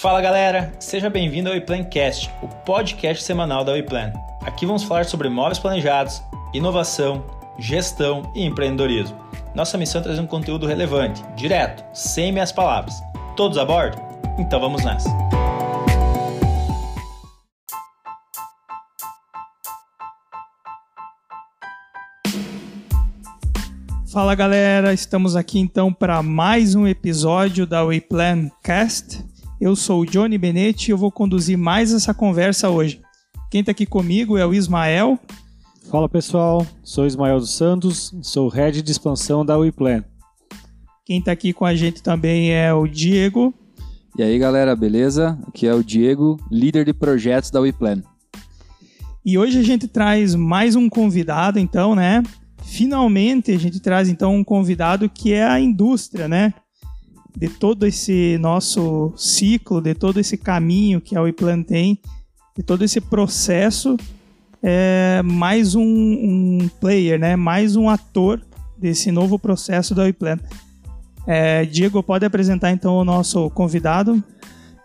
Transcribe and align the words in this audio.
Fala 0.00 0.20
galera, 0.20 0.74
seja 0.78 1.08
bem-vindo 1.08 1.48
ao 1.48 1.54
WePlancast, 1.54 2.30
o 2.42 2.48
podcast 2.48 3.24
semanal 3.24 3.64
da 3.64 3.72
WePlan. 3.72 4.12
Aqui 4.42 4.66
vamos 4.66 4.82
falar 4.82 5.06
sobre 5.06 5.30
móveis 5.30 5.58
planejados, 5.58 6.22
inovação, 6.52 7.24
gestão 7.58 8.30
e 8.34 8.44
empreendedorismo. 8.44 9.18
Nossa 9.54 9.78
missão 9.78 10.02
é 10.02 10.04
trazer 10.04 10.20
um 10.20 10.26
conteúdo 10.26 10.66
relevante, 10.66 11.24
direto, 11.34 11.82
sem 11.96 12.30
meias 12.30 12.52
palavras. 12.52 12.94
Todos 13.38 13.56
a 13.56 13.64
bordo? 13.64 13.96
Então 14.38 14.60
vamos 14.60 14.84
nessa! 14.84 15.08
Fala 24.12 24.34
galera, 24.34 24.92
estamos 24.92 25.34
aqui 25.34 25.58
então 25.58 25.90
para 25.90 26.22
mais 26.22 26.74
um 26.74 26.86
episódio 26.86 27.66
da 27.66 27.82
WePlan 27.82 28.50
Cast. 28.62 29.35
Eu 29.58 29.74
sou 29.74 30.02
o 30.02 30.06
Johnny 30.06 30.36
Benetti 30.36 30.90
e 30.90 30.92
eu 30.92 30.98
vou 30.98 31.10
conduzir 31.10 31.56
mais 31.56 31.90
essa 31.90 32.12
conversa 32.12 32.68
hoje. 32.68 33.00
Quem 33.50 33.60
está 33.60 33.72
aqui 33.72 33.86
comigo 33.86 34.36
é 34.36 34.46
o 34.46 34.52
Ismael. 34.52 35.18
Fala 35.90 36.10
pessoal, 36.10 36.66
sou 36.82 37.06
Ismael 37.06 37.38
dos 37.38 37.54
Santos, 37.54 38.12
sou 38.22 38.48
head 38.48 38.82
de 38.82 38.92
expansão 38.92 39.46
da 39.46 39.56
WePlan. 39.56 40.04
Quem 41.06 41.20
está 41.20 41.32
aqui 41.32 41.54
com 41.54 41.64
a 41.64 41.74
gente 41.74 42.02
também 42.02 42.52
é 42.52 42.74
o 42.74 42.86
Diego. 42.86 43.54
E 44.18 44.22
aí 44.22 44.38
galera, 44.38 44.76
beleza? 44.76 45.38
Aqui 45.48 45.66
é 45.66 45.72
o 45.72 45.82
Diego, 45.82 46.36
líder 46.50 46.84
de 46.84 46.92
projetos 46.92 47.50
da 47.50 47.60
WePlan. 47.60 48.02
E 49.24 49.38
hoje 49.38 49.58
a 49.58 49.62
gente 49.62 49.88
traz 49.88 50.34
mais 50.34 50.76
um 50.76 50.86
convidado, 50.86 51.58
então, 51.58 51.94
né? 51.94 52.22
Finalmente 52.62 53.52
a 53.52 53.58
gente 53.58 53.80
traz 53.80 54.10
então 54.10 54.34
um 54.34 54.44
convidado 54.44 55.08
que 55.08 55.32
é 55.32 55.44
a 55.44 55.58
indústria, 55.58 56.28
né? 56.28 56.52
De 57.36 57.48
todo 57.48 57.86
esse 57.86 58.38
nosso 58.38 59.12
ciclo, 59.14 59.80
de 59.80 59.94
todo 59.94 60.18
esse 60.18 60.38
caminho 60.38 61.00
que 61.00 61.14
a 61.14 61.20
WePlan 61.20 61.62
tem, 61.62 62.00
de 62.56 62.62
todo 62.62 62.82
esse 62.82 63.00
processo, 63.00 63.96
é 64.62 65.20
mais 65.22 65.74
um, 65.74 65.82
um 65.82 66.70
player, 66.80 67.20
né? 67.20 67.36
Mais 67.36 67.76
um 67.76 67.90
ator 67.90 68.40
desse 68.78 69.12
novo 69.12 69.38
processo 69.38 69.94
da 69.94 70.04
WePlan. 70.04 70.38
É, 71.26 71.64
Diego, 71.66 72.02
pode 72.02 72.24
apresentar 72.24 72.70
então 72.70 72.96
o 72.96 73.04
nosso 73.04 73.50
convidado? 73.50 74.22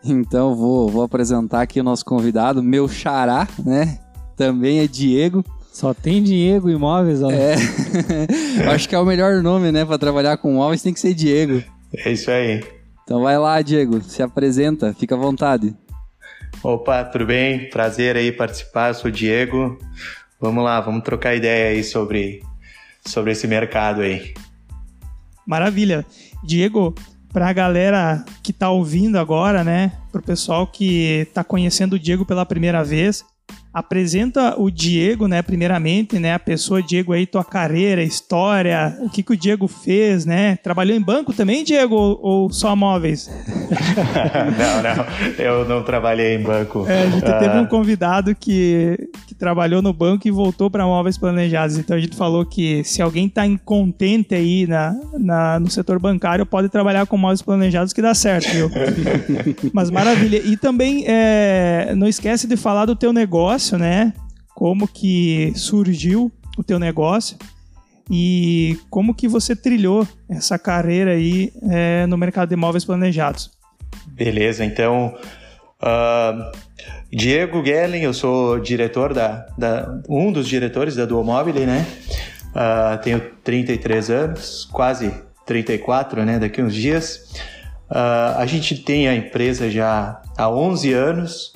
Então 0.03 0.55
vou, 0.55 0.89
vou 0.89 1.03
apresentar 1.03 1.61
aqui 1.61 1.79
o 1.79 1.83
nosso 1.83 2.03
convidado, 2.03 2.61
meu 2.61 2.87
xará, 2.87 3.47
né? 3.63 3.99
Também 4.35 4.79
é 4.79 4.87
Diego. 4.87 5.43
Só 5.71 5.93
tem 5.93 6.21
Diego 6.21 6.69
Imóveis, 6.69 7.21
ó. 7.23 7.31
É. 7.31 7.55
Acho 8.73 8.89
que 8.89 8.95
é 8.95 8.99
o 8.99 9.05
melhor 9.05 9.41
nome, 9.41 9.71
né, 9.71 9.85
para 9.85 9.97
trabalhar 9.97 10.37
com 10.37 10.53
móveis 10.53 10.81
tem 10.81 10.93
que 10.93 10.99
ser 10.99 11.13
Diego. 11.13 11.63
É 11.93 12.11
isso 12.11 12.31
aí. 12.31 12.63
Então 13.03 13.21
vai 13.21 13.37
lá, 13.37 13.61
Diego, 13.61 14.01
se 14.01 14.23
apresenta, 14.23 14.93
fica 14.93 15.15
à 15.15 15.17
vontade. 15.17 15.75
Opa, 16.63 17.03
tudo 17.03 17.25
bem? 17.25 17.69
Prazer 17.69 18.15
aí 18.15 18.31
participar, 18.31 18.89
eu 18.89 18.93
sou 18.93 19.09
o 19.09 19.11
Diego. 19.11 19.77
Vamos 20.39 20.63
lá, 20.63 20.79
vamos 20.79 21.03
trocar 21.03 21.35
ideia 21.35 21.71
aí 21.71 21.83
sobre, 21.83 22.41
sobre 23.05 23.31
esse 23.31 23.47
mercado 23.47 24.01
aí. 24.01 24.33
Maravilha. 25.45 26.05
Diego, 26.43 26.95
para 27.31 27.49
a 27.49 27.53
galera 27.53 28.23
que 28.43 28.51
está 28.51 28.69
ouvindo 28.69 29.17
agora, 29.17 29.63
né, 29.63 29.91
para 30.11 30.19
o 30.19 30.23
pessoal 30.23 30.67
que 30.67 31.25
está 31.27 31.43
conhecendo 31.43 31.93
o 31.93 31.99
Diego 31.99 32.25
pela 32.25 32.45
primeira 32.45 32.83
vez, 32.83 33.23
apresenta 33.73 34.59
o 34.59 34.69
Diego, 34.69 35.27
né, 35.27 35.41
primeiramente, 35.41 36.19
né, 36.19 36.33
a 36.33 36.39
pessoa 36.39 36.81
Diego 36.81 37.13
aí, 37.13 37.25
tua 37.25 37.43
carreira, 37.43 38.03
história, 38.03 38.97
o 38.99 39.09
que 39.09 39.23
que 39.23 39.33
o 39.33 39.37
Diego 39.37 39.67
fez, 39.67 40.25
né? 40.25 40.57
Trabalhou 40.57 40.95
em 40.95 41.01
banco 41.01 41.33
também, 41.33 41.63
Diego, 41.63 41.95
ou, 41.95 42.19
ou 42.21 42.49
só 42.51 42.75
móveis? 42.75 43.29
não, 44.57 44.83
não, 44.83 45.45
eu 45.45 45.67
não 45.67 45.83
trabalhei 45.83 46.35
em 46.35 46.43
banco. 46.43 46.85
É, 46.87 47.03
a 47.03 47.09
gente 47.09 47.25
uh... 47.25 47.39
teve 47.39 47.57
um 47.57 47.65
convidado 47.65 48.35
que, 48.35 49.09
que 49.27 49.33
trabalhou 49.33 49.81
no 49.81 49.93
banco 49.93 50.27
e 50.27 50.31
voltou 50.31 50.69
para 50.69 50.85
móveis 50.85 51.17
planejados, 51.17 51.77
então 51.77 51.95
a 51.95 51.99
gente 51.99 52.15
falou 52.15 52.45
que 52.45 52.83
se 52.83 53.01
alguém 53.01 53.27
está 53.27 53.45
incontente 53.45 54.35
aí 54.35 54.67
na, 54.67 54.95
na, 55.17 55.59
no 55.59 55.69
setor 55.69 55.99
bancário, 55.99 56.45
pode 56.45 56.67
trabalhar 56.69 57.05
com 57.05 57.17
móveis 57.17 57.41
planejados 57.41 57.93
que 57.93 58.01
dá 58.01 58.13
certo, 58.13 58.49
viu? 58.49 58.69
Mas 59.71 59.89
maravilha. 59.89 60.41
E 60.43 60.57
também 60.57 61.05
é, 61.07 61.93
não 61.95 62.07
esquece 62.07 62.47
de 62.47 62.57
falar 62.57 62.85
do 62.85 62.95
teu 62.95 63.13
negócio, 63.13 63.60
né? 63.69 64.13
Como 64.55 64.87
que 64.87 65.53
surgiu 65.55 66.31
o 66.57 66.63
teu 66.63 66.77
negócio 66.79 67.37
e 68.09 68.77
como 68.89 69.13
que 69.13 69.27
você 69.27 69.55
trilhou 69.55 70.07
essa 70.29 70.59
carreira 70.59 71.11
aí 71.11 71.51
é, 71.69 72.05
no 72.07 72.17
mercado 72.17 72.49
de 72.49 72.55
imóveis 72.55 72.83
planejados. 72.83 73.51
Beleza, 74.07 74.65
então 74.65 75.15
uh, 75.81 76.51
Diego 77.11 77.63
Gellen, 77.65 78.03
eu 78.03 78.13
sou 78.13 78.59
diretor 78.59 79.13
da, 79.13 79.45
da, 79.57 80.01
um 80.09 80.31
dos 80.31 80.47
diretores 80.47 80.95
da 80.95 81.05
Duomobile, 81.05 81.65
né? 81.65 81.85
Uh, 82.51 83.01
tenho 83.01 83.21
33 83.43 84.09
anos, 84.09 84.69
quase 84.71 85.13
34, 85.45 86.25
né? 86.25 86.39
Daqui 86.39 86.61
uns 86.61 86.73
dias. 86.73 87.33
Uh, 87.89 88.37
a 88.37 88.45
gente 88.45 88.77
tem 88.77 89.07
a 89.07 89.15
empresa 89.15 89.69
já 89.69 90.21
há 90.37 90.49
11 90.49 90.93
anos. 90.93 91.53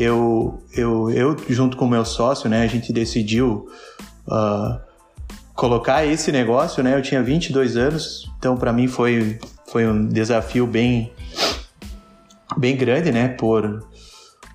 Eu, 0.00 0.62
eu, 0.74 1.10
eu 1.10 1.36
junto 1.50 1.76
com 1.76 1.84
o 1.84 1.88
meu 1.88 2.06
sócio, 2.06 2.48
né? 2.48 2.62
A 2.62 2.66
gente 2.66 2.90
decidiu 2.90 3.68
uh, 4.26 4.80
colocar 5.54 6.06
esse 6.06 6.32
negócio, 6.32 6.82
né? 6.82 6.96
Eu 6.96 7.02
tinha 7.02 7.22
22 7.22 7.76
anos, 7.76 8.32
então 8.38 8.56
para 8.56 8.72
mim 8.72 8.88
foi, 8.88 9.38
foi 9.66 9.86
um 9.86 10.08
desafio 10.08 10.66
bem, 10.66 11.12
bem 12.56 12.78
grande, 12.78 13.12
né? 13.12 13.28
Por, 13.28 13.86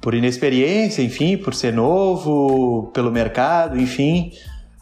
por 0.01 0.15
inexperiência, 0.15 1.03
enfim, 1.03 1.37
por 1.37 1.53
ser 1.53 1.71
novo, 1.71 2.89
pelo 2.91 3.11
mercado, 3.11 3.79
enfim. 3.79 4.31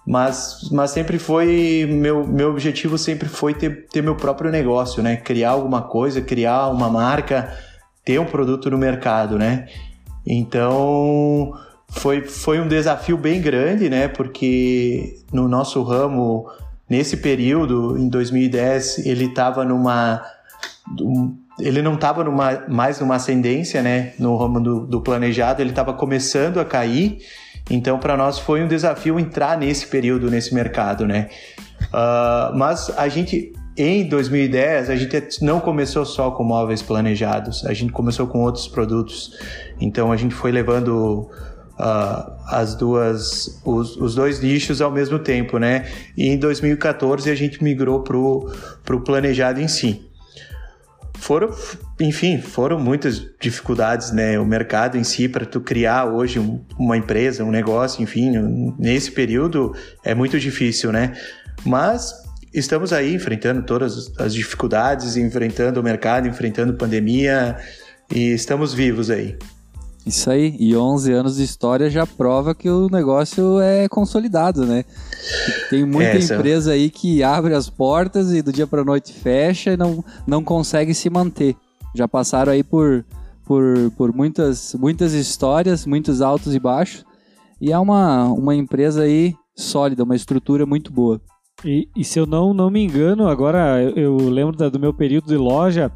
Mas, 0.08 0.70
mas 0.72 0.92
sempre 0.92 1.20
foi 1.20 1.86
meu, 1.90 2.26
meu 2.26 2.52
objetivo 2.52 2.98
sempre 2.98 3.28
foi 3.28 3.54
ter, 3.54 3.86
ter 3.88 4.02
meu 4.02 4.16
próprio 4.16 4.50
negócio, 4.50 5.04
né? 5.04 5.18
Criar 5.18 5.50
alguma 5.50 5.82
coisa, 5.82 6.22
criar 6.22 6.70
uma 6.70 6.90
marca, 6.90 7.54
ter 8.06 8.18
um 8.18 8.26
produto 8.26 8.72
no 8.72 8.78
mercado, 8.78 9.38
né? 9.38 9.68
Então 10.26 11.54
foi, 11.90 12.22
foi 12.22 12.60
um 12.60 12.68
desafio 12.68 13.18
bem 13.18 13.42
grande, 13.42 13.90
né? 13.90 14.08
Porque 14.08 15.18
no 15.32 15.48
nosso 15.48 15.82
ramo, 15.84 16.50
nesse 16.90 17.18
período, 17.18 17.98
em 17.98 18.10
2010, 18.10 19.06
ele 19.06 19.26
estava 19.26 19.64
numa. 19.64 20.22
Ele 21.60 21.82
não 21.82 21.94
estava 21.94 22.26
mais 22.68 23.00
numa 23.00 23.16
ascendência, 23.16 23.82
né? 23.82 24.14
No 24.18 24.36
ramo 24.36 24.60
do, 24.60 24.88
do 24.88 25.02
planejado, 25.02 25.62
ele 25.62 25.70
estava 25.70 25.94
começando 25.94 26.60
a 26.60 26.66
cair. 26.66 27.20
Então, 27.70 27.98
para 27.98 28.18
nós 28.18 28.40
foi 28.40 28.62
um 28.62 28.68
desafio 28.68 29.20
entrar 29.20 29.58
nesse 29.58 29.88
período, 29.88 30.30
nesse 30.30 30.54
mercado, 30.54 31.08
né? 31.08 31.30
Uh, 31.86 32.58
mas 32.58 32.90
a 32.98 33.08
gente, 33.08 33.54
em 33.76 34.08
2010, 34.08 34.90
a 34.90 34.96
gente 34.96 35.44
não 35.44 35.60
começou 35.60 36.06
só 36.06 36.32
com 36.32 36.44
móveis 36.44 36.82
planejados, 36.82 37.66
a 37.66 37.74
gente 37.74 37.92
começou 37.92 38.28
com 38.28 38.42
outros 38.42 38.68
produtos. 38.68 39.32
Então, 39.80 40.12
a 40.12 40.18
gente 40.18 40.36
foi 40.36 40.52
levando 40.52 41.30
uh, 41.80 42.32
as 42.48 42.76
duas, 42.76 43.60
os, 43.66 43.98
os, 43.98 44.16
dois 44.16 44.40
nichos 44.42 44.82
ao 44.82 44.92
mesmo 44.92 45.20
tempo, 45.20 45.58
né? 45.58 45.88
E 46.16 46.28
em 46.28 46.38
2014 46.38 47.30
a 47.30 47.36
gente 47.36 47.64
migrou 47.64 48.04
para 48.04 48.16
o 48.18 49.02
planejado 49.02 49.60
em 49.60 49.68
si. 49.68 50.08
Foram, 51.16 51.50
enfim, 52.02 52.42
foram 52.42 52.78
muitas 52.80 53.26
dificuldades, 53.40 54.12
né? 54.12 54.38
O 54.38 54.46
mercado 54.46 54.98
em 54.98 55.04
si, 55.04 55.30
para 55.30 55.46
tu 55.46 55.62
criar 55.62 56.06
hoje 56.06 56.38
um, 56.38 56.62
uma 56.78 56.98
empresa, 56.98 57.44
um 57.44 57.52
negócio, 57.52 58.04
enfim, 58.04 58.74
nesse 58.78 59.12
período 59.12 59.74
é 60.04 60.14
muito 60.14 60.40
difícil, 60.40 60.92
né? 60.92 61.14
Mas 61.66 62.23
estamos 62.54 62.94
aí 62.94 63.16
enfrentando 63.16 63.64
todas 63.64 64.12
as 64.18 64.34
dificuldades, 64.34 65.18
enfrentando 65.18 65.80
o 65.80 65.84
mercado, 65.84 66.28
enfrentando 66.28 66.74
pandemia 66.74 67.58
e 68.14 68.34
estamos 68.34 68.74
vivos 68.74 69.10
aí. 69.10 69.38
Isso 70.06 70.30
aí, 70.30 70.58
e 70.60 70.76
11 70.76 71.14
anos 71.14 71.38
de 71.38 71.44
história 71.44 71.90
já 71.90 72.06
prova 72.06 72.54
que 72.54 72.70
o 72.70 72.90
negócio 72.90 73.62
é 73.62 73.88
consolidado, 73.88 74.66
né? 74.66 74.84
Tem 75.70 75.86
muita 75.86 76.18
Essa. 76.18 76.36
empresa 76.36 76.74
aí 76.74 76.90
que 76.90 77.24
abre 77.24 77.54
as 77.54 77.70
portas 77.70 78.34
e 78.34 78.42
do 78.42 78.52
dia 78.52 78.68
para 78.68 78.84
noite 78.84 79.14
fecha 79.14 79.72
e 79.72 79.78
não, 79.78 80.04
não 80.28 80.44
consegue 80.44 80.94
se 80.94 81.10
manter. 81.10 81.56
Já 81.96 82.06
passaram 82.06 82.52
aí 82.52 82.64
por, 82.64 83.06
por, 83.46 83.92
por 83.96 84.14
muitas, 84.14 84.74
muitas 84.74 85.14
histórias, 85.14 85.86
muitos 85.86 86.22
altos 86.22 86.54
e 86.54 86.60
baixos, 86.60 87.06
e 87.62 87.72
é 87.72 87.80
uma, 87.80 88.26
uma 88.26 88.54
empresa 88.54 89.04
aí 89.04 89.34
sólida, 89.56 90.04
uma 90.04 90.18
estrutura 90.18 90.66
muito 90.66 90.92
boa. 90.92 91.22
E, 91.66 91.88
e 91.96 92.04
se 92.04 92.20
eu 92.20 92.26
não, 92.26 92.54
não 92.54 92.70
me 92.70 92.84
engano, 92.84 93.28
agora 93.28 93.82
eu, 93.82 93.96
eu 93.96 94.30
lembro 94.30 94.56
da, 94.56 94.70
do 94.70 94.80
meu 94.80 94.94
período 94.94 95.28
de 95.28 95.38
loja, 95.38 95.92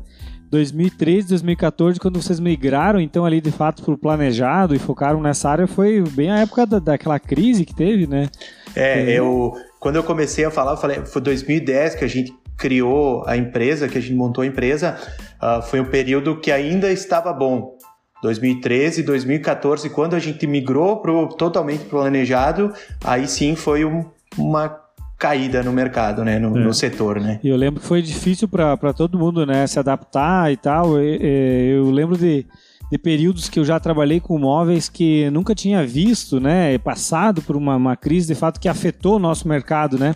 2013, 0.49 1.27
2014, 1.29 1.99
quando 1.99 2.21
vocês 2.21 2.39
migraram, 2.39 2.99
então, 3.01 3.25
ali 3.25 3.41
de 3.41 3.51
fato 3.51 3.83
para 3.83 3.93
o 3.93 3.97
planejado 3.97 4.73
e 4.73 4.79
focaram 4.79 5.21
nessa 5.21 5.49
área, 5.49 5.67
foi 5.67 6.01
bem 6.11 6.31
a 6.31 6.39
época 6.39 6.65
da, 6.65 6.79
daquela 6.79 7.19
crise 7.19 7.65
que 7.65 7.75
teve, 7.75 8.07
né? 8.07 8.29
É, 8.75 9.11
eu. 9.11 9.53
Quando 9.79 9.97
eu 9.97 10.03
comecei 10.03 10.45
a 10.45 10.51
falar, 10.51 10.71
eu 10.71 10.77
falei, 10.77 11.05
foi 11.05 11.21
2010 11.21 11.95
que 11.95 12.05
a 12.05 12.07
gente 12.07 12.33
criou 12.57 13.23
a 13.27 13.37
empresa, 13.37 13.87
que 13.87 13.97
a 13.97 14.01
gente 14.01 14.15
montou 14.15 14.43
a 14.43 14.47
empresa, 14.47 14.97
uh, 15.41 15.61
foi 15.61 15.79
um 15.79 15.85
período 15.85 16.39
que 16.39 16.51
ainda 16.51 16.91
estava 16.91 17.31
bom. 17.31 17.75
2013, 18.23 19.03
2014, 19.03 19.89
quando 19.91 20.15
a 20.15 20.19
gente 20.19 20.47
migrou 20.47 20.99
pro, 21.01 21.27
totalmente 21.29 21.85
planejado, 21.85 22.73
aí 23.03 23.27
sim 23.27 23.55
foi 23.55 23.85
um, 23.85 24.05
uma 24.35 24.86
caída 25.17 25.63
no 25.63 25.73
mercado, 25.73 26.23
né, 26.23 26.37
no, 26.37 26.57
é. 26.57 26.63
no 26.63 26.73
setor, 26.73 27.19
né. 27.19 27.39
E 27.43 27.49
eu 27.49 27.57
lembro 27.57 27.81
que 27.81 27.87
foi 27.87 28.01
difícil 28.01 28.47
para 28.47 28.93
todo 28.93 29.17
mundo, 29.17 29.45
né, 29.45 29.65
se 29.65 29.79
adaptar 29.79 30.51
e 30.51 30.57
tal. 30.57 30.99
Eu, 30.99 31.85
eu 31.85 31.91
lembro 31.91 32.17
de, 32.17 32.45
de 32.91 32.97
períodos 32.97 33.49
que 33.49 33.59
eu 33.59 33.65
já 33.65 33.79
trabalhei 33.79 34.19
com 34.19 34.37
móveis 34.37 34.87
que 34.89 35.29
nunca 35.31 35.55
tinha 35.55 35.85
visto, 35.85 36.39
né, 36.39 36.77
passado 36.77 37.41
por 37.41 37.55
uma, 37.55 37.75
uma 37.75 37.95
crise 37.95 38.27
de 38.27 38.35
fato 38.35 38.59
que 38.59 38.69
afetou 38.69 39.15
o 39.15 39.19
nosso 39.19 39.47
mercado, 39.47 39.97
né. 39.97 40.15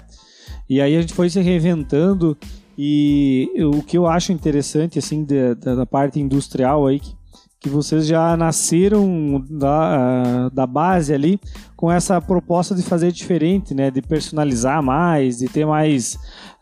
E 0.70 0.80
aí 0.80 0.96
a 0.96 1.02
gente 1.02 1.14
foi 1.14 1.30
se 1.30 1.42
reinventando 1.42 2.38
e 2.78 3.52
o 3.74 3.84
que 3.84 3.98
eu 3.98 4.08
acho 4.08 4.32
interessante, 4.32 4.98
assim, 4.98 5.26
da, 5.26 5.76
da 5.76 5.86
parte 5.86 6.20
industrial 6.20 6.88
aí, 6.88 7.00
que, 7.00 7.14
que 7.62 7.70
vocês 7.70 8.08
já 8.08 8.36
nasceram 8.36 9.46
da, 9.48 10.50
da 10.50 10.66
base 10.66 11.14
ali 11.14 11.40
com 11.76 11.92
essa 11.92 12.20
proposta 12.20 12.74
de 12.74 12.82
fazer 12.82 13.12
diferente, 13.12 13.76
né? 13.76 13.92
De 13.92 14.02
personalizar 14.02 14.82
mais, 14.82 15.38
de 15.38 15.48
ter 15.48 15.64
mais 15.64 16.16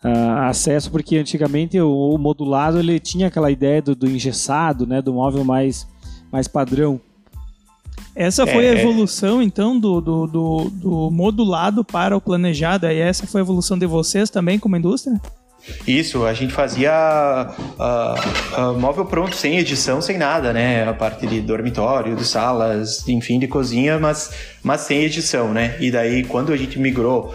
uh, 0.04 0.40
acesso, 0.50 0.92
porque 0.92 1.18
antigamente 1.18 1.80
o, 1.80 1.90
o, 1.90 2.18
modulado 2.18 2.80
ele 2.80 3.00
tinha 3.00 3.28
aquela 3.28 3.50
ideia 3.50 3.82
do, 3.82 3.96
do 3.96 4.10
engessado, 4.10 4.86
né? 4.86 5.02
Do 5.02 5.14
móvel 5.14 5.46
mais, 5.46 5.88
mais 6.30 6.50
padrão. 6.50 7.00
Essa 8.14 8.46
foi 8.46 8.66
é, 8.66 8.72
a 8.72 8.82
evolução, 8.82 9.42
então, 9.42 9.80
do, 9.80 10.02
do, 10.02 10.28
do, 10.28 10.70
do, 10.70 11.12
modulado 11.12 11.86
para 11.86 12.18
o 12.18 12.20
planejado. 12.20 12.86
E 12.88 13.00
essa 13.00 13.26
foi 13.26 13.40
a 13.40 13.44
evolução 13.44 13.78
de 13.78 13.86
vocês 13.86 14.30
também 14.30 14.60
como 14.60 14.76
indústria? 14.76 15.18
Isso, 15.88 16.26
a 16.26 16.34
gente 16.34 16.54
fazia 16.54 16.92
uh, 17.78 18.62
uh, 18.62 18.80
móvel 18.80 19.06
pronto, 19.06 19.36
sem 19.36 19.58
edição, 19.58 20.02
sem 20.02 20.18
nada, 20.18 20.54
né? 20.54 20.88
A 20.88 20.94
parte 20.94 21.26
de 21.28 21.42
dormitório, 21.42 22.16
de 22.16 22.26
salas, 22.26 23.08
enfim, 23.08 23.40
de 23.40 23.48
cozinha, 23.48 24.00
mas, 24.00 24.32
mas 24.64 24.82
sem 24.82 25.04
edição, 25.04 25.54
né? 25.54 25.76
E 25.80 25.92
daí, 25.92 26.24
quando 26.24 26.54
a 26.54 26.58
gente 26.58 26.80
migrou 26.80 27.34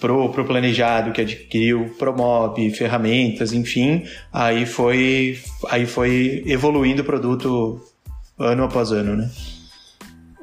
pro, 0.00 0.30
pro 0.30 0.44
planejado, 0.44 1.12
que 1.12 1.20
adquiriu 1.20 1.94
Promob, 1.98 2.70
ferramentas, 2.72 3.52
enfim, 3.52 4.02
aí 4.32 4.66
foi, 4.66 5.38
aí 5.70 5.86
foi 5.86 6.42
evoluindo 6.46 7.02
o 7.02 7.04
produto 7.04 7.80
ano 8.38 8.64
após 8.64 8.90
ano, 8.90 9.16
né? 9.16 9.30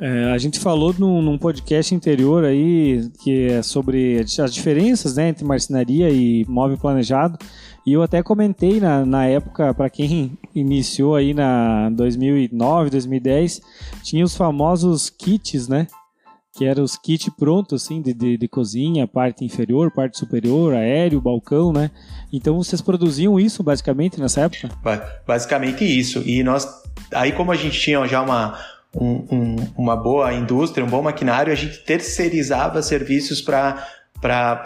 É, 0.02 0.32
a 0.32 0.38
gente 0.38 0.60
falou 0.60 0.96
num, 0.98 1.22
num, 1.22 1.38
podcast 1.38 1.94
anterior 1.94 2.46
aí 2.46 3.10
que 3.22 3.48
é 3.50 3.62
sobre 3.62 4.18
as 4.20 4.54
diferenças 4.54 5.18
né, 5.18 5.28
entre 5.28 5.44
marcenaria 5.44 6.10
e 6.10 6.46
móvel 6.48 6.78
planejado. 6.78 7.38
E 7.86 7.92
eu 7.92 8.02
até 8.02 8.24
comentei 8.24 8.80
na, 8.80 9.06
na 9.06 9.26
época, 9.26 9.74
para 9.74 9.90
quem 9.90 10.38
iniciou 10.56 11.16
aí 11.16 11.34
na 11.34 11.90
2009, 11.90 12.90
2010, 12.92 13.62
tinha 14.02 14.24
os 14.24 14.36
famosos 14.38 15.10
kits, 15.10 15.68
né? 15.68 15.86
Que 16.54 16.66
eram 16.66 16.84
os 16.84 16.96
kits 16.96 17.30
prontos, 17.38 17.84
assim, 17.84 18.02
de, 18.02 18.14
de, 18.14 18.38
de 18.38 18.48
cozinha, 18.48 19.08
parte 19.08 19.44
inferior, 19.44 19.92
parte 19.92 20.18
superior, 20.18 20.74
aéreo, 20.74 21.22
balcão, 21.22 21.74
né? 21.74 21.92
Então 22.32 22.58
vocês 22.58 22.82
produziam 22.82 23.40
isso 23.40 23.64
basicamente 23.64 24.20
nessa 24.20 24.42
época? 24.42 24.70
Basicamente 25.28 25.84
isso. 25.84 26.22
E 26.26 26.42
nós, 26.42 26.68
aí 27.14 27.34
como 27.34 27.52
a 27.52 27.56
gente 27.56 27.80
tinha 27.80 28.06
já 28.08 28.22
uma 28.22 28.58
um, 28.96 29.26
um, 29.32 29.56
uma 29.78 29.96
boa 29.96 30.34
indústria, 30.34 30.86
um 30.86 30.90
bom 30.90 31.02
maquinário, 31.02 31.52
a 31.52 31.56
gente 31.56 31.80
terceirizava 31.80 32.82
serviços 32.82 33.42
para, 33.42 33.86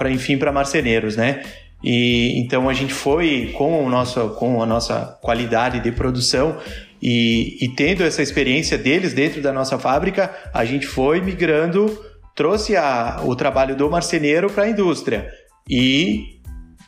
enfim, 0.09 0.37
para 0.37 0.51
marceneiros, 0.51 1.15
né? 1.15 1.43
E 1.83 2.39
então 2.39 2.69
a 2.69 2.73
gente 2.73 2.93
foi 2.93 3.53
com, 3.57 3.83
o 3.83 3.89
nosso, 3.89 4.29
com 4.35 4.63
a 4.63 4.65
nossa 4.65 5.17
qualidade 5.21 5.81
de 5.81 5.91
produção 5.91 6.57
e, 7.01 7.57
e 7.61 7.67
tendo 7.67 8.03
essa 8.03 8.21
experiência 8.21 8.77
deles 8.77 9.13
dentro 9.13 9.41
da 9.41 9.51
nossa 9.51 9.77
fábrica, 9.77 10.33
a 10.53 10.63
gente 10.63 10.87
foi 10.87 11.19
migrando, 11.19 12.01
trouxe 12.33 12.77
a, 12.77 13.21
o 13.25 13.35
trabalho 13.35 13.75
do 13.75 13.89
marceneiro 13.89 14.49
para 14.49 14.63
a 14.63 14.69
indústria 14.69 15.29
e 15.69 16.39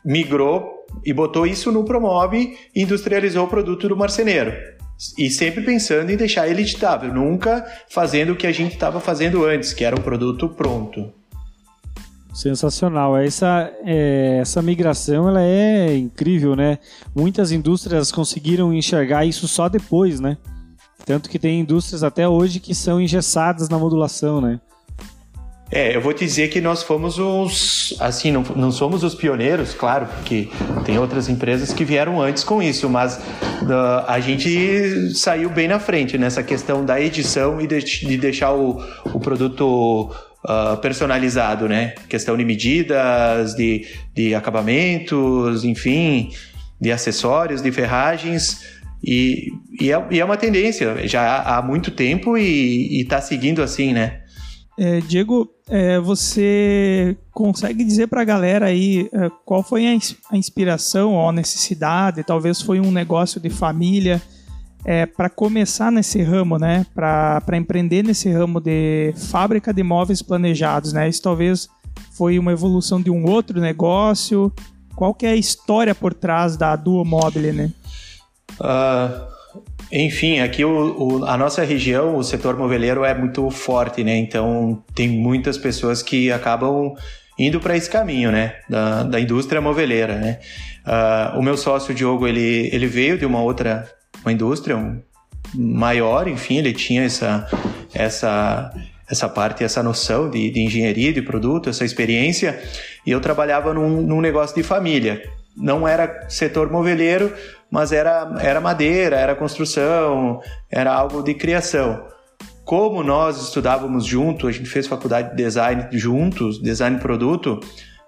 migrou 0.02 0.86
e 1.04 1.12
botou 1.12 1.46
isso 1.46 1.70
no 1.70 1.84
Promob 1.84 2.34
e 2.34 2.82
industrializou 2.82 3.44
o 3.44 3.48
produto 3.48 3.86
do 3.86 3.96
marceneiro. 3.96 4.54
E 5.18 5.30
sempre 5.30 5.62
pensando 5.62 6.10
em 6.10 6.16
deixar 6.16 6.48
ele 6.48 6.62
editável, 6.62 7.12
nunca 7.12 7.64
fazendo 7.88 8.32
o 8.32 8.36
que 8.36 8.46
a 8.46 8.52
gente 8.52 8.72
estava 8.72 8.98
fazendo 8.98 9.44
antes, 9.44 9.72
que 9.72 9.84
era 9.84 9.94
um 9.94 10.02
produto 10.02 10.48
pronto. 10.48 11.12
Sensacional. 12.32 13.16
Essa, 13.16 13.72
é, 13.84 14.38
essa 14.40 14.60
migração 14.60 15.28
ela 15.28 15.42
é 15.42 15.96
incrível, 15.96 16.54
né? 16.54 16.78
Muitas 17.14 17.50
indústrias 17.50 18.12
conseguiram 18.12 18.74
enxergar 18.74 19.24
isso 19.24 19.48
só 19.48 19.68
depois, 19.68 20.20
né? 20.20 20.36
Tanto 21.04 21.30
que 21.30 21.38
tem 21.38 21.60
indústrias 21.60 22.02
até 22.02 22.28
hoje 22.28 22.60
que 22.60 22.74
são 22.74 23.00
engessadas 23.00 23.68
na 23.68 23.78
modulação, 23.78 24.40
né? 24.40 24.60
É, 25.70 25.96
eu 25.96 26.00
vou 26.00 26.12
dizer 26.12 26.48
que 26.48 26.60
nós 26.60 26.84
fomos 26.84 27.18
os. 27.18 27.96
Assim, 27.98 28.30
não, 28.30 28.42
não 28.54 28.70
somos 28.70 29.02
os 29.02 29.16
pioneiros, 29.16 29.74
claro, 29.74 30.06
porque 30.06 30.48
tem 30.84 30.96
outras 30.96 31.28
empresas 31.28 31.72
que 31.72 31.84
vieram 31.84 32.22
antes 32.22 32.44
com 32.44 32.62
isso, 32.62 32.88
mas 32.88 33.16
uh, 33.16 34.04
a 34.06 34.20
gente 34.20 35.12
saiu 35.14 35.50
bem 35.50 35.66
na 35.66 35.80
frente 35.80 36.16
nessa 36.16 36.40
questão 36.42 36.84
da 36.84 37.00
edição 37.00 37.60
e 37.60 37.66
de, 37.66 37.80
de 37.80 38.16
deixar 38.16 38.52
o, 38.52 38.80
o 39.12 39.18
produto 39.18 40.08
uh, 40.44 40.76
personalizado, 40.80 41.68
né? 41.68 41.94
Questão 42.08 42.36
de 42.36 42.44
medidas, 42.44 43.56
de, 43.56 43.86
de 44.14 44.36
acabamentos, 44.36 45.64
enfim, 45.64 46.30
de 46.80 46.92
acessórios, 46.92 47.60
de 47.60 47.72
ferragens. 47.72 48.76
E, 49.02 49.48
e, 49.80 49.92
é, 49.92 50.06
e 50.12 50.20
é 50.20 50.24
uma 50.24 50.36
tendência 50.36 51.08
já 51.08 51.42
há 51.42 51.60
muito 51.60 51.90
tempo 51.90 52.38
e 52.38 53.00
está 53.00 53.20
seguindo 53.20 53.62
assim, 53.62 53.92
né? 53.92 54.20
É, 54.78 55.00
Diego, 55.00 55.55
é, 55.68 55.98
você 55.98 57.16
consegue 57.32 57.84
dizer 57.84 58.06
para 58.06 58.22
a 58.22 58.24
galera 58.24 58.66
aí 58.66 59.08
é, 59.12 59.30
qual 59.44 59.62
foi 59.62 59.86
a, 59.86 59.98
a, 60.30 60.36
inspiração 60.36 61.14
ou 61.14 61.28
a 61.28 61.32
necessidade? 61.32 62.22
Talvez 62.22 62.60
foi 62.60 62.80
um 62.80 62.92
negócio 62.92 63.40
de 63.40 63.50
família 63.50 64.22
é, 64.84 65.06
para 65.06 65.28
começar 65.28 65.90
nesse 65.90 66.22
ramo, 66.22 66.56
né? 66.56 66.86
Para 66.94 67.56
empreender 67.56 68.04
nesse 68.04 68.30
ramo 68.30 68.60
de 68.60 69.12
fábrica 69.30 69.74
de 69.74 69.82
móveis 69.82 70.22
planejados, 70.22 70.92
né? 70.92 71.08
Isso 71.08 71.22
talvez 71.22 71.68
foi 72.12 72.38
uma 72.38 72.52
evolução 72.52 73.00
de 73.02 73.10
um 73.10 73.28
outro 73.28 73.60
negócio. 73.60 74.52
Qual 74.94 75.12
que 75.12 75.26
é 75.26 75.30
a 75.30 75.36
história 75.36 75.94
por 75.94 76.14
trás 76.14 76.56
da 76.56 76.76
Duo 76.76 77.04
Mobile, 77.04 77.52
né? 77.52 77.72
Uh, 78.60 79.35
enfim, 79.90 80.40
aqui 80.40 80.64
o, 80.64 80.96
o, 80.98 81.24
a 81.24 81.36
nossa 81.36 81.64
região, 81.64 82.16
o 82.16 82.24
setor 82.24 82.56
moveleiro 82.56 83.04
é 83.04 83.14
muito 83.14 83.48
forte, 83.50 84.02
né? 84.02 84.16
Então 84.16 84.82
tem 84.94 85.08
muitas 85.08 85.56
pessoas 85.56 86.02
que 86.02 86.30
acabam 86.32 86.94
indo 87.38 87.60
para 87.60 87.76
esse 87.76 87.88
caminho, 87.88 88.32
né? 88.32 88.56
Da, 88.68 89.04
da 89.04 89.20
indústria 89.20 89.60
moveleira, 89.60 90.16
né? 90.16 90.38
Uh, 90.86 91.38
o 91.38 91.42
meu 91.42 91.56
sócio 91.56 91.94
Diogo, 91.94 92.26
ele, 92.26 92.68
ele 92.72 92.86
veio 92.86 93.18
de 93.18 93.26
uma 93.26 93.40
outra 93.40 93.88
uma 94.22 94.32
indústria 94.32 94.76
um, 94.76 95.00
maior, 95.54 96.26
enfim, 96.26 96.58
ele 96.58 96.72
tinha 96.72 97.04
essa 97.04 97.46
essa 97.94 98.72
essa 99.08 99.28
parte, 99.28 99.62
essa 99.62 99.82
noção 99.82 100.28
de, 100.28 100.50
de 100.50 100.60
engenharia 100.60 101.12
de 101.12 101.22
produto, 101.22 101.70
essa 101.70 101.84
experiência, 101.84 102.60
e 103.06 103.12
eu 103.12 103.20
trabalhava 103.20 103.72
num, 103.72 104.02
num 104.02 104.20
negócio 104.20 104.56
de 104.56 104.64
família. 104.64 105.22
Não 105.56 105.86
era 105.86 106.26
setor 106.28 106.70
moveleiro, 106.70 107.32
mas 107.70 107.92
era, 107.92 108.36
era 108.40 108.60
madeira, 108.60 109.16
era 109.16 109.34
construção, 109.34 110.40
era 110.70 110.92
algo 110.92 111.22
de 111.22 111.34
criação. 111.34 112.06
Como 112.64 113.02
nós 113.02 113.40
estudávamos 113.40 114.04
junto, 114.04 114.48
a 114.48 114.52
gente 114.52 114.68
fez 114.68 114.86
faculdade 114.86 115.30
de 115.30 115.36
design 115.36 115.86
juntos, 115.92 116.60
design 116.60 116.98
produto, 116.98 117.60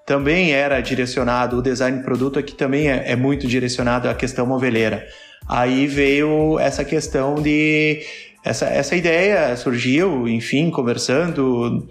também 0.05 0.53
era 0.53 0.81
direcionado, 0.81 1.59
o 1.59 1.63
design 1.63 2.03
produto 2.03 2.39
aqui 2.39 2.55
também 2.55 2.89
é, 2.89 3.13
é 3.13 3.17
muito 3.17 3.47
direcionado 3.47 4.09
à 4.09 4.15
questão 4.15 4.47
moveleira. 4.47 5.07
Aí 5.47 5.87
veio 5.87 6.59
essa 6.59 6.85
questão 6.85 7.35
de. 7.35 8.01
Essa, 8.45 8.67
essa 8.67 8.97
ideia 8.97 9.55
surgiu, 9.57 10.27
enfim, 10.27 10.71
conversando, 10.71 11.87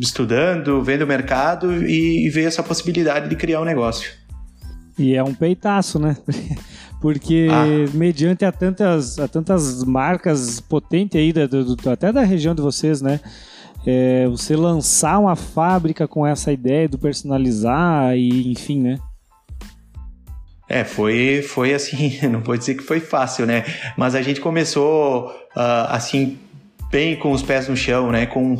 estudando, 0.00 0.82
vendo 0.82 1.02
o 1.02 1.06
mercado 1.06 1.86
e, 1.86 2.26
e 2.26 2.30
veio 2.30 2.48
essa 2.48 2.62
possibilidade 2.62 3.28
de 3.28 3.36
criar 3.36 3.60
um 3.60 3.64
negócio. 3.64 4.10
E 4.98 5.14
é 5.14 5.22
um 5.22 5.34
peitaço, 5.34 5.98
né? 5.98 6.16
Porque 7.04 7.48
ah. 7.50 7.66
mediante 7.92 8.46
a 8.46 8.50
tantas, 8.50 9.18
a 9.18 9.28
tantas 9.28 9.84
marcas 9.84 10.58
potentes 10.58 11.20
aí, 11.20 11.34
da, 11.34 11.44
do, 11.44 11.76
até 11.90 12.10
da 12.10 12.22
região 12.22 12.54
de 12.54 12.62
vocês, 12.62 13.02
né? 13.02 13.20
É, 13.86 14.26
você 14.26 14.56
lançar 14.56 15.18
uma 15.18 15.36
fábrica 15.36 16.08
com 16.08 16.26
essa 16.26 16.50
ideia 16.50 16.88
do 16.88 16.96
personalizar 16.96 18.16
e 18.16 18.50
enfim, 18.50 18.80
né? 18.80 18.98
É, 20.66 20.82
foi, 20.82 21.42
foi 21.42 21.74
assim, 21.74 22.18
não 22.26 22.40
vou 22.40 22.56
dizer 22.56 22.74
que 22.74 22.82
foi 22.82 23.00
fácil, 23.00 23.44
né? 23.44 23.66
Mas 23.98 24.14
a 24.14 24.22
gente 24.22 24.40
começou 24.40 25.26
uh, 25.26 25.90
assim, 25.90 26.38
bem 26.90 27.16
com 27.16 27.32
os 27.32 27.42
pés 27.42 27.68
no 27.68 27.76
chão, 27.76 28.10
né? 28.10 28.24
Com 28.24 28.56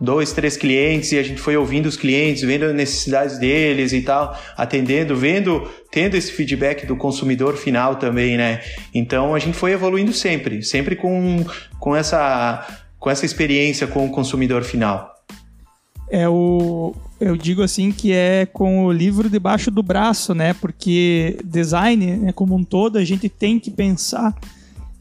dois, 0.00 0.32
três 0.32 0.56
clientes 0.56 1.12
e 1.12 1.18
a 1.18 1.22
gente 1.22 1.40
foi 1.40 1.56
ouvindo 1.56 1.86
os 1.86 1.96
clientes, 1.96 2.42
vendo 2.42 2.64
as 2.64 2.74
necessidades 2.74 3.38
deles 3.38 3.92
e 3.92 4.02
tal, 4.02 4.38
atendendo, 4.56 5.16
vendo, 5.16 5.68
tendo 5.90 6.16
esse 6.16 6.32
feedback 6.32 6.86
do 6.86 6.96
consumidor 6.96 7.56
final 7.56 7.96
também, 7.96 8.36
né? 8.36 8.60
Então 8.92 9.34
a 9.34 9.38
gente 9.38 9.56
foi 9.56 9.72
evoluindo 9.72 10.12
sempre, 10.12 10.62
sempre 10.62 10.96
com, 10.96 11.44
com, 11.78 11.94
essa, 11.94 12.66
com 12.98 13.10
essa 13.10 13.24
experiência 13.24 13.86
com 13.86 14.06
o 14.06 14.10
consumidor 14.10 14.62
final. 14.62 15.12
É 16.10 16.28
o, 16.28 16.94
eu 17.20 17.36
digo 17.36 17.62
assim 17.62 17.90
que 17.90 18.12
é 18.12 18.46
com 18.46 18.84
o 18.84 18.92
livro 18.92 19.30
debaixo 19.30 19.70
do 19.70 19.82
braço, 19.82 20.34
né? 20.34 20.52
Porque 20.52 21.38
design, 21.44 22.06
né, 22.16 22.32
como 22.32 22.54
um 22.54 22.62
todo, 22.62 22.98
a 22.98 23.04
gente 23.04 23.28
tem 23.28 23.58
que 23.58 23.70
pensar 23.70 24.34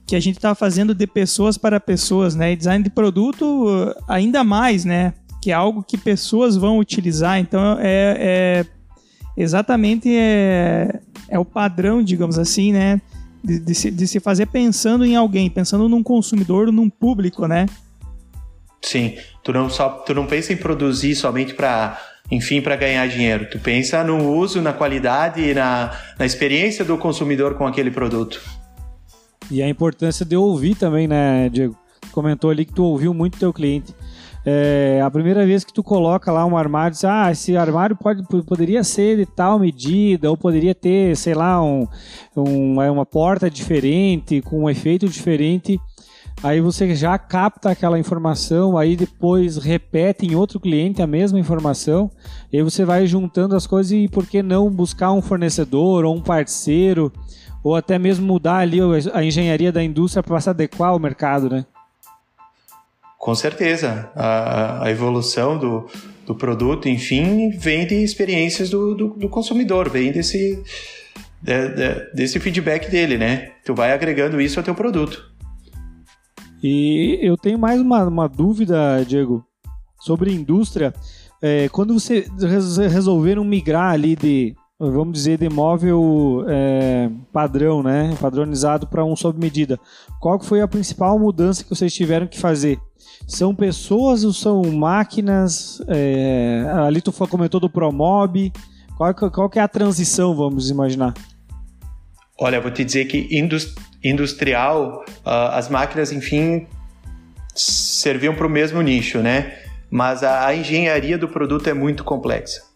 que 0.06 0.16
a 0.16 0.20
gente 0.20 0.36
está 0.36 0.54
fazendo 0.54 0.94
de 0.94 1.08
pessoas 1.08 1.58
para 1.58 1.80
pessoas, 1.80 2.36
né? 2.36 2.52
E 2.52 2.56
design 2.56 2.84
de 2.84 2.90
produto 2.90 3.96
ainda 4.08 4.44
mais, 4.44 4.84
né? 4.86 5.14
Que 5.42 5.52
é 5.52 5.54
algo 5.54 5.84
que 5.84 5.98
pessoas 5.98 6.56
vão 6.56 6.78
utilizar. 6.78 7.40
Então 7.40 7.78
é, 7.80 8.18
é 8.20 8.66
exatamente 9.38 10.14
é, 10.14 11.00
é 11.30 11.40
o 11.40 11.46
padrão, 11.46 12.04
digamos 12.04 12.38
assim, 12.38 12.72
né? 12.74 13.02
De, 13.44 13.60
de, 13.60 13.76
se, 13.76 13.92
de 13.92 14.08
se 14.08 14.20
fazer 14.20 14.46
pensando 14.48 15.06
em 15.06 15.16
alguém, 15.16 15.50
pensando 15.50 15.90
num 15.90 16.04
consumidor, 16.04 16.72
num 16.72 16.90
público, 16.90 17.48
né? 17.48 17.66
Sim, 18.82 19.16
tu 19.44 19.54
não 19.54 19.70
só 19.70 19.90
tu 19.90 20.14
não 20.14 20.26
pensa 20.26 20.52
em 20.52 20.58
produzir 20.58 21.16
somente 21.16 21.54
para 21.54 21.98
enfim, 22.32 22.62
para 22.62 22.76
ganhar 22.76 23.08
dinheiro. 23.08 23.48
Tu 23.50 23.60
pensa 23.60 24.04
no 24.04 24.32
uso, 24.32 24.62
na 24.62 24.74
qualidade 24.74 25.42
e 25.42 25.54
na, 25.54 25.92
na 26.18 26.26
experiência 26.26 26.84
do 26.84 26.98
consumidor 26.98 27.56
com 27.56 27.68
aquele 27.68 27.92
produto. 27.92 28.42
E 29.52 29.62
a 29.62 29.70
importância 29.70 30.26
de 30.26 30.36
ouvir 30.36 30.76
também, 30.76 31.08
né, 31.08 31.50
Diego? 31.50 31.76
Comentou 32.12 32.50
ali 32.50 32.66
que 32.66 32.74
tu 32.74 32.84
ouviu 32.84 33.14
muito 33.14 33.40
teu 33.40 33.54
cliente. 33.54 33.94
É, 34.46 35.02
a 35.02 35.10
primeira 35.10 35.46
vez 35.46 35.64
que 35.64 35.72
tu 35.72 35.82
coloca 35.82 36.32
lá 36.32 36.46
um 36.46 36.58
armário, 36.58 36.92
diz, 36.92 37.06
ah, 37.06 37.32
esse 37.32 37.56
armário 37.56 37.96
pode, 37.96 38.24
poderia 38.46 38.84
ser 38.84 39.18
de 39.18 39.26
tal 39.26 39.58
medida, 39.58 40.30
ou 40.30 40.36
poderia 40.36 40.76
ter, 40.76 41.16
sei 41.16 41.34
lá, 41.34 41.64
um, 41.64 41.88
um, 42.36 42.82
é 42.82 42.92
uma 42.92 43.06
porta 43.06 43.50
diferente, 43.50 44.42
com 44.42 44.64
um 44.64 44.70
efeito 44.70 45.08
diferente. 45.08 45.80
Aí 46.42 46.60
você 46.60 46.94
já 46.94 47.18
capta 47.18 47.70
aquela 47.70 47.98
informação, 47.98 48.78
aí 48.78 48.98
depois 48.98 49.56
repete 49.56 50.26
em 50.26 50.36
outro 50.36 50.60
cliente 50.60 51.02
a 51.02 51.08
mesma 51.08 51.40
informação, 51.40 52.12
e 52.52 52.58
aí 52.58 52.64
você 52.64 52.84
vai 52.84 53.08
juntando 53.08 53.56
as 53.56 53.66
coisas 53.66 53.94
e 53.94 54.10
por 54.10 54.26
que 54.28 54.44
não 54.44 54.70
buscar 54.70 55.14
um 55.14 55.22
fornecedor 55.22 56.04
ou 56.04 56.14
um 56.14 56.22
parceiro 56.22 57.14
ou 57.64 57.76
até 57.76 57.98
mesmo 57.98 58.26
mudar 58.26 58.58
ali 58.58 58.80
a 59.14 59.24
engenharia 59.24 59.72
da 59.72 59.82
indústria 59.82 60.22
para 60.22 60.40
se 60.42 60.50
adequar 60.50 60.90
ao 60.90 61.00
mercado, 61.00 61.50
né? 61.50 61.66
Com 63.18 63.34
certeza. 63.34 64.12
A, 64.16 64.86
a 64.86 64.92
evolução 64.92 65.58
do, 65.58 65.88
do 66.26 66.36
produto, 66.36 66.90
enfim, 66.90 67.52
vem 67.52 67.88
de 67.88 67.96
experiências 68.04 68.70
do, 68.70 68.94
do, 68.94 69.08
do 69.12 69.30
consumidor, 69.30 69.90
vem 69.90 70.12
desse, 70.12 70.62
de, 71.42 71.70
de, 71.70 72.14
desse 72.14 72.38
feedback 72.40 72.92
dele, 72.92 73.18
né? 73.18 73.54
Tu 73.64 73.74
vai 73.74 73.94
agregando 73.94 74.42
isso 74.42 74.60
ao 74.60 74.64
teu 74.64 74.76
produto. 74.76 75.32
E 76.62 77.18
eu 77.22 77.38
tenho 77.38 77.58
mais 77.58 77.80
uma, 77.80 78.04
uma 78.04 78.28
dúvida, 78.28 79.04
Diego, 79.06 79.46
sobre 80.00 80.34
indústria. 80.34 80.94
É, 81.42 81.70
quando 81.70 81.94
você 81.94 82.26
resolveram 82.90 83.44
migrar 83.44 83.92
ali 83.92 84.16
de 84.16 84.56
vamos 84.92 85.14
dizer, 85.14 85.38
de 85.38 85.50
móvel 85.50 86.46
é, 86.48 87.10
padrão, 87.32 87.84
né, 87.84 88.16
padronizado 88.20 88.88
para 88.88 89.04
um 89.04 89.16
sob 89.16 89.40
medida. 89.40 89.80
Qual 90.20 90.40
foi 90.40 90.62
a 90.62 90.68
principal 90.68 91.18
mudança 91.18 91.64
que 91.64 91.70
vocês 91.70 91.94
tiveram 91.94 92.28
que 92.28 92.40
fazer? 92.40 92.80
São 93.28 93.56
pessoas 93.56 94.24
ou 94.24 94.34
são 94.34 94.64
máquinas? 94.64 95.82
É, 95.88 96.66
ali 96.86 97.02
tu 97.02 97.12
comentou 97.28 97.60
do 97.60 97.70
Promob. 97.70 98.52
Qual, 98.98 99.14
qual 99.14 99.50
que 99.50 99.60
é 99.60 99.62
a 99.62 99.68
transição, 99.68 100.36
vamos 100.36 100.70
imaginar? 100.70 101.14
Olha, 102.40 102.60
vou 102.60 102.72
te 102.72 102.84
dizer 102.84 103.06
que 103.06 103.30
industrial, 104.04 105.04
uh, 105.26 105.30
as 105.54 105.70
máquinas, 105.70 106.12
enfim, 106.12 106.68
serviam 107.56 108.36
para 108.36 108.48
o 108.48 108.50
mesmo 108.50 108.82
nicho, 108.82 109.20
né? 109.20 109.54
Mas 109.90 110.24
a, 110.24 110.48
a 110.48 110.56
engenharia 110.56 111.18
do 111.18 111.28
produto 111.28 111.70
é 111.70 111.74
muito 111.74 112.04
complexa. 112.04 112.73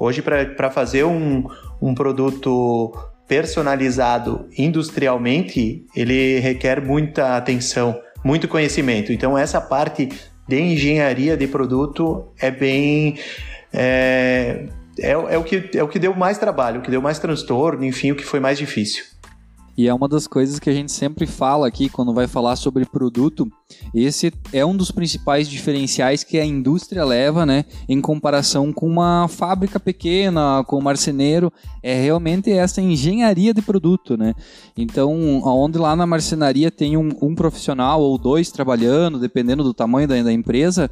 Hoje, 0.00 0.22
para 0.22 0.70
fazer 0.70 1.04
um, 1.04 1.44
um 1.80 1.94
produto 1.94 2.90
personalizado 3.28 4.48
industrialmente, 4.56 5.84
ele 5.94 6.40
requer 6.40 6.80
muita 6.82 7.36
atenção, 7.36 8.00
muito 8.24 8.48
conhecimento. 8.48 9.12
Então, 9.12 9.36
essa 9.36 9.60
parte 9.60 10.08
de 10.48 10.58
engenharia 10.58 11.36
de 11.36 11.46
produto 11.46 12.32
é 12.40 12.50
bem. 12.50 13.18
É, 13.74 14.68
é, 14.98 15.10
é, 15.10 15.38
o 15.38 15.44
que, 15.44 15.70
é 15.74 15.82
o 15.82 15.88
que 15.88 15.98
deu 15.98 16.14
mais 16.14 16.38
trabalho, 16.38 16.80
o 16.80 16.82
que 16.82 16.90
deu 16.90 17.02
mais 17.02 17.18
transtorno, 17.18 17.84
enfim, 17.84 18.10
o 18.10 18.16
que 18.16 18.24
foi 18.24 18.40
mais 18.40 18.56
difícil. 18.56 19.04
E 19.80 19.88
é 19.88 19.94
uma 19.94 20.06
das 20.06 20.26
coisas 20.26 20.58
que 20.58 20.68
a 20.68 20.74
gente 20.74 20.92
sempre 20.92 21.26
fala 21.26 21.66
aqui 21.66 21.88
quando 21.88 22.12
vai 22.12 22.26
falar 22.26 22.54
sobre 22.56 22.84
produto. 22.84 23.50
Esse 23.94 24.30
é 24.52 24.62
um 24.62 24.76
dos 24.76 24.90
principais 24.90 25.48
diferenciais 25.48 26.22
que 26.22 26.38
a 26.38 26.44
indústria 26.44 27.02
leva, 27.02 27.46
né, 27.46 27.64
em 27.88 27.98
comparação 27.98 28.74
com 28.74 28.86
uma 28.86 29.26
fábrica 29.26 29.80
pequena, 29.80 30.62
com 30.66 30.76
um 30.76 30.82
marceneiro, 30.82 31.50
é 31.82 31.98
realmente 31.98 32.52
essa 32.52 32.82
engenharia 32.82 33.54
de 33.54 33.62
produto, 33.62 34.18
né? 34.18 34.34
Então, 34.76 35.40
onde 35.42 35.78
lá 35.78 35.96
na 35.96 36.04
marcenaria 36.04 36.70
tem 36.70 36.98
um, 36.98 37.08
um 37.22 37.34
profissional 37.34 38.02
ou 38.02 38.18
dois 38.18 38.50
trabalhando, 38.50 39.18
dependendo 39.18 39.64
do 39.64 39.72
tamanho 39.72 40.06
da, 40.06 40.22
da 40.22 40.30
empresa, 40.30 40.90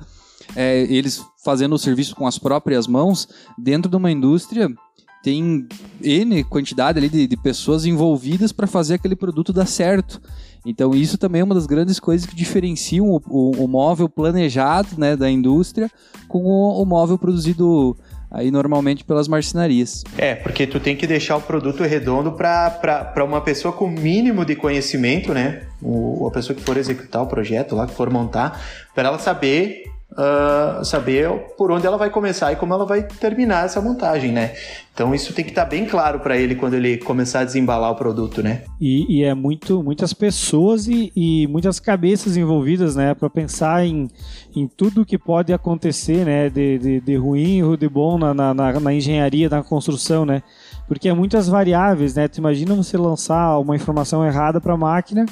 é, 0.57 0.81
eles 0.89 1.23
fazendo 1.45 1.75
o 1.75 1.79
serviço 1.79 2.17
com 2.17 2.27
as 2.27 2.39
próprias 2.39 2.87
mãos, 2.87 3.29
dentro 3.59 3.91
de 3.91 3.97
uma 3.99 4.11
indústria 4.11 4.75
tem 5.23 5.67
N 6.01 6.45
quantidade 6.45 6.99
ali 6.99 7.09
de, 7.09 7.27
de 7.27 7.37
pessoas 7.37 7.85
envolvidas 7.85 8.53
para 8.53 8.67
fazer 8.67 8.95
aquele 8.95 9.17
produto 9.17 9.53
dar 9.53 9.67
certo. 9.67 10.21
Então 10.65 10.95
isso 10.95 11.17
também 11.17 11.41
é 11.41 11.45
uma 11.45 11.55
das 11.55 11.67
grandes 11.67 11.99
coisas 11.99 12.27
que 12.27 12.37
diferenciam 12.37 13.07
o, 13.07 13.21
o, 13.27 13.65
o 13.65 13.69
móvel 13.69 14.09
planejado 14.09 14.89
né, 14.99 15.17
da 15.17 15.31
indústria 15.31 15.91
com 16.27 16.45
o, 16.45 16.83
o, 16.83 16.85
móvel 16.85 17.17
produzido 17.17 17.97
aí 18.31 18.51
normalmente 18.51 19.05
pelas 19.05 19.29
marcenarias. 19.29 20.05
É, 20.17 20.35
porque 20.35 20.67
tu 20.67 20.79
tem 20.79 20.95
que 20.95 21.07
deixar 21.07 21.37
o 21.37 21.41
produto 21.41 21.83
redondo 21.83 22.33
para 22.33 23.25
uma 23.25 23.41
pessoa 23.41 23.73
com 23.73 23.89
mínimo 23.89 24.45
de 24.45 24.55
conhecimento, 24.55 25.33
né? 25.33 25.63
O, 25.81 26.27
a 26.27 26.31
pessoa 26.31 26.55
que 26.55 26.63
for 26.63 26.77
executar 26.77 27.23
o 27.23 27.27
projeto 27.27 27.75
lá, 27.75 27.87
que 27.87 27.95
for 27.95 28.11
montar, 28.11 28.61
para 28.95 29.09
ela 29.09 29.19
saber 29.19 29.85
uh, 30.19 30.85
saber 30.85 31.31
por 31.57 31.71
onde 31.71 31.87
ela 31.87 31.97
vai 31.97 32.11
começar 32.11 32.53
e 32.53 32.57
como 32.57 32.75
ela 32.75 32.85
vai 32.85 33.03
terminar 33.05 33.65
essa 33.65 33.81
montagem, 33.81 34.33
né? 34.33 34.55
Então 34.93 35.15
isso 35.15 35.33
tem 35.33 35.45
que 35.45 35.53
estar 35.53 35.63
tá 35.63 35.71
bem 35.71 35.87
claro 35.87 36.19
para 36.19 36.37
ele 36.37 36.57
quando 36.57 36.75
ele 36.75 36.99
começar 36.99 37.41
a 37.41 37.45
desembalar 37.45 37.93
o 37.93 37.95
produto, 37.95 38.43
né? 38.43 38.65
E, 38.81 39.21
e 39.21 39.25
é 39.25 39.33
muito, 39.33 39.81
muitas 39.81 40.13
pessoas 40.13 40.89
e, 40.89 41.13
e 41.15 41.47
muitas 41.47 41.79
cabeças 41.79 42.37
envolvidas, 42.37 42.97
né? 42.97 43.15
Para 43.15 43.31
pensar 43.31 43.87
em, 43.87 44.09
em 44.57 44.67
tudo 44.67 45.07
que 45.07 45.17
pode 45.17 45.53
acontecer, 45.53 46.27
né? 46.27 46.51
De, 46.51 46.79
de, 46.79 47.01
de 47.01 47.17
ruim 47.17 47.63
ou 47.63 47.77
de 47.77 47.89
bom 47.89 48.19
na, 48.19 48.35
na, 48.35 48.53
na 48.55 48.93
engenharia, 48.93 49.49
na 49.49 49.63
construção, 49.63 50.27
né? 50.27 50.43
Porque 50.89 51.09
é 51.09 51.13
muitas 51.13 51.49
variáveis, 51.49 52.15
né? 52.15 52.27
Tu 52.27 52.39
imagina 52.39 52.75
você 52.75 52.97
lançar 52.97 53.57
uma 53.59 53.77
informação 53.77 54.27
errada 54.27 54.61
para 54.61 54.75
a 54.75 54.77
máquina 54.77 55.27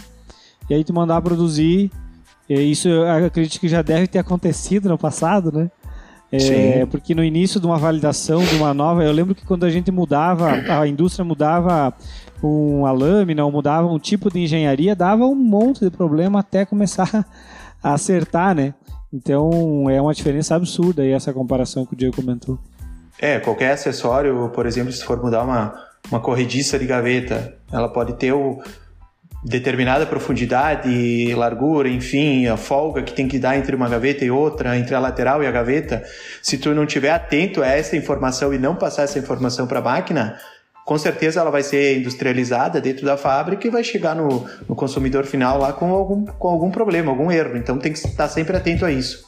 e 0.70 0.74
aí 0.74 0.84
tu 0.84 0.92
mandar 0.92 1.20
produzir 1.22 1.90
isso 2.54 2.88
eu 2.88 3.26
acredito 3.26 3.60
que 3.60 3.68
já 3.68 3.82
deve 3.82 4.06
ter 4.06 4.18
acontecido 4.18 4.88
no 4.88 4.98
passado, 4.98 5.50
né? 5.50 5.70
É, 6.32 6.84
porque 6.86 7.14
no 7.14 7.22
início 7.22 7.60
de 7.60 7.66
uma 7.66 7.78
validação 7.78 8.44
de 8.44 8.56
uma 8.56 8.74
nova, 8.74 9.04
eu 9.04 9.12
lembro 9.12 9.34
que 9.34 9.44
quando 9.44 9.64
a 9.64 9.70
gente 9.70 9.90
mudava, 9.92 10.50
a 10.50 10.86
indústria 10.86 11.24
mudava 11.24 11.94
uma 12.42 12.90
lâmina 12.90 13.44
ou 13.44 13.52
mudava 13.52 13.86
um 13.86 13.98
tipo 13.98 14.30
de 14.30 14.40
engenharia, 14.40 14.94
dava 14.94 15.24
um 15.24 15.34
monte 15.34 15.80
de 15.80 15.90
problema 15.90 16.40
até 16.40 16.64
começar 16.64 17.26
a 17.82 17.94
acertar, 17.94 18.54
né? 18.54 18.74
Então 19.12 19.88
é 19.88 20.00
uma 20.00 20.12
diferença 20.12 20.54
absurda 20.54 21.02
aí 21.02 21.12
essa 21.12 21.32
comparação 21.32 21.86
que 21.86 21.94
o 21.94 21.96
Diego 21.96 22.16
comentou. 22.16 22.58
É, 23.18 23.38
qualquer 23.38 23.72
acessório, 23.72 24.50
por 24.50 24.66
exemplo, 24.66 24.92
se 24.92 25.04
for 25.04 25.22
mudar 25.22 25.42
uma, 25.42 25.74
uma 26.10 26.20
corrediça 26.20 26.78
de 26.78 26.86
gaveta, 26.86 27.56
ela 27.72 27.88
pode 27.88 28.14
ter 28.14 28.32
o, 28.32 28.58
determinada 29.46 30.04
profundidade, 30.04 31.32
largura, 31.34 31.88
enfim, 31.88 32.48
a 32.48 32.56
folga 32.56 33.02
que 33.02 33.12
tem 33.12 33.28
que 33.28 33.38
dar 33.38 33.56
entre 33.56 33.76
uma 33.76 33.88
gaveta 33.88 34.24
e 34.24 34.30
outra, 34.30 34.76
entre 34.76 34.92
a 34.92 34.98
lateral 34.98 35.40
e 35.40 35.46
a 35.46 35.52
gaveta, 35.52 36.02
se 36.42 36.58
tu 36.58 36.74
não 36.74 36.84
tiver 36.84 37.10
atento 37.10 37.62
a 37.62 37.66
essa 37.68 37.96
informação 37.96 38.52
e 38.52 38.58
não 38.58 38.74
passar 38.74 39.04
essa 39.04 39.20
informação 39.20 39.68
para 39.68 39.78
a 39.78 39.82
máquina, 39.82 40.36
com 40.84 40.98
certeza 40.98 41.40
ela 41.40 41.50
vai 41.50 41.62
ser 41.62 41.98
industrializada 41.98 42.80
dentro 42.80 43.06
da 43.06 43.16
fábrica 43.16 43.68
e 43.68 43.70
vai 43.70 43.84
chegar 43.84 44.16
no, 44.16 44.44
no 44.68 44.74
consumidor 44.74 45.24
final 45.24 45.58
lá 45.58 45.72
com 45.72 45.92
algum, 45.92 46.24
com 46.24 46.48
algum 46.48 46.70
problema, 46.70 47.12
algum 47.12 47.30
erro. 47.30 47.56
Então 47.56 47.78
tem 47.78 47.92
que 47.92 47.98
estar 47.98 48.28
sempre 48.28 48.56
atento 48.56 48.84
a 48.84 48.90
isso. 48.90 49.24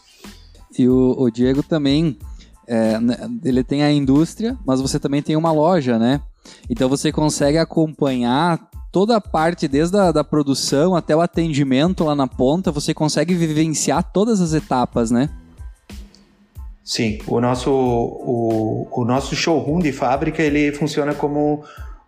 E 0.76 0.88
o, 0.88 1.14
o 1.16 1.30
Diego 1.30 1.62
também, 1.62 2.18
é, 2.66 2.98
né, 2.98 3.16
ele 3.44 3.62
tem 3.62 3.84
a 3.84 3.92
indústria, 3.92 4.58
mas 4.66 4.80
você 4.80 4.98
também 4.98 5.22
tem 5.22 5.36
uma 5.36 5.52
loja, 5.52 5.96
né? 5.96 6.20
Então 6.68 6.88
você 6.88 7.12
consegue 7.12 7.58
acompanhar 7.58 8.58
toda 8.90 9.16
a 9.16 9.20
parte, 9.20 9.68
desde 9.68 9.96
a 9.96 10.12
da 10.12 10.24
produção 10.24 10.96
até 10.96 11.14
o 11.14 11.20
atendimento 11.20 12.04
lá 12.04 12.14
na 12.14 12.26
ponta, 12.26 12.70
você 12.70 12.94
consegue 12.94 13.34
vivenciar 13.34 14.02
todas 14.02 14.40
as 14.40 14.52
etapas, 14.52 15.10
né? 15.10 15.28
Sim, 16.82 17.18
o 17.26 17.40
nosso, 17.40 17.70
o, 17.70 18.88
o 18.90 19.04
nosso 19.04 19.36
showroom 19.36 19.80
de 19.80 19.92
fábrica 19.92 20.42
ele 20.42 20.72
funciona 20.72 21.14
como 21.14 21.62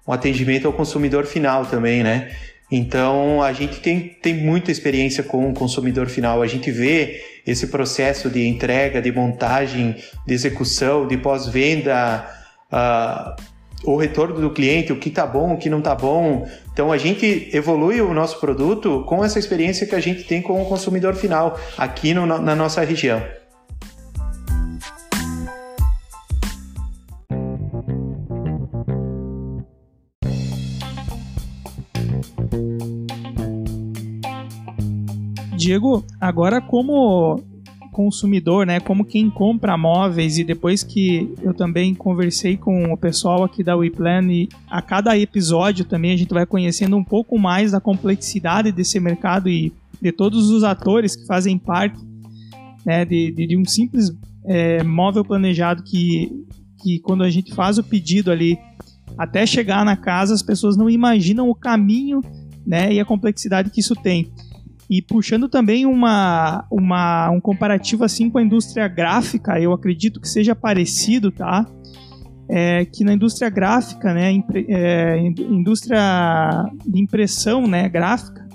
um 0.08 0.12
atendimento 0.12 0.66
ao 0.66 0.72
consumidor 0.72 1.26
final 1.26 1.66
também, 1.66 2.02
né? 2.02 2.30
Então 2.70 3.42
a 3.42 3.52
gente 3.52 3.80
tem, 3.80 4.16
tem 4.22 4.34
muita 4.34 4.70
experiência 4.70 5.22
com 5.22 5.50
o 5.50 5.54
consumidor 5.54 6.06
final. 6.06 6.40
A 6.40 6.46
gente 6.46 6.70
vê 6.70 7.20
esse 7.46 7.66
processo 7.66 8.30
de 8.30 8.46
entrega, 8.46 9.02
de 9.02 9.10
montagem, 9.10 9.96
de 10.26 10.32
execução, 10.32 11.06
de 11.06 11.16
pós-venda, 11.16 12.26
uh, 12.72 13.42
o 13.84 13.96
retorno 13.96 14.40
do 14.40 14.50
cliente, 14.50 14.92
o 14.92 14.98
que 14.98 15.10
tá 15.10 15.26
bom, 15.26 15.54
o 15.54 15.58
que 15.58 15.70
não 15.70 15.80
tá 15.80 15.94
bom. 15.94 16.46
Então 16.72 16.92
a 16.92 16.98
gente 16.98 17.50
evolui 17.52 18.00
o 18.00 18.12
nosso 18.12 18.38
produto 18.38 19.04
com 19.06 19.24
essa 19.24 19.38
experiência 19.38 19.86
que 19.86 19.94
a 19.94 20.00
gente 20.00 20.24
tem 20.24 20.42
com 20.42 20.60
o 20.60 20.66
consumidor 20.66 21.14
final 21.14 21.58
aqui 21.76 22.14
no, 22.14 22.26
na 22.26 22.54
nossa 22.54 22.82
região. 22.82 23.22
Diego, 35.56 36.02
agora 36.18 36.60
como 36.60 37.42
consumidor, 38.00 38.64
né, 38.64 38.80
como 38.80 39.04
quem 39.04 39.28
compra 39.28 39.76
móveis 39.76 40.38
e 40.38 40.42
depois 40.42 40.82
que 40.82 41.34
eu 41.42 41.52
também 41.52 41.94
conversei 41.94 42.56
com 42.56 42.90
o 42.90 42.96
pessoal 42.96 43.44
aqui 43.44 43.62
da 43.62 43.76
WePlan 43.76 44.32
e 44.32 44.48
a 44.70 44.80
cada 44.80 45.18
episódio 45.18 45.84
também 45.84 46.12
a 46.12 46.16
gente 46.16 46.32
vai 46.32 46.46
conhecendo 46.46 46.96
um 46.96 47.04
pouco 47.04 47.38
mais 47.38 47.72
da 47.72 47.80
complexidade 47.80 48.72
desse 48.72 48.98
mercado 48.98 49.50
e 49.50 49.70
de 50.00 50.10
todos 50.12 50.48
os 50.48 50.64
atores 50.64 51.14
que 51.14 51.26
fazem 51.26 51.58
parte 51.58 52.00
né, 52.86 53.04
de, 53.04 53.30
de, 53.32 53.48
de 53.48 53.56
um 53.58 53.66
simples 53.66 54.10
é, 54.46 54.82
móvel 54.82 55.22
planejado 55.22 55.82
que, 55.82 56.32
que 56.82 57.00
quando 57.00 57.22
a 57.22 57.28
gente 57.28 57.54
faz 57.54 57.76
o 57.76 57.84
pedido 57.84 58.30
ali 58.30 58.58
até 59.18 59.44
chegar 59.44 59.84
na 59.84 59.94
casa 59.94 60.32
as 60.32 60.42
pessoas 60.42 60.74
não 60.74 60.88
imaginam 60.88 61.50
o 61.50 61.54
caminho 61.54 62.22
né, 62.66 62.90
e 62.94 62.98
a 62.98 63.04
complexidade 63.04 63.68
que 63.68 63.80
isso 63.80 63.94
tem. 63.94 64.32
E 64.90 65.00
puxando 65.00 65.48
também 65.48 65.86
uma, 65.86 66.66
uma, 66.68 67.30
um 67.30 67.40
comparativo 67.40 68.02
assim 68.02 68.28
com 68.28 68.38
a 68.38 68.42
indústria 68.42 68.88
gráfica, 68.88 69.60
eu 69.60 69.72
acredito 69.72 70.20
que 70.20 70.28
seja 70.28 70.52
parecido, 70.52 71.30
tá? 71.30 71.64
É, 72.48 72.84
que 72.84 73.04
na 73.04 73.12
indústria 73.12 73.48
gráfica, 73.48 74.12
né, 74.12 74.32
é, 74.68 75.16
indústria 75.38 76.00
de 76.84 77.00
impressão, 77.00 77.68
né, 77.68 77.88
gráfica, 77.88 78.48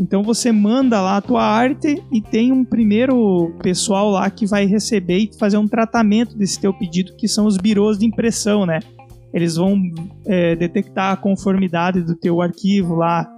então 0.00 0.24
você 0.24 0.50
manda 0.50 1.00
lá 1.00 1.18
a 1.18 1.20
tua 1.20 1.44
arte 1.44 2.02
e 2.10 2.20
tem 2.20 2.50
um 2.50 2.64
primeiro 2.64 3.56
pessoal 3.62 4.10
lá 4.10 4.28
que 4.28 4.46
vai 4.46 4.66
receber 4.66 5.18
e 5.18 5.38
fazer 5.38 5.58
um 5.58 5.68
tratamento 5.68 6.36
desse 6.36 6.60
teu 6.60 6.74
pedido, 6.74 7.14
que 7.16 7.28
são 7.28 7.46
os 7.46 7.56
birôs 7.56 7.98
de 7.98 8.04
impressão, 8.04 8.66
né? 8.66 8.80
Eles 9.32 9.54
vão 9.54 9.80
é, 10.26 10.56
detectar 10.56 11.12
a 11.12 11.16
conformidade 11.16 12.02
do 12.02 12.16
teu 12.16 12.42
arquivo 12.42 12.96
lá 12.96 13.28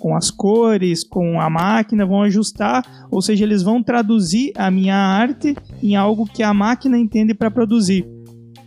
com 0.00 0.16
as 0.16 0.30
cores, 0.30 1.04
com 1.04 1.40
a 1.40 1.48
máquina, 1.50 2.06
vão 2.06 2.22
ajustar, 2.22 3.06
ou 3.10 3.20
seja, 3.20 3.44
eles 3.44 3.62
vão 3.62 3.82
traduzir 3.82 4.52
a 4.56 4.70
minha 4.70 4.96
arte 4.96 5.54
em 5.82 5.94
algo 5.94 6.26
que 6.26 6.42
a 6.42 6.54
máquina 6.54 6.98
entende 6.98 7.34
para 7.34 7.50
produzir. 7.50 8.04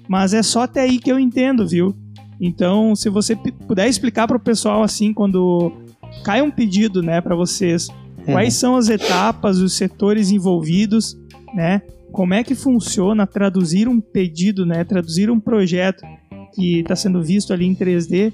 Mas 0.07 0.33
é 0.33 0.43
só 0.43 0.61
até 0.61 0.81
aí 0.81 0.99
que 0.99 1.11
eu 1.11 1.19
entendo, 1.19 1.67
viu? 1.67 1.95
Então, 2.39 2.95
se 2.95 3.09
você 3.09 3.35
puder 3.35 3.87
explicar 3.87 4.27
para 4.27 4.37
o 4.37 4.39
pessoal 4.39 4.83
assim, 4.83 5.13
quando 5.13 5.71
cai 6.23 6.41
um 6.41 6.51
pedido, 6.51 7.01
né, 7.01 7.19
para 7.19 7.35
vocês, 7.35 7.87
uhum. 7.89 8.33
quais 8.33 8.53
são 8.53 8.75
as 8.75 8.89
etapas, 8.89 9.57
os 9.57 9.73
setores 9.73 10.31
envolvidos, 10.31 11.17
né? 11.53 11.81
Como 12.11 12.33
é 12.33 12.43
que 12.43 12.53
funciona 12.53 13.25
traduzir 13.25 13.87
um 13.87 13.99
pedido, 13.99 14.67
né? 14.67 14.83
Traduzir 14.83 15.31
um 15.31 15.39
projeto 15.39 16.03
que 16.53 16.81
está 16.81 16.95
sendo 16.95 17.23
visto 17.23 17.51
ali 17.51 17.65
em 17.65 17.73
3D 17.73 18.31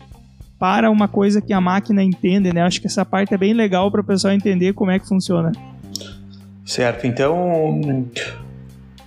para 0.60 0.92
uma 0.92 1.08
coisa 1.08 1.42
que 1.42 1.54
a 1.54 1.62
máquina 1.62 2.04
entende, 2.04 2.54
né? 2.54 2.62
Acho 2.62 2.82
que 2.82 2.88
essa 2.88 3.06
parte 3.06 3.34
é 3.34 3.38
bem 3.38 3.54
legal 3.54 3.90
para 3.90 4.02
o 4.02 4.04
pessoal 4.04 4.34
entender 4.34 4.74
como 4.74 4.92
é 4.92 5.00
que 5.00 5.08
funciona. 5.08 5.54
Certo, 6.66 7.08
então 7.08 7.90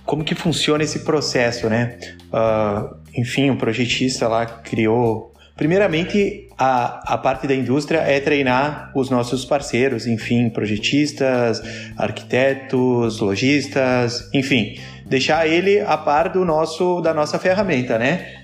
como 0.05 0.23
que 0.23 0.35
funciona 0.35 0.83
esse 0.83 0.99
processo, 0.99 1.69
né? 1.69 1.97
Uh, 2.33 2.95
enfim, 3.15 3.49
o 3.49 3.53
um 3.53 3.57
projetista 3.57 4.27
lá 4.27 4.45
criou. 4.45 5.31
Primeiramente, 5.55 6.49
a, 6.57 7.13
a 7.13 7.17
parte 7.17 7.47
da 7.47 7.53
indústria 7.53 7.99
é 7.99 8.19
treinar 8.19 8.91
os 8.95 9.09
nossos 9.11 9.45
parceiros, 9.45 10.07
enfim, 10.07 10.49
projetistas, 10.49 11.61
arquitetos, 11.95 13.19
lojistas, 13.19 14.29
enfim, 14.33 14.79
deixar 15.05 15.47
ele 15.47 15.79
a 15.81 15.95
par 15.95 16.29
do 16.29 16.43
nosso 16.43 17.01
da 17.01 17.13
nossa 17.13 17.37
ferramenta, 17.37 17.99
né? 17.99 18.42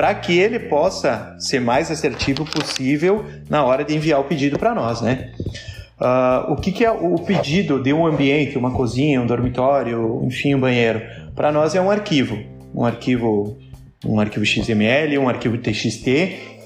Para 0.00 0.14
que 0.14 0.38
ele 0.38 0.58
possa 0.58 1.36
ser 1.38 1.60
mais 1.60 1.90
assertivo 1.90 2.42
possível 2.46 3.22
na 3.50 3.62
hora 3.62 3.84
de 3.84 3.94
enviar 3.94 4.18
o 4.18 4.24
pedido 4.24 4.58
para 4.58 4.74
nós, 4.74 5.02
né? 5.02 5.30
Uh, 6.00 6.54
o 6.54 6.56
que, 6.56 6.72
que, 6.72 6.82
é 6.82 6.90
o 6.90 7.18
pedido 7.18 7.82
de 7.82 7.92
um 7.92 8.06
ambiente, 8.06 8.56
uma 8.56 8.70
cozinha, 8.70 9.20
um 9.20 9.26
dormitório, 9.26 10.22
enfim, 10.24 10.54
um 10.54 10.60
banheiro? 10.60 11.02
Para 11.36 11.52
nós 11.52 11.74
é 11.74 11.82
um 11.82 11.90
arquivo, 11.90 12.38
um 12.74 12.82
arquivo, 12.82 13.58
um 14.02 14.18
arquivo 14.18 14.46
XML, 14.46 15.18
um 15.18 15.28
arquivo 15.28 15.58
TXT, 15.58 16.06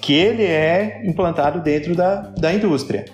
que 0.01 0.12
ele 0.12 0.44
é 0.44 1.03
implantado 1.05 1.61
dentro 1.61 1.97
da, 1.97 2.20
da 2.38 2.55
indústria. 2.55 3.05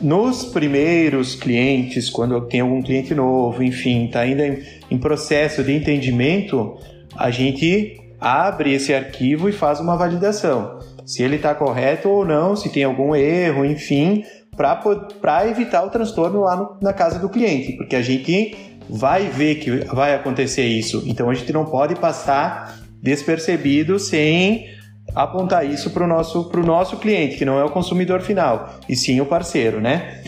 Nos 0.00 0.46
primeiros 0.46 1.34
clientes, 1.34 2.08
quando 2.08 2.40
tem 2.46 2.60
algum 2.60 2.80
cliente 2.80 3.14
novo, 3.14 3.62
enfim, 3.62 4.06
está 4.06 4.20
ainda 4.20 4.46
em, 4.46 4.62
em 4.90 4.96
processo 4.96 5.62
de 5.62 5.74
entendimento, 5.74 6.78
a 7.14 7.30
gente 7.30 8.05
abre 8.20 8.72
esse 8.72 8.94
arquivo 8.94 9.48
e 9.48 9.52
faz 9.52 9.80
uma 9.80 9.96
validação. 9.96 10.78
Se 11.04 11.22
ele 11.22 11.36
está 11.36 11.54
correto 11.54 12.08
ou 12.08 12.24
não, 12.24 12.56
se 12.56 12.68
tem 12.68 12.84
algum 12.84 13.14
erro, 13.14 13.64
enfim, 13.64 14.24
para 14.56 15.48
evitar 15.48 15.84
o 15.84 15.90
transtorno 15.90 16.40
lá 16.40 16.56
no, 16.56 16.76
na 16.80 16.92
casa 16.92 17.18
do 17.18 17.28
cliente, 17.28 17.72
porque 17.72 17.94
a 17.94 18.02
gente 18.02 18.56
vai 18.88 19.28
ver 19.28 19.56
que 19.56 19.70
vai 19.86 20.14
acontecer 20.14 20.64
isso. 20.64 21.02
Então 21.06 21.28
a 21.30 21.34
gente 21.34 21.52
não 21.52 21.64
pode 21.64 21.94
passar 21.94 22.78
despercebido 23.02 23.98
sem 23.98 24.66
apontar 25.14 25.64
isso 25.64 25.90
para 25.90 26.04
o 26.04 26.06
nosso, 26.06 26.50
nosso 26.64 26.96
cliente, 26.96 27.36
que 27.36 27.44
não 27.44 27.58
é 27.58 27.64
o 27.64 27.70
consumidor 27.70 28.20
final, 28.20 28.74
e 28.88 28.96
sim 28.96 29.20
o 29.20 29.26
parceiro, 29.26 29.80
né? 29.80 30.22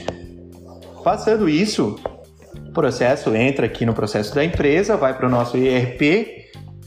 Passando 1.02 1.48
isso, 1.48 1.98
o 2.68 2.72
processo 2.72 3.34
entra 3.34 3.66
aqui 3.66 3.84
no 3.84 3.94
processo 3.94 4.34
da 4.34 4.44
empresa, 4.44 4.96
vai 4.96 5.16
para 5.16 5.26
o 5.26 5.30
nosso 5.30 5.56
ERP 5.56 6.37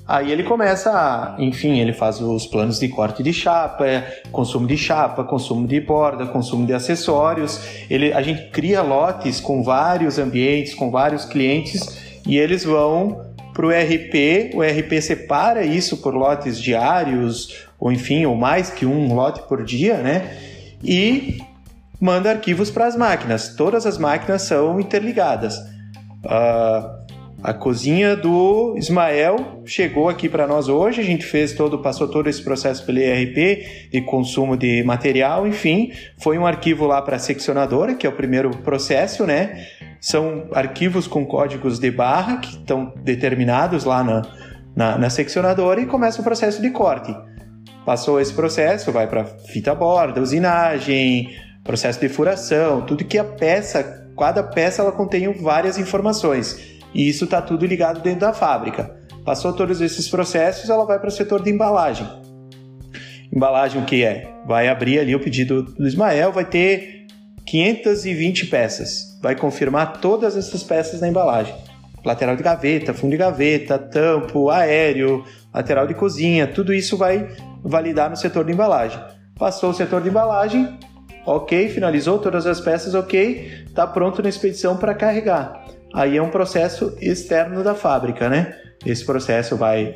Aí 0.08 0.32
ele 0.32 0.44
começa, 0.44 0.92
a, 0.92 1.36
enfim, 1.40 1.80
ele 1.80 1.94
faz 1.94 2.20
os 2.20 2.46
planos 2.46 2.80
de 2.80 2.90
corte 2.90 3.24
de 3.24 3.32
chapa, 3.32 3.86
consumo 4.32 4.68
de 4.68 4.76
chapa, 4.76 5.24
consumo 5.24 5.68
de 5.68 5.80
borda, 5.80 6.26
consumo 6.26 6.66
de 6.66 6.74
acessórios. 6.74 7.62
Ele, 7.90 8.12
a 8.12 8.22
gente 8.22 8.50
cria 8.50 8.82
lotes 8.82 9.40
com 9.40 9.64
vários 9.64 10.18
ambientes, 10.18 10.74
com 10.74 10.92
vários 10.92 11.26
clientes 11.26 12.22
e 12.26 12.38
eles 12.38 12.64
vão 12.64 13.26
para 13.54 13.66
o 13.66 13.70
RP. 13.70 14.56
O 14.56 14.62
RP 14.62 15.02
separa 15.02 15.64
isso 15.64 15.98
por 15.98 16.14
lotes 16.14 16.60
diários, 16.60 17.66
ou 17.80 17.92
enfim, 17.92 18.26
ou 18.26 18.36
mais 18.36 18.70
que 18.70 18.86
um 18.86 19.14
lote 19.14 19.42
por 19.48 19.64
dia, 19.64 19.98
né? 19.98 20.38
E 20.84 21.38
manda 22.00 22.32
arquivos 22.32 22.72
para 22.72 22.88
as 22.88 22.96
máquinas. 22.96 23.56
Todas 23.56 23.86
as 23.86 23.98
máquinas 23.98 24.42
são 24.42 24.80
interligadas. 24.80 25.58
Uh, 26.24 27.01
a 27.44 27.54
cozinha 27.54 28.16
do 28.16 28.76
Ismael 28.78 29.64
chegou 29.66 30.08
aqui 30.10 30.30
para 30.30 30.46
nós 30.46 30.70
hoje. 30.70 31.02
A 31.02 31.04
gente 31.04 31.26
fez 31.26 31.54
todo, 31.54 31.80
passou 31.80 32.08
todo 32.08 32.30
esse 32.30 32.44
processo 32.44 32.86
pelo 32.86 33.00
ERP 33.00 33.90
de 33.92 34.02
consumo 34.02 34.56
de 34.56 34.84
material, 34.84 35.48
enfim, 35.48 35.92
foi 36.20 36.38
um 36.38 36.46
arquivo 36.46 36.86
lá 36.86 37.02
para 37.02 37.16
a 37.16 37.20
seccionadora, 37.20 37.96
que 37.96 38.06
é 38.06 38.10
o 38.10 38.16
primeiro 38.16 38.52
processo, 38.58 39.26
né? 39.26 39.66
São 40.00 40.50
arquivos 40.54 41.08
com 41.08 41.26
códigos 41.26 41.80
de 41.80 41.90
barra 41.90 42.38
que 42.38 42.50
estão 42.58 42.94
determinados 43.04 43.86
lá 43.86 44.04
na, 44.04 44.22
na, 44.76 44.98
na 44.98 45.10
seccionadora 45.10 45.82
e 45.82 45.88
começa 45.88 46.22
o 46.22 46.24
processo 46.24 46.62
de 46.62 46.70
corte. 46.70 47.16
Passou 47.86 48.22
esse 48.22 48.34
processo, 48.34 48.92
vai 48.92 49.08
para 49.08 49.26
fita 49.26 49.74
borda, 49.74 50.22
usinagem, 50.22 51.30
processo 51.64 52.00
de 52.00 52.08
furação, 52.08 52.82
tudo 52.82 53.04
que 53.04 53.18
a 53.18 53.24
peça, 53.24 54.08
cada 54.18 54.44
peça 54.44 54.84
ela 54.84 54.92
contém 54.92 55.32
várias 55.34 55.80
informações. 55.80 56.71
E 56.94 57.08
isso 57.08 57.26
está 57.26 57.42
tudo 57.42 57.66
ligado 57.66 58.02
dentro 58.02 58.22
da 58.22 58.34
fábrica. 58.34 58.96
Passou 59.24 59.54
todos 59.54 59.82
esses 59.82 60.10
processos, 60.10 60.70
ela 60.70 60.86
vai 60.86 61.00
para 61.00 61.10
o 61.10 61.12
setor 61.12 61.42
de 61.42 61.52
embalagem. 61.52 62.08
Embalagem 63.34 63.82
o 63.82 63.86
que 63.86 64.04
é? 64.04 64.34
Vai 64.46 64.68
abrir 64.68 65.00
ali 65.00 65.16
o 65.16 65.20
pedido 65.20 65.64
do 65.64 65.88
Ismael, 65.88 66.32
vai 66.32 66.44
ter 66.44 67.06
520 67.46 68.48
peças. 68.48 69.20
Vai 69.22 69.36
confirmar 69.36 70.00
todas 70.00 70.36
essas 70.36 70.64
peças 70.64 71.00
na 71.00 71.08
embalagem. 71.08 71.54
Lateral 72.04 72.36
de 72.36 72.42
gaveta, 72.42 72.94
fundo 72.94 73.12
de 73.12 73.18
gaveta, 73.18 73.78
tampo, 73.78 74.50
aéreo, 74.50 75.24
lateral 75.54 75.86
de 75.86 75.94
cozinha, 75.94 76.48
tudo 76.48 76.74
isso 76.74 76.98
vai 76.98 77.30
validar 77.64 78.10
no 78.10 78.18
setor 78.18 78.44
de 78.44 78.52
embalagem. 78.52 79.00
Passou 79.38 79.70
o 79.70 79.74
setor 79.74 80.02
de 80.02 80.10
embalagem, 80.10 80.78
ok, 81.26 81.70
finalizou 81.70 82.18
todas 82.18 82.48
as 82.48 82.60
peças, 82.60 82.96
ok, 82.96 83.66
está 83.68 83.86
pronto 83.86 84.24
na 84.24 84.30
expedição 84.30 84.78
para 84.78 84.96
carregar 84.96 85.64
aí 85.94 86.18
é 86.18 86.22
um 86.22 86.30
processo 86.30 86.96
externo 87.02 87.64
da 87.64 87.76
fábrica, 87.76 88.30
né? 88.30 88.56
esse 88.86 89.06
processo 89.06 89.56
vai 89.56 89.96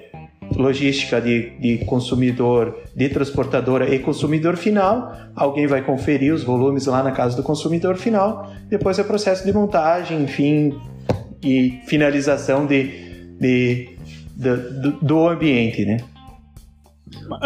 logística 0.55 1.19
de, 1.19 1.57
de 1.59 1.85
consumidor, 1.85 2.83
de 2.95 3.09
transportadora 3.09 3.93
e 3.93 3.99
consumidor 3.99 4.55
final. 4.57 5.11
Alguém 5.35 5.65
vai 5.65 5.81
conferir 5.81 6.33
os 6.33 6.43
volumes 6.43 6.85
lá 6.85 7.01
na 7.01 7.11
casa 7.11 7.35
do 7.35 7.43
consumidor 7.43 7.97
final. 7.97 8.51
Depois 8.69 8.99
é 8.99 9.03
processo 9.03 9.43
de 9.43 9.51
montagem, 9.51 10.21
enfim, 10.21 10.79
e 11.43 11.79
finalização 11.87 12.65
de, 12.65 12.91
de, 13.39 13.89
de 14.35 14.55
do, 14.55 14.91
do 15.01 15.27
ambiente, 15.27 15.83
né? 15.83 15.97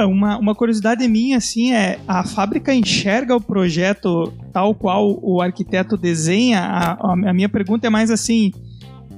Uma, 0.06 0.38
uma 0.38 0.56
curiosidade 0.56 1.08
minha, 1.08 1.38
assim, 1.38 1.72
é 1.74 2.00
a 2.08 2.24
fábrica 2.24 2.74
enxerga 2.74 3.36
o 3.36 3.42
projeto 3.42 4.34
tal 4.52 4.76
qual 4.76 5.20
o 5.22 5.42
arquiteto 5.42 5.96
desenha? 5.96 6.60
A, 6.60 7.14
a 7.14 7.34
minha 7.34 7.48
pergunta 7.48 7.88
é 7.88 7.90
mais 7.90 8.12
assim, 8.12 8.52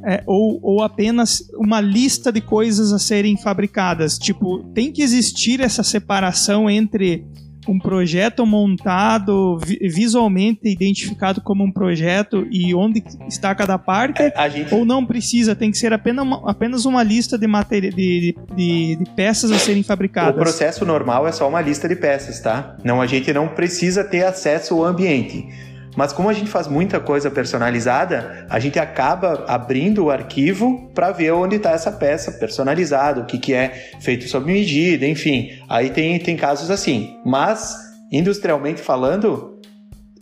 é, 0.04 0.24
ou, 0.26 0.60
ou 0.62 0.84
apenas 0.84 1.48
uma 1.56 1.80
lista 1.80 2.32
de 2.32 2.42
coisas 2.42 2.92
a 2.92 3.00
serem 3.00 3.38
fabricadas? 3.38 4.18
Tipo, 4.18 4.60
tem 4.74 4.92
que 4.92 5.02
existir 5.02 5.60
essa 5.62 5.84
separação 5.84 6.70
entre 6.70 7.26
um 7.68 7.80
projeto 7.80 8.46
montado, 8.46 9.58
visualmente 9.82 10.62
identificado 10.64 11.42
como 11.42 11.64
um 11.64 11.72
projeto 11.72 12.48
e 12.50 12.74
onde 12.74 13.04
está 13.28 13.54
cada 13.54 13.78
parte? 13.78 14.22
É, 14.22 14.50
gente... 14.50 14.74
Ou 14.74 14.86
não 14.86 15.06
precisa? 15.06 15.56
Tem 15.56 15.72
que 15.72 15.78
ser 15.78 15.94
apenas 15.94 16.26
uma, 16.26 16.50
apenas 16.50 16.86
uma 16.86 17.04
lista 17.04 17.38
de, 17.38 17.48
matéria, 17.48 17.92
de, 17.92 18.36
de, 18.56 18.96
de, 18.96 19.06
peças 19.16 19.52
a 19.52 19.60
serem 19.60 19.84
fabricadas? 19.84 20.36
O 20.36 20.40
processo 20.40 20.86
normal 20.86 21.28
é 21.28 21.32
só 21.32 21.48
uma 21.48 21.62
lista 21.62 21.88
de 21.88 21.96
peças, 21.96 22.40
tá? 22.40 22.78
Não, 22.84 23.02
a 23.02 23.08
gente 23.08 23.32
não 23.34 23.48
precisa 23.48 24.04
ter 24.04 24.24
acesso 24.24 24.76
ao 24.76 24.86
ambiente. 24.86 25.71
Mas 25.96 26.14
como 26.14 26.30
a 26.30 26.34
gente 26.34 26.50
faz 26.50 26.68
muita 26.68 27.00
coisa 27.00 27.30
personalizada, 27.30 28.46
a 28.50 28.60
gente 28.60 28.80
acaba 28.80 29.46
abrindo 29.48 30.06
o 30.06 30.12
arquivo 30.12 30.90
para 30.94 31.12
ver 31.12 31.32
onde 31.32 31.58
está 31.58 31.72
essa 31.72 31.92
peça 31.92 32.32
personalizada, 32.34 33.22
o 33.22 33.26
que, 33.26 33.38
que 33.38 33.54
é 33.54 33.92
feito 34.00 34.28
sob 34.28 34.52
medida, 34.52 35.06
enfim. 35.06 35.50
Aí 35.70 35.90
tem, 35.90 36.18
tem 36.20 36.38
casos 36.38 36.72
assim. 36.72 37.18
Mas, 37.26 37.76
industrialmente 38.12 38.82
falando, 38.82 39.60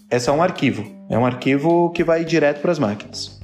é 0.09 0.17
só 0.17 0.33
um 0.33 0.41
arquivo. 0.41 0.85
É 1.09 1.17
um 1.17 1.25
arquivo 1.25 1.91
que 1.91 2.03
vai 2.03 2.25
direto 2.25 2.61
para 2.61 2.71
as 2.71 2.79
máquinas. 2.79 3.38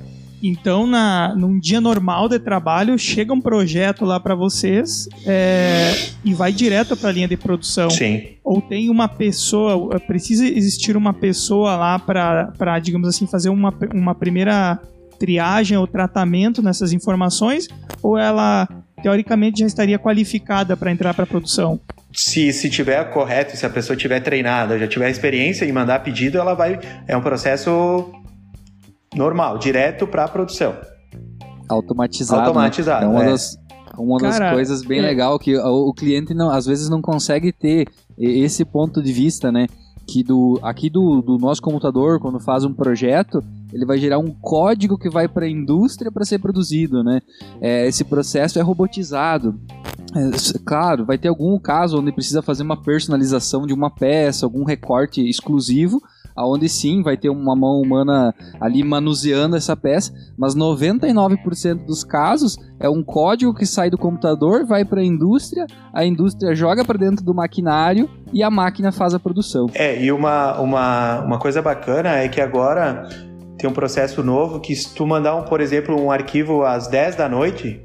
Então, 0.48 0.86
na, 0.86 1.34
num 1.36 1.58
dia 1.58 1.82
normal 1.82 2.30
de 2.30 2.38
trabalho, 2.38 3.00
chega 3.00 3.34
um 3.34 3.42
projeto 3.42 4.06
lá 4.06 4.20
para 4.20 4.36
vocês 4.36 5.10
é, 5.26 5.92
e 6.24 6.36
vai 6.36 6.52
direto 6.52 6.96
para 6.96 7.10
a 7.10 7.12
linha 7.12 7.28
de 7.28 7.36
produção. 7.36 7.90
Sim. 7.90 8.22
Ou 8.44 8.62
tem 8.62 8.92
uma 8.92 9.08
pessoa, 9.08 10.00
precisa 10.00 10.46
existir 10.46 10.96
uma 10.96 11.16
pessoa 11.16 11.76
lá 11.76 11.98
para, 11.98 12.78
digamos 12.78 13.08
assim, 13.08 13.26
fazer 13.26 13.50
uma, 13.50 13.74
uma 13.92 14.14
primeira 14.14 14.80
triagem 15.18 15.80
ou 15.80 15.88
tratamento 15.88 16.62
nessas 16.62 16.94
informações? 16.94 17.68
Ou 18.04 18.16
ela, 18.16 18.68
teoricamente, 19.02 19.62
já 19.62 19.66
estaria 19.66 19.98
qualificada 19.98 20.78
para 20.78 20.92
entrar 20.92 21.16
para 21.16 21.24
a 21.24 21.28
produção? 21.28 21.80
se, 22.14 22.54
se 22.54 22.70
tiver 22.70 23.04
correto, 23.12 23.58
se 23.58 23.66
a 23.66 23.70
pessoa 23.70 23.98
tiver 23.98 24.22
treinada, 24.22 24.80
já 24.80 24.88
tiver 24.88 25.10
experiência 25.10 25.66
em 25.66 25.72
mandar 25.72 26.00
pedido, 26.00 26.38
ela 26.38 26.54
vai. 26.54 26.80
É 27.08 27.18
um 27.18 27.22
processo 27.22 28.14
normal, 29.16 29.58
direto 29.58 30.06
para 30.06 30.26
a 30.26 30.28
produção. 30.28 30.76
Automatizado. 31.68 32.42
Né? 32.42 32.48
Automatizado. 32.48 33.06
Né? 33.08 33.12
É 33.12 33.16
uma, 33.16 33.24
é. 33.24 33.32
das, 33.32 33.58
uma 33.98 34.20
Cara, 34.20 34.40
das 34.46 34.54
coisas 34.54 34.82
bem 34.84 35.00
é. 35.00 35.02
legal 35.02 35.40
que 35.40 35.58
o, 35.58 35.90
o 35.90 35.94
cliente 35.94 36.34
não, 36.34 36.50
às 36.50 36.66
vezes 36.66 36.90
não 36.90 37.02
consegue 37.02 37.52
ter 37.52 37.88
esse 38.18 38.64
ponto 38.64 39.02
de 39.02 39.12
vista, 39.12 39.52
né? 39.52 39.68
Que 40.08 40.24
do, 40.24 40.60
aqui 40.62 40.90
do, 40.90 41.22
do 41.22 41.38
nosso 41.38 41.62
computador, 41.62 42.20
quando 42.20 42.40
faz 42.40 42.64
um 42.64 42.74
projeto, 42.74 43.44
ele 43.74 43.86
vai 43.86 43.98
gerar 43.98 44.20
um 44.20 44.30
código 44.30 44.98
que 44.98 45.10
vai 45.10 45.28
para 45.28 45.46
a 45.46 45.50
indústria 45.50 46.12
para 46.12 46.24
ser 46.24 46.40
produzido, 46.40 47.04
né? 47.04 47.22
É, 47.60 47.88
esse 47.88 48.04
processo 48.04 48.60
é 48.60 48.62
robotizado. 48.62 49.60
É, 50.16 50.60
claro, 50.64 51.06
vai 51.06 51.18
ter 51.18 51.28
algum 51.28 51.58
caso 51.58 52.00
onde 52.00 52.12
precisa 52.12 52.42
fazer 52.42 52.64
uma 52.64 52.82
personalização 52.82 53.66
de 53.66 53.74
uma 53.74 53.90
peça, 53.90 54.46
algum 54.46 54.64
recorte 54.64 55.28
exclusivo, 55.28 56.00
aonde 56.36 56.68
sim 56.68 57.02
vai 57.02 57.16
ter 57.16 57.30
uma 57.30 57.56
mão 57.56 57.82
humana 57.82 58.34
ali 58.60 58.84
manuseando 58.84 59.56
essa 59.56 59.76
peça, 59.76 60.12
mas 60.38 60.56
99% 60.56 61.86
dos 61.86 62.04
casos 62.04 62.58
é 62.80 62.90
um 62.90 63.04
código 63.04 63.54
que 63.54 63.66
sai 63.66 63.90
do 63.90 63.98
computador, 63.98 64.66
vai 64.66 64.84
para 64.84 65.02
a 65.02 65.06
indústria, 65.06 65.66
a 65.94 66.06
indústria 66.06 66.54
joga 66.54 66.84
para 66.84 66.98
dentro 66.98 67.24
do 67.24 67.34
maquinário 67.34 68.10
e 68.34 68.44
a 68.44 68.52
máquina 68.52 68.92
faz 68.92 69.14
a 69.14 69.20
produção. 69.20 69.68
É, 69.74 70.02
e 70.02 70.12
uma, 70.12 70.60
uma, 70.60 71.22
uma 71.22 71.40
coisa 71.40 71.62
bacana 71.62 72.18
é 72.18 72.28
que 72.28 72.42
agora 72.42 73.08
tem 73.58 73.70
um 73.70 73.74
processo 73.74 74.22
novo 74.24 74.60
que 74.60 74.76
se 74.76 74.94
tu 74.94 75.08
mandar, 75.08 75.36
um, 75.36 75.44
por 75.44 75.62
exemplo, 75.62 76.00
um 76.00 76.12
arquivo 76.12 76.64
às 76.64 76.88
10 76.88 77.16
da 77.16 77.30
noite, 77.30 77.82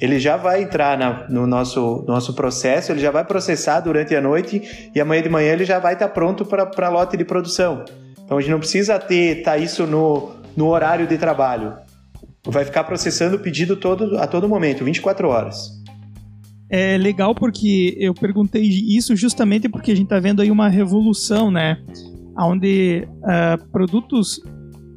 ele 0.00 0.18
já 0.18 0.36
vai 0.36 0.62
entrar 0.62 0.98
na, 0.98 1.28
no 1.28 1.46
nosso, 1.46 2.04
nosso 2.06 2.34
processo, 2.34 2.92
ele 2.92 3.00
já 3.00 3.10
vai 3.10 3.24
processar 3.24 3.80
durante 3.80 4.14
a 4.14 4.20
noite 4.20 4.90
e 4.94 5.00
amanhã 5.00 5.22
de 5.22 5.28
manhã 5.28 5.52
ele 5.52 5.64
já 5.64 5.78
vai 5.78 5.94
estar 5.94 6.08
tá 6.08 6.14
pronto 6.14 6.44
para 6.44 6.88
lote 6.88 7.16
de 7.16 7.24
produção. 7.24 7.84
Então 8.22 8.36
a 8.36 8.40
gente 8.40 8.50
não 8.50 8.58
precisa 8.58 8.98
ter 8.98 9.42
tá 9.42 9.56
isso 9.56 9.86
no, 9.86 10.32
no 10.56 10.66
horário 10.66 11.06
de 11.06 11.16
trabalho. 11.16 11.74
Vai 12.44 12.64
ficar 12.64 12.84
processando 12.84 13.36
o 13.36 13.38
pedido 13.38 13.76
todo, 13.76 14.18
a 14.18 14.26
todo 14.26 14.48
momento, 14.48 14.84
24 14.84 15.28
horas. 15.28 15.70
É 16.68 16.98
legal 16.98 17.34
porque 17.34 17.96
eu 17.98 18.12
perguntei 18.12 18.62
isso 18.62 19.14
justamente 19.14 19.68
porque 19.68 19.92
a 19.92 19.94
gente 19.94 20.06
está 20.06 20.18
vendo 20.18 20.42
aí 20.42 20.50
uma 20.50 20.68
revolução, 20.68 21.50
né? 21.50 21.78
Onde 22.36 23.06
uh, 23.22 23.70
produtos 23.70 24.40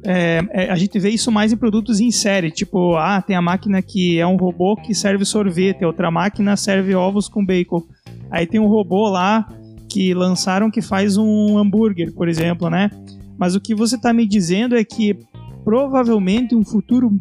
é, 0.04 0.40
é, 0.50 0.70
a 0.70 0.76
gente 0.76 0.98
vê 0.98 1.10
isso 1.10 1.30
mais 1.30 1.52
em 1.52 1.56
produtos 1.56 2.00
em 2.00 2.10
série, 2.10 2.50
tipo, 2.50 2.96
ah, 2.96 3.20
tem 3.20 3.36
a 3.36 3.42
máquina 3.42 3.82
que 3.82 4.18
é 4.18 4.26
um 4.26 4.36
robô 4.36 4.76
que 4.76 4.94
serve 4.94 5.24
sorvete, 5.24 5.84
outra 5.84 6.10
máquina 6.10 6.56
serve 6.56 6.94
ovos 6.94 7.28
com 7.28 7.44
bacon. 7.44 7.82
Aí 8.30 8.46
tem 8.46 8.60
um 8.60 8.66
robô 8.66 9.08
lá 9.08 9.46
que 9.88 10.14
lançaram 10.14 10.70
que 10.70 10.80
faz 10.80 11.16
um 11.16 11.58
hambúrguer, 11.58 12.12
por 12.14 12.28
exemplo, 12.28 12.70
né? 12.70 12.90
Mas 13.36 13.54
o 13.54 13.60
que 13.60 13.74
você 13.74 13.96
está 13.96 14.12
me 14.12 14.26
dizendo 14.26 14.76
é 14.76 14.84
que 14.84 15.18
provavelmente 15.64 16.54
um 16.54 16.64
futuro, 16.64 17.16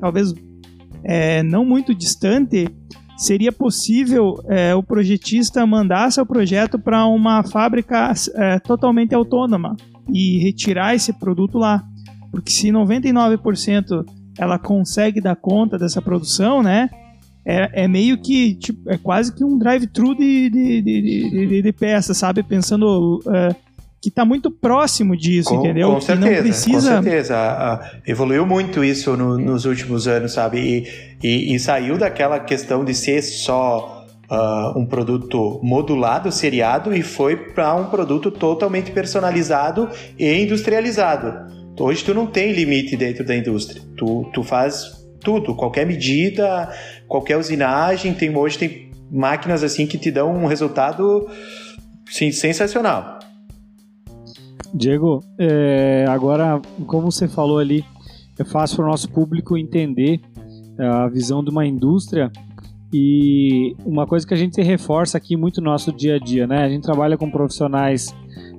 talvez 0.00 0.32
é, 1.02 1.42
não 1.42 1.64
muito 1.64 1.94
distante, 1.94 2.68
seria 3.16 3.52
possível 3.52 4.42
é, 4.48 4.74
o 4.74 4.82
projetista 4.82 5.66
mandar 5.66 6.10
seu 6.12 6.24
projeto 6.24 6.78
para 6.78 7.04
uma 7.06 7.42
fábrica 7.42 8.12
é, 8.34 8.58
totalmente 8.58 9.14
autônoma 9.14 9.76
e 10.12 10.38
retirar 10.38 10.94
esse 10.94 11.12
produto 11.12 11.58
lá. 11.58 11.84
Porque 12.30 12.50
se 12.50 12.68
99% 12.68 14.04
ela 14.38 14.58
consegue 14.58 15.20
dar 15.20 15.36
conta 15.36 15.78
dessa 15.78 16.00
produção, 16.00 16.62
né? 16.62 16.88
É, 17.44 17.84
é 17.84 17.88
meio 17.88 18.18
que, 18.18 18.54
tipo, 18.54 18.90
é 18.90 18.98
quase 18.98 19.34
que 19.34 19.42
um 19.42 19.58
drive-thru 19.58 20.14
de, 20.14 20.50
de, 20.50 20.82
de, 20.82 21.46
de, 21.46 21.62
de 21.62 21.72
peça, 21.72 22.14
sabe? 22.14 22.42
Pensando 22.42 23.20
uh, 23.26 23.54
que 24.00 24.08
está 24.08 24.24
muito 24.24 24.50
próximo 24.50 25.16
disso, 25.16 25.50
com, 25.50 25.56
entendeu? 25.56 25.92
Com 25.92 26.00
certeza, 26.00 26.34
não 26.34 26.42
precisa... 26.42 26.96
com 26.96 27.02
certeza. 27.02 28.00
evoluiu 28.06 28.46
muito 28.46 28.82
isso 28.82 29.16
no, 29.16 29.38
nos 29.38 29.64
últimos 29.64 30.06
anos, 30.06 30.32
sabe? 30.32 30.58
E, 30.58 31.26
e, 31.26 31.54
e, 31.54 31.58
saiu 31.58 31.98
daquela 31.98 32.40
questão 32.40 32.84
de 32.84 32.94
ser 32.94 33.22
só 33.22 34.06
uh, 34.30 34.78
um 34.78 34.86
produto 34.86 35.60
modulado, 35.62 36.32
seriado, 36.32 36.94
e 36.94 37.02
foi 37.02 37.36
para 37.36 37.74
um 37.74 37.86
produto 37.86 38.30
totalmente 38.30 38.90
personalizado 38.90 39.88
e 40.18 40.42
industrializado. 40.42 41.59
Hoje 41.80 42.04
tu 42.04 42.12
não 42.12 42.26
tem 42.26 42.52
limite 42.52 42.94
dentro 42.94 43.24
da 43.24 43.34
indústria. 43.34 43.80
Tu, 43.96 44.30
tu 44.34 44.42
faz 44.42 45.02
tudo, 45.20 45.54
qualquer 45.54 45.86
medida, 45.86 46.70
qualquer 47.08 47.38
usinagem. 47.38 48.12
Tem, 48.12 48.36
hoje 48.36 48.58
tem 48.58 48.90
máquinas 49.10 49.64
assim 49.64 49.86
que 49.86 49.96
te 49.96 50.10
dão 50.10 50.30
um 50.30 50.46
resultado 50.46 51.26
sim, 52.04 52.30
sensacional. 52.32 53.18
Diego, 54.74 55.20
é, 55.38 56.04
agora, 56.06 56.60
como 56.86 57.10
você 57.10 57.26
falou 57.26 57.58
ali, 57.58 57.82
é 58.38 58.44
fácil 58.44 58.76
para 58.76 58.84
o 58.84 58.88
nosso 58.88 59.10
público 59.10 59.56
entender 59.56 60.20
é, 60.78 60.86
a 60.86 61.08
visão 61.08 61.42
de 61.42 61.48
uma 61.48 61.66
indústria 61.66 62.30
e 62.92 63.74
uma 63.86 64.06
coisa 64.06 64.26
que 64.26 64.34
a 64.34 64.36
gente 64.36 64.60
reforça 64.60 65.16
aqui 65.16 65.34
muito 65.34 65.62
no 65.62 65.70
nosso 65.70 65.90
dia 65.92 66.16
a 66.16 66.18
dia, 66.18 66.46
né? 66.46 66.62
A 66.62 66.68
gente 66.68 66.82
trabalha 66.82 67.16
com 67.16 67.30
profissionais 67.30 68.14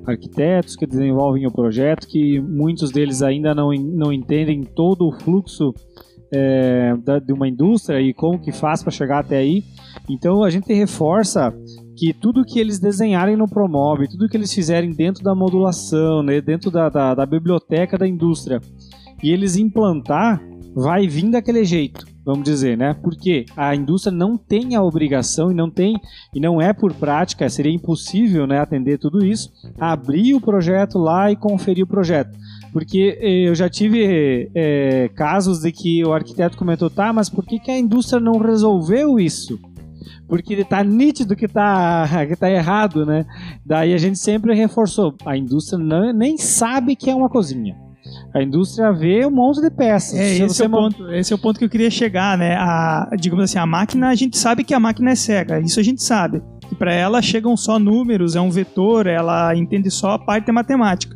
arquitetos 0.05 0.75
que 0.75 0.85
desenvolvem 0.85 1.45
o 1.45 1.51
projeto, 1.51 2.07
que 2.07 2.39
muitos 2.39 2.91
deles 2.91 3.21
ainda 3.21 3.53
não, 3.53 3.71
não 3.71 4.11
entendem 4.11 4.63
todo 4.63 5.07
o 5.07 5.11
fluxo 5.11 5.73
é, 6.33 6.95
da, 7.03 7.19
de 7.19 7.33
uma 7.33 7.47
indústria 7.47 7.99
e 8.01 8.13
como 8.13 8.39
que 8.39 8.51
faz 8.51 8.81
para 8.81 8.91
chegar 8.91 9.19
até 9.19 9.37
aí. 9.37 9.63
Então 10.09 10.43
a 10.43 10.49
gente 10.49 10.73
reforça 10.73 11.53
que 11.95 12.13
tudo 12.13 12.45
que 12.45 12.59
eles 12.59 12.79
desenharem 12.79 13.35
no 13.35 13.47
Promove, 13.47 14.07
tudo 14.07 14.29
que 14.29 14.37
eles 14.37 14.53
fizerem 14.53 14.91
dentro 14.91 15.23
da 15.23 15.35
modulação, 15.35 16.23
né, 16.23 16.41
dentro 16.41 16.71
da, 16.71 16.89
da, 16.89 17.13
da 17.13 17.25
biblioteca 17.25 17.97
da 17.97 18.07
indústria, 18.07 18.61
e 19.21 19.29
eles 19.29 19.57
implantar, 19.57 20.41
vai 20.73 21.07
vir 21.07 21.29
daquele 21.29 21.63
jeito. 21.63 22.10
Vamos 22.23 22.43
dizer, 22.43 22.77
né? 22.77 22.93
Porque 22.93 23.45
a 23.55 23.75
indústria 23.75 24.15
não 24.15 24.37
tem 24.37 24.75
a 24.75 24.83
obrigação 24.83 25.51
e 25.51 25.55
não 25.55 25.69
tem 25.69 25.99
e 26.33 26.39
não 26.39 26.61
é 26.61 26.73
por 26.73 26.93
prática, 26.93 27.49
seria 27.49 27.73
impossível, 27.73 28.45
né, 28.45 28.59
atender 28.59 28.97
tudo 28.97 29.25
isso, 29.25 29.51
abrir 29.79 30.33
o 30.33 30.41
projeto 30.41 30.97
lá 30.97 31.31
e 31.31 31.35
conferir 31.35 31.83
o 31.83 31.87
projeto. 31.87 32.37
Porque 32.71 33.17
eh, 33.19 33.49
eu 33.49 33.55
já 33.55 33.69
tive 33.69 34.49
é, 34.55 35.09
casos 35.15 35.59
de 35.61 35.71
que 35.71 36.03
o 36.05 36.13
arquiteto 36.13 36.57
comentou, 36.57 36.89
tá, 36.89 37.11
mas 37.11 37.29
por 37.29 37.45
que, 37.45 37.59
que 37.59 37.71
a 37.71 37.77
indústria 37.77 38.19
não 38.19 38.37
resolveu 38.37 39.19
isso? 39.19 39.59
Porque 40.27 40.53
está 40.53 40.83
nítido 40.83 41.35
que 41.35 41.45
está 41.45 42.07
que 42.25 42.35
tá 42.35 42.49
errado, 42.49 43.05
né? 43.05 43.25
Daí 43.65 43.93
a 43.93 43.97
gente 43.97 44.17
sempre 44.17 44.53
reforçou, 44.53 45.15
a 45.25 45.35
indústria 45.35 45.77
não, 45.77 46.13
nem 46.13 46.37
sabe 46.37 46.95
que 46.95 47.09
é 47.09 47.15
uma 47.15 47.29
cozinha. 47.29 47.75
A 48.33 48.41
indústria 48.41 48.91
vê 48.91 49.25
um 49.25 49.31
monte 49.31 49.61
de 49.61 49.69
peças. 49.69 50.17
É, 50.17 50.37
esse, 50.37 50.63
é 50.63 50.65
o 50.65 50.69
ponto, 50.69 51.13
esse 51.13 51.33
é 51.33 51.35
o 51.35 51.39
ponto 51.39 51.59
que 51.59 51.65
eu 51.65 51.69
queria 51.69 51.89
chegar, 51.89 52.37
né? 52.37 52.55
A, 52.55 53.09
digamos 53.19 53.43
assim, 53.43 53.59
a 53.59 53.65
máquina, 53.65 54.09
a 54.09 54.15
gente 54.15 54.37
sabe 54.37 54.63
que 54.63 54.73
a 54.73 54.79
máquina 54.79 55.11
é 55.11 55.15
cega, 55.15 55.59
isso 55.59 55.79
a 55.79 55.83
gente 55.83 56.01
sabe. 56.01 56.41
Que 56.67 56.75
para 56.75 56.93
ela 56.93 57.21
chegam 57.21 57.55
só 57.55 57.77
números, 57.77 58.35
é 58.35 58.41
um 58.41 58.49
vetor, 58.49 59.05
ela 59.07 59.55
entende 59.55 59.91
só 59.91 60.11
a 60.11 60.19
parte 60.19 60.51
matemática. 60.51 61.15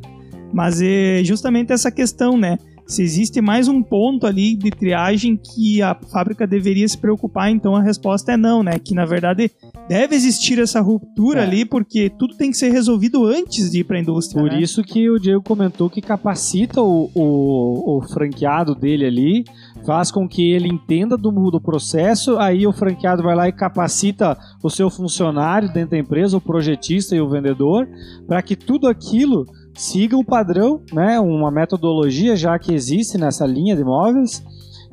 Mas 0.53 0.81
é 0.81 1.21
justamente 1.23 1.71
essa 1.71 1.89
questão, 1.89 2.37
né? 2.37 2.57
Se 2.87 3.01
existe 3.01 3.41
mais 3.41 3.67
um 3.67 3.81
ponto 3.81 4.27
ali 4.27 4.55
de 4.55 4.69
triagem 4.69 5.35
que 5.35 5.81
a 5.81 5.95
fábrica 5.95 6.45
deveria 6.45 6.87
se 6.87 6.97
preocupar, 6.97 7.49
então 7.49 7.75
a 7.75 7.81
resposta 7.81 8.33
é 8.33 8.37
não, 8.37 8.61
né? 8.61 8.77
Que 8.77 8.93
na 8.93 9.05
verdade 9.05 9.49
deve 9.89 10.15
existir 10.15 10.59
essa 10.59 10.81
ruptura 10.81 11.39
é. 11.39 11.43
ali, 11.43 11.65
porque 11.65 12.11
tudo 12.11 12.35
tem 12.35 12.51
que 12.51 12.57
ser 12.57 12.71
resolvido 12.71 13.25
antes 13.25 13.71
de 13.71 13.79
ir 13.79 13.85
para 13.85 13.97
a 13.97 14.01
indústria. 14.01 14.39
Por 14.39 14.51
né? 14.51 14.61
isso 14.61 14.83
que 14.83 15.09
o 15.09 15.19
Diego 15.19 15.41
comentou 15.41 15.89
que 15.89 15.99
capacita 15.99 16.79
o, 16.79 17.09
o, 17.15 17.97
o, 17.97 18.01
franqueado 18.01 18.75
dele 18.75 19.05
ali, 19.05 19.45
faz 19.83 20.11
com 20.11 20.27
que 20.27 20.51
ele 20.51 20.67
entenda 20.67 21.17
do, 21.17 21.31
do 21.49 21.59
processo, 21.59 22.37
aí 22.37 22.67
o 22.67 22.73
franqueado 22.73 23.23
vai 23.23 23.35
lá 23.35 23.47
e 23.47 23.51
capacita 23.51 24.37
o 24.63 24.69
seu 24.69 24.91
funcionário 24.91 25.73
dentro 25.73 25.91
da 25.91 25.97
empresa, 25.97 26.37
o 26.37 26.41
projetista 26.41 27.15
e 27.15 27.21
o 27.21 27.29
vendedor, 27.29 27.87
para 28.27 28.43
que 28.43 28.55
tudo 28.55 28.87
aquilo 28.87 29.45
siga 29.75 30.17
o 30.17 30.23
padrão, 30.23 30.81
né, 30.91 31.19
uma 31.19 31.51
metodologia 31.51 32.35
já 32.35 32.57
que 32.57 32.73
existe 32.73 33.17
nessa 33.17 33.45
linha 33.45 33.75
de 33.75 33.81
imóveis 33.81 34.43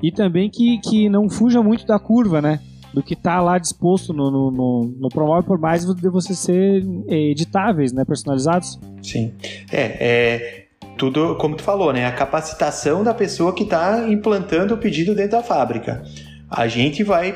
e 0.02 0.10
também 0.10 0.50
que, 0.50 0.78
que 0.78 1.08
não 1.08 1.30
fuja 1.30 1.62
muito 1.62 1.86
da 1.86 1.98
curva, 1.98 2.42
né, 2.42 2.60
do 2.92 3.02
que 3.02 3.14
está 3.14 3.40
lá 3.40 3.58
disposto 3.58 4.12
no, 4.12 4.30
no, 4.30 4.50
no, 4.50 4.94
no 4.98 5.08
Promove, 5.08 5.46
por 5.46 5.58
mais 5.58 5.86
de 5.86 6.08
você 6.08 6.34
ser 6.34 6.84
é, 7.08 7.30
editáveis, 7.30 7.92
né, 7.92 8.04
personalizados. 8.04 8.78
Sim, 9.00 9.32
é, 9.70 9.96
é 10.00 10.66
tudo 10.98 11.36
como 11.36 11.56
tu 11.56 11.62
falou, 11.62 11.92
né, 11.92 12.04
a 12.04 12.12
capacitação 12.12 13.04
da 13.04 13.14
pessoa 13.14 13.54
que 13.54 13.62
está 13.62 14.08
implantando 14.08 14.74
o 14.74 14.78
pedido 14.78 15.14
dentro 15.14 15.38
da 15.38 15.42
fábrica. 15.42 16.02
A 16.50 16.66
gente 16.66 17.02
vai 17.02 17.34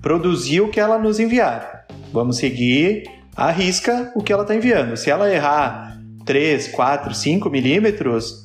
produzir 0.00 0.60
o 0.60 0.68
que 0.68 0.78
ela 0.78 0.98
nos 0.98 1.18
enviar. 1.18 1.86
Vamos 2.12 2.36
seguir 2.36 3.04
a 3.34 3.50
risca 3.50 4.12
o 4.14 4.22
que 4.22 4.32
ela 4.32 4.42
está 4.42 4.54
enviando. 4.54 4.96
Se 4.96 5.10
ela 5.10 5.32
errar 5.32 5.95
3, 6.26 6.68
4, 6.68 7.14
5 7.14 7.48
milímetros, 7.48 8.44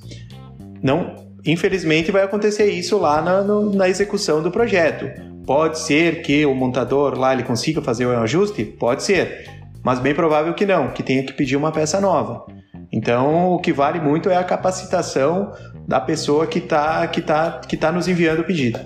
não, 0.82 1.16
infelizmente 1.46 2.12
vai 2.12 2.24
acontecer 2.24 2.72
isso 2.72 2.98
lá 2.98 3.22
na, 3.22 3.42
no, 3.42 3.74
na 3.74 3.90
execução 3.90 4.42
do 4.42 4.52
projeto. 4.52 5.10
Pode 5.46 5.80
ser 5.80 6.22
que 6.22 6.46
o 6.46 6.54
montador 6.54 7.18
lá 7.18 7.34
ele 7.34 7.44
consiga 7.44 7.82
fazer 7.82 8.06
o 8.06 8.18
ajuste? 8.20 8.64
Pode 8.64 9.04
ser, 9.04 9.50
mas 9.84 10.00
bem 10.00 10.14
provável 10.14 10.54
que 10.54 10.66
não, 10.66 10.92
que 10.92 11.02
tenha 11.02 11.24
que 11.24 11.34
pedir 11.34 11.58
uma 11.58 11.72
peça 11.72 12.00
nova. 12.00 12.46
Então, 12.92 13.54
o 13.54 13.60
que 13.60 13.74
vale 13.74 14.00
muito 14.00 14.30
é 14.30 14.36
a 14.36 14.44
capacitação 14.44 15.52
da 15.88 16.00
pessoa 16.00 16.46
que 16.46 16.60
está 16.60 17.08
que 17.08 17.22
tá, 17.22 17.60
que 17.68 17.76
tá 17.76 17.92
nos 17.92 18.08
enviando 18.08 18.42
o 18.42 18.44
pedido. 18.44 18.80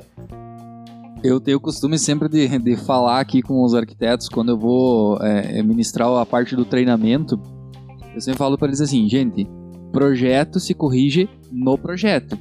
Eu 1.24 1.40
tenho 1.40 1.58
o 1.58 1.62
costume 1.62 1.98
sempre 1.98 2.30
de, 2.30 2.48
de 2.60 2.78
falar 2.78 3.20
aqui 3.20 3.42
com 3.42 3.64
os 3.64 3.74
arquitetos 3.74 4.30
quando 4.30 4.50
eu 4.50 4.58
vou 4.58 5.18
é, 5.22 5.62
ministrar 5.64 6.08
a 6.08 6.26
parte 6.26 6.56
do 6.56 6.64
treinamento 6.64 7.40
eu 8.16 8.22
sempre 8.22 8.38
falo 8.38 8.58
para 8.58 8.70
eles 8.70 8.82
assim, 8.82 9.08
gente, 9.10 9.48
projeto 9.92 10.60
se 10.60 10.74
corrige 10.74 11.30
no 11.52 11.78
projeto. 11.78 12.38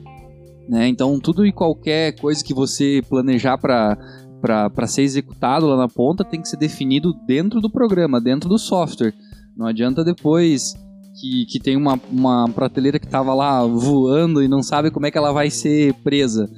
Né? 0.68 0.88
Então, 0.88 1.18
tudo 1.20 1.44
e 1.44 1.52
qualquer 1.52 2.18
coisa 2.18 2.42
que 2.42 2.54
você 2.54 3.02
planejar 3.08 3.58
para 3.58 4.86
ser 4.86 5.02
executado 5.02 5.66
lá 5.66 5.76
na 5.76 5.88
ponta 5.88 6.24
tem 6.24 6.40
que 6.40 6.48
ser 6.48 6.56
definido 6.56 7.12
dentro 7.26 7.60
do 7.60 7.68
programa, 7.68 8.20
dentro 8.20 8.48
do 8.48 8.58
software. 8.58 9.12
Não 9.56 9.66
adianta 9.66 10.02
depois 10.02 10.74
que, 11.20 11.46
que 11.46 11.60
tem 11.60 11.76
uma, 11.76 12.00
uma 12.10 12.48
prateleira 12.48 12.98
que 12.98 13.06
estava 13.06 13.34
lá 13.34 13.64
voando 13.64 14.42
e 14.42 14.48
não 14.48 14.62
sabe 14.62 14.90
como 14.90 15.06
é 15.06 15.10
que 15.10 15.18
ela 15.18 15.32
vai 15.32 15.50
ser 15.50 15.92
presa. 16.02 16.48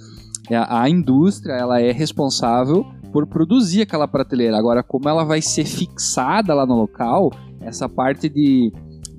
É, 0.49 0.57
a, 0.57 0.83
a 0.83 0.89
indústria 0.89 1.55
ela 1.55 1.81
é 1.81 1.91
responsável 1.91 2.87
por 3.13 3.27
produzir 3.27 3.83
aquela 3.83 4.07
prateleira. 4.07 4.57
Agora, 4.57 4.83
como 4.83 5.09
ela 5.09 5.25
vai 5.25 5.43
ser 5.43 5.65
fixada 5.65 6.55
lá 6.55 6.65
no 6.65 6.77
local, 6.77 7.31
essa 7.61 7.89
parte 7.89 8.29
de 8.29 8.73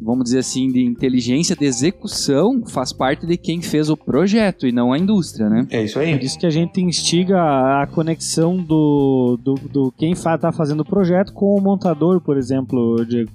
vamos 0.07 0.23
dizer 0.23 0.39
assim, 0.39 0.71
de 0.71 0.85
inteligência 0.85 1.53
de 1.53 1.65
execução 1.65 2.65
faz 2.65 2.93
parte 2.93 3.27
de 3.27 3.35
quem 3.35 3.61
fez 3.61 3.89
o 3.89 3.97
projeto 3.97 4.65
e 4.65 4.71
não 4.71 4.93
a 4.93 4.97
indústria, 4.97 5.49
né? 5.49 5.67
É 5.69 5.83
isso 5.83 5.99
aí. 5.99 6.15
Por 6.15 6.23
isso 6.23 6.39
que 6.39 6.45
a 6.45 6.49
gente 6.49 6.79
instiga 6.79 7.37
a 7.81 7.85
conexão 7.87 8.55
do, 8.55 9.37
do, 9.43 9.55
do 9.55 9.91
quem 9.97 10.13
está 10.13 10.49
fazendo 10.53 10.79
o 10.79 10.85
projeto 10.85 11.33
com 11.33 11.53
o 11.53 11.61
montador, 11.61 12.21
por 12.21 12.37
exemplo, 12.37 13.05
Diego. 13.05 13.29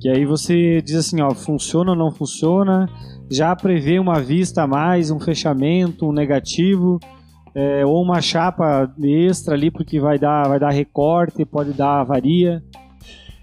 Que 0.00 0.08
aí 0.08 0.24
você 0.24 0.82
diz 0.82 0.96
assim, 0.96 1.20
ó, 1.20 1.30
funciona 1.30 1.92
ou 1.92 1.96
não 1.96 2.10
funciona, 2.10 2.88
já 3.30 3.54
prevê 3.54 4.00
uma 4.00 4.20
vista 4.20 4.64
a 4.64 4.66
mais, 4.66 5.12
um 5.12 5.20
fechamento, 5.20 6.08
um 6.08 6.12
negativo, 6.12 6.98
é, 7.54 7.86
ou 7.86 8.02
uma 8.02 8.20
chapa 8.20 8.92
extra 9.00 9.54
ali, 9.54 9.70
porque 9.70 10.00
vai 10.00 10.18
dar, 10.18 10.48
vai 10.48 10.58
dar 10.58 10.70
recorte, 10.70 11.44
pode 11.44 11.72
dar 11.72 12.00
avaria. 12.00 12.60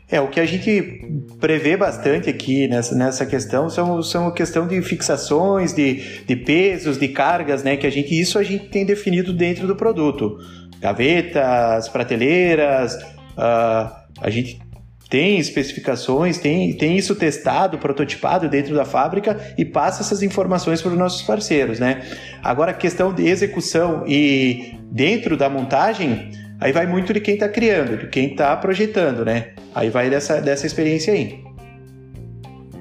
É, 0.09 0.21
o 0.21 0.29
que 0.29 0.39
a 0.39 0.45
gente 0.45 1.05
prevê 1.39 1.75
bastante 1.75 2.29
aqui 2.29 2.65
nessa, 2.67 2.95
nessa 2.95 3.25
questão 3.25 3.69
são, 3.69 4.01
são 4.01 4.31
questão 4.31 4.65
de 4.65 4.81
fixações, 4.81 5.73
de, 5.73 6.23
de 6.25 6.35
pesos, 6.35 6.97
de 6.97 7.09
cargas, 7.09 7.61
né? 7.61 7.75
Que 7.75 7.85
a 7.85 7.89
gente, 7.89 8.17
isso 8.17 8.39
a 8.39 8.43
gente 8.43 8.69
tem 8.69 8.85
definido 8.85 9.33
dentro 9.33 9.67
do 9.67 9.75
produto. 9.75 10.37
Gavetas, 10.79 11.89
prateleiras, 11.89 12.95
uh, 12.95 13.91
a 14.21 14.29
gente 14.29 14.61
tem 15.09 15.39
especificações, 15.39 16.37
tem, 16.37 16.73
tem 16.73 16.97
isso 16.97 17.15
testado, 17.15 17.77
prototipado 17.77 18.47
dentro 18.47 18.75
da 18.75 18.85
fábrica 18.85 19.37
e 19.57 19.65
passa 19.65 20.01
essas 20.01 20.21
informações 20.21 20.81
para 20.81 20.91
os 20.91 20.97
nossos 20.97 21.21
parceiros, 21.23 21.79
né? 21.79 22.01
Agora, 22.41 22.71
a 22.71 22.73
questão 22.73 23.13
de 23.13 23.27
execução 23.27 24.05
e 24.07 24.77
dentro 24.91 25.35
da 25.35 25.49
montagem, 25.49 26.31
Aí 26.59 26.71
vai 26.71 26.87
muito 26.87 27.13
de 27.13 27.19
quem 27.19 27.35
está 27.35 27.47
criando, 27.47 27.97
de 27.97 28.07
quem 28.07 28.31
está 28.31 28.55
projetando, 28.57 29.23
né? 29.23 29.53
Aí 29.75 29.89
vai 29.89 30.09
dessa, 30.09 30.41
dessa 30.41 30.65
experiência 30.65 31.13
aí. 31.13 31.43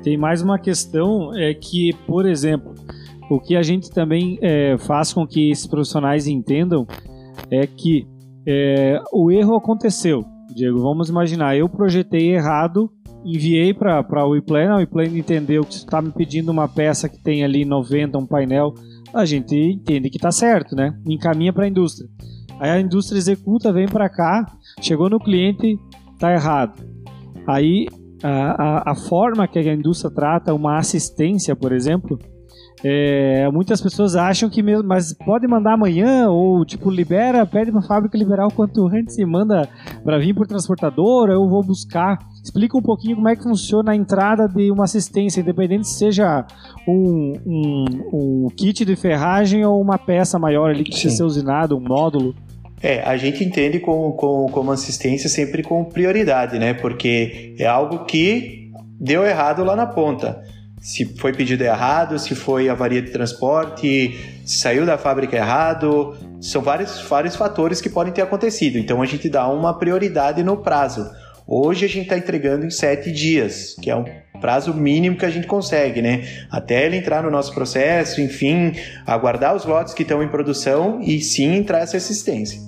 Tem 0.02 0.16
mais 0.16 0.40
uma 0.40 0.58
questão 0.58 1.36
é 1.36 1.52
que, 1.52 1.92
por 2.06 2.26
exemplo, 2.26 2.74
o 3.28 3.40
que 3.40 3.56
a 3.56 3.62
gente 3.62 3.90
também 3.90 4.38
é, 4.40 4.78
faz 4.78 5.12
com 5.12 5.26
que 5.26 5.50
esses 5.50 5.66
profissionais 5.66 6.26
entendam 6.26 6.86
é 7.50 7.66
que 7.66 8.06
é, 8.46 9.00
o 9.12 9.30
erro 9.30 9.56
aconteceu. 9.56 10.24
Diego, 10.54 10.80
vamos 10.80 11.10
imaginar, 11.10 11.56
eu 11.56 11.68
projetei 11.68 12.34
errado, 12.34 12.90
enviei 13.24 13.74
para 13.74 14.24
o 14.24 14.30
WePlan, 14.30 14.74
o 14.74 14.78
WePlan 14.78 15.06
entendeu 15.06 15.62
que 15.64 15.74
está 15.74 16.00
me 16.00 16.12
pedindo 16.12 16.50
uma 16.50 16.68
peça 16.68 17.08
que 17.08 17.22
tem 17.22 17.44
ali 17.44 17.64
90, 17.64 18.16
um 18.16 18.26
painel, 18.26 18.72
a 19.12 19.24
gente 19.24 19.54
entende 19.54 20.08
que 20.08 20.16
está 20.16 20.30
certo, 20.30 20.74
né? 20.74 20.96
Encaminha 21.06 21.52
para 21.52 21.64
a 21.64 21.68
indústria. 21.68 22.08
Aí 22.60 22.70
a 22.70 22.80
indústria 22.80 23.18
executa, 23.18 23.72
vem 23.72 23.86
para 23.86 24.08
cá, 24.08 24.46
chegou 24.80 25.10
no 25.10 25.18
cliente, 25.18 25.78
tá 26.18 26.32
errado. 26.32 26.82
Aí 27.46 27.86
a, 28.22 28.30
a, 28.30 28.92
a, 28.92 28.94
forma 28.94 29.46
que 29.46 29.58
a 29.58 29.74
indústria 29.74 30.10
trata 30.10 30.54
uma 30.54 30.78
assistência, 30.78 31.54
por 31.54 31.72
exemplo, 31.72 32.18
é, 32.84 33.48
muitas 33.50 33.80
pessoas 33.80 34.16
acham 34.16 34.50
que 34.50 34.62
mesmo, 34.62 34.86
mas 34.86 35.12
pode 35.12 35.46
mandar 35.46 35.74
amanhã 35.74 36.28
ou 36.28 36.64
tipo 36.64 36.90
libera, 36.90 37.46
pede 37.46 37.70
para 37.70 37.80
a 37.80 37.82
fábrica 37.82 38.18
liberar 38.18 38.46
o 38.46 38.52
quanto 38.52 38.86
antes 38.86 39.18
e 39.18 39.24
manda 39.24 39.68
para 40.04 40.18
vir 40.18 40.34
por 40.34 40.46
transportadora, 40.46 41.32
eu 41.32 41.48
vou 41.48 41.62
buscar. 41.62 42.18
Explica 42.42 42.76
um 42.76 42.82
pouquinho 42.82 43.16
como 43.16 43.28
é 43.28 43.34
que 43.34 43.42
funciona 43.42 43.92
a 43.92 43.96
entrada 43.96 44.46
de 44.46 44.70
uma 44.70 44.84
assistência, 44.84 45.40
independente 45.40 45.88
se 45.88 45.98
seja 45.98 46.46
um, 46.86 47.32
um, 47.46 47.84
um 48.12 48.48
kit 48.56 48.84
de 48.84 48.94
ferragem 48.94 49.64
ou 49.64 49.80
uma 49.80 49.98
peça 49.98 50.38
maior 50.38 50.70
ali 50.70 50.84
que 50.84 50.90
precisa 50.90 51.16
ser 51.16 51.24
usinado, 51.24 51.76
um 51.76 51.80
módulo. 51.80 52.34
É, 52.82 53.00
a 53.02 53.16
gente 53.16 53.42
entende 53.42 53.80
como, 53.80 54.12
como, 54.12 54.50
como 54.50 54.72
assistência 54.72 55.28
sempre 55.28 55.62
com 55.62 55.84
prioridade, 55.84 56.58
né? 56.58 56.74
Porque 56.74 57.54
é 57.58 57.66
algo 57.66 58.04
que 58.04 58.70
deu 59.00 59.24
errado 59.24 59.64
lá 59.64 59.74
na 59.74 59.86
ponta. 59.86 60.42
Se 60.80 61.04
foi 61.18 61.32
pedido 61.32 61.64
errado, 61.64 62.18
se 62.18 62.34
foi 62.34 62.68
avaria 62.68 63.02
de 63.02 63.10
transporte, 63.10 64.14
se 64.44 64.58
saiu 64.58 64.84
da 64.86 64.98
fábrica 64.98 65.36
errado, 65.36 66.16
são 66.40 66.62
vários, 66.62 67.00
vários 67.00 67.34
fatores 67.34 67.80
que 67.80 67.88
podem 67.88 68.12
ter 68.12 68.22
acontecido. 68.22 68.78
Então 68.78 69.02
a 69.02 69.06
gente 69.06 69.28
dá 69.28 69.48
uma 69.48 69.78
prioridade 69.78 70.42
no 70.44 70.58
prazo. 70.58 71.10
Hoje 71.48 71.84
a 71.84 71.88
gente 71.88 72.02
está 72.04 72.18
entregando 72.18 72.66
em 72.66 72.70
sete 72.70 73.12
dias, 73.12 73.76
que 73.80 73.88
é 73.88 73.94
um 73.94 74.04
prazo 74.40 74.74
mínimo 74.74 75.16
que 75.16 75.24
a 75.24 75.30
gente 75.30 75.46
consegue, 75.46 76.02
né? 76.02 76.24
Até 76.50 76.84
ele 76.84 76.96
entrar 76.96 77.22
no 77.22 77.30
nosso 77.30 77.54
processo, 77.54 78.20
enfim, 78.20 78.72
aguardar 79.06 79.54
os 79.54 79.64
lotes 79.64 79.94
que 79.94 80.02
estão 80.02 80.20
em 80.24 80.28
produção 80.28 81.00
e 81.00 81.20
sim 81.20 81.54
entrar 81.54 81.78
essa 81.78 81.96
assistência. 81.96 82.60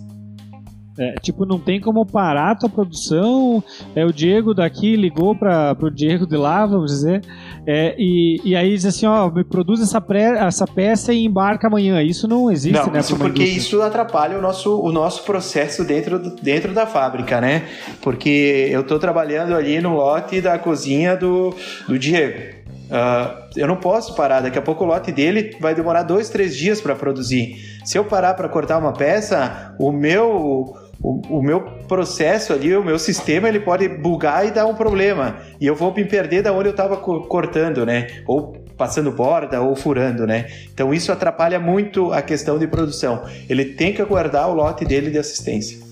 É, 0.97 1.15
tipo, 1.21 1.45
não 1.45 1.59
tem 1.59 1.81
como 1.81 2.05
parar 2.07 2.53
a 2.53 2.55
tua 2.55 2.69
produção. 2.69 3.63
É, 3.95 4.05
o 4.05 4.13
Diego 4.13 4.55
daqui 4.55 4.95
ligou 4.97 5.35
para 5.35 5.77
o 5.81 5.91
Diego 5.91 6.27
de 6.27 6.37
lá, 6.37 6.65
vamos 6.65 6.91
dizer, 6.91 7.23
é, 7.67 7.95
e, 7.99 8.41
e 8.45 8.57
aí 8.57 8.75
diz 8.75 8.87
assim, 8.87 9.07
ó, 9.07 9.31
produz 9.49 9.81
essa, 9.81 10.01
pré, 10.01 10.39
essa 10.39 10.67
peça 10.67 11.13
e 11.13 11.25
embarca 11.25 11.67
amanhã. 11.67 12.03
Isso 12.03 12.27
não 12.27 12.51
existe, 12.51 12.79
não, 12.79 12.93
né? 12.93 13.01
Isso 13.01 13.17
porque 13.17 13.43
indústria. 13.43 13.59
isso 13.59 13.83
atrapalha 13.83 14.39
o 14.39 14.43
nosso, 14.43 14.81
o 14.81 14.91
nosso 14.91 15.25
processo 15.25 15.85
dentro, 15.85 16.19
dentro 16.19 16.73
da 16.73 16.87
fábrica, 16.87 17.41
né? 17.41 17.65
Porque 18.03 18.69
eu 18.71 18.81
estou 18.81 18.99
trabalhando 18.99 19.55
ali 19.55 19.81
no 19.81 19.95
lote 19.95 20.41
da 20.41 20.59
cozinha 20.59 21.17
do, 21.17 21.55
do 21.87 21.99
Diego. 21.99 22.59
Uh, 22.89 23.49
eu 23.55 23.67
não 23.67 23.77
posso 23.77 24.15
parar, 24.15 24.41
daqui 24.41 24.59
a 24.59 24.63
pouco 24.63 24.83
o 24.83 24.87
lote 24.87 25.13
dele 25.13 25.55
vai 25.61 25.75
demorar 25.75 26.05
dois, 26.05 26.31
três 26.31 26.57
dias 26.57 26.81
para 26.81 26.95
produzir. 26.95 27.57
Se 27.85 27.99
eu 27.99 28.05
parar 28.05 28.33
para 28.33 28.49
cortar 28.49 28.79
uma 28.79 28.95
peça, 28.95 29.75
o 29.79 29.93
meu 29.93 30.75
o, 31.01 31.39
o, 31.39 31.43
meu 31.43 31.61
processo 31.61 32.53
ali, 32.53 32.75
o 32.77 32.85
meu 32.85 32.99
sistema, 32.99 33.49
ele 33.49 33.61
pode 33.61 33.89
bugar 33.89 34.47
e 34.47 34.51
dar 34.51 34.67
um 34.67 34.75
problema. 34.75 35.37
E 35.61 35.67
eu 35.67 35.75
vou 35.75 35.95
me 35.95 36.05
perder 36.05 36.43
da 36.43 36.53
onde 36.53 36.69
eu 36.69 36.73
estava 36.73 36.97
cortando, 36.97 37.87
né? 37.87 38.09
Ou 38.27 38.53
passando 38.77 39.13
borda 39.13 39.61
ou 39.61 39.77
furando, 39.77 40.27
né? 40.27 40.47
Então 40.73 40.93
isso 40.93 41.13
atrapalha 41.13 41.59
muito 41.61 42.13
a 42.13 42.23
questão 42.23 42.59
de 42.59 42.67
produção. 42.67 43.25
Ele 43.49 43.65
tem 43.65 43.93
que 43.93 44.03
aguardar 44.03 44.49
o 44.49 44.55
lote 44.55 44.85
dele 44.85 45.11
de 45.11 45.19
assistência. 45.19 45.87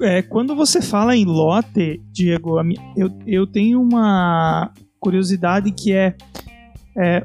É, 0.00 0.22
quando 0.22 0.54
você 0.56 0.80
fala 0.80 1.16
em 1.16 1.24
lote, 1.24 2.00
Diego, 2.12 2.60
eu, 2.96 3.10
eu 3.26 3.46
tenho 3.46 3.80
uma 3.80 4.72
curiosidade 4.98 5.70
que 5.72 5.92
é, 5.92 6.14
é 6.96 7.24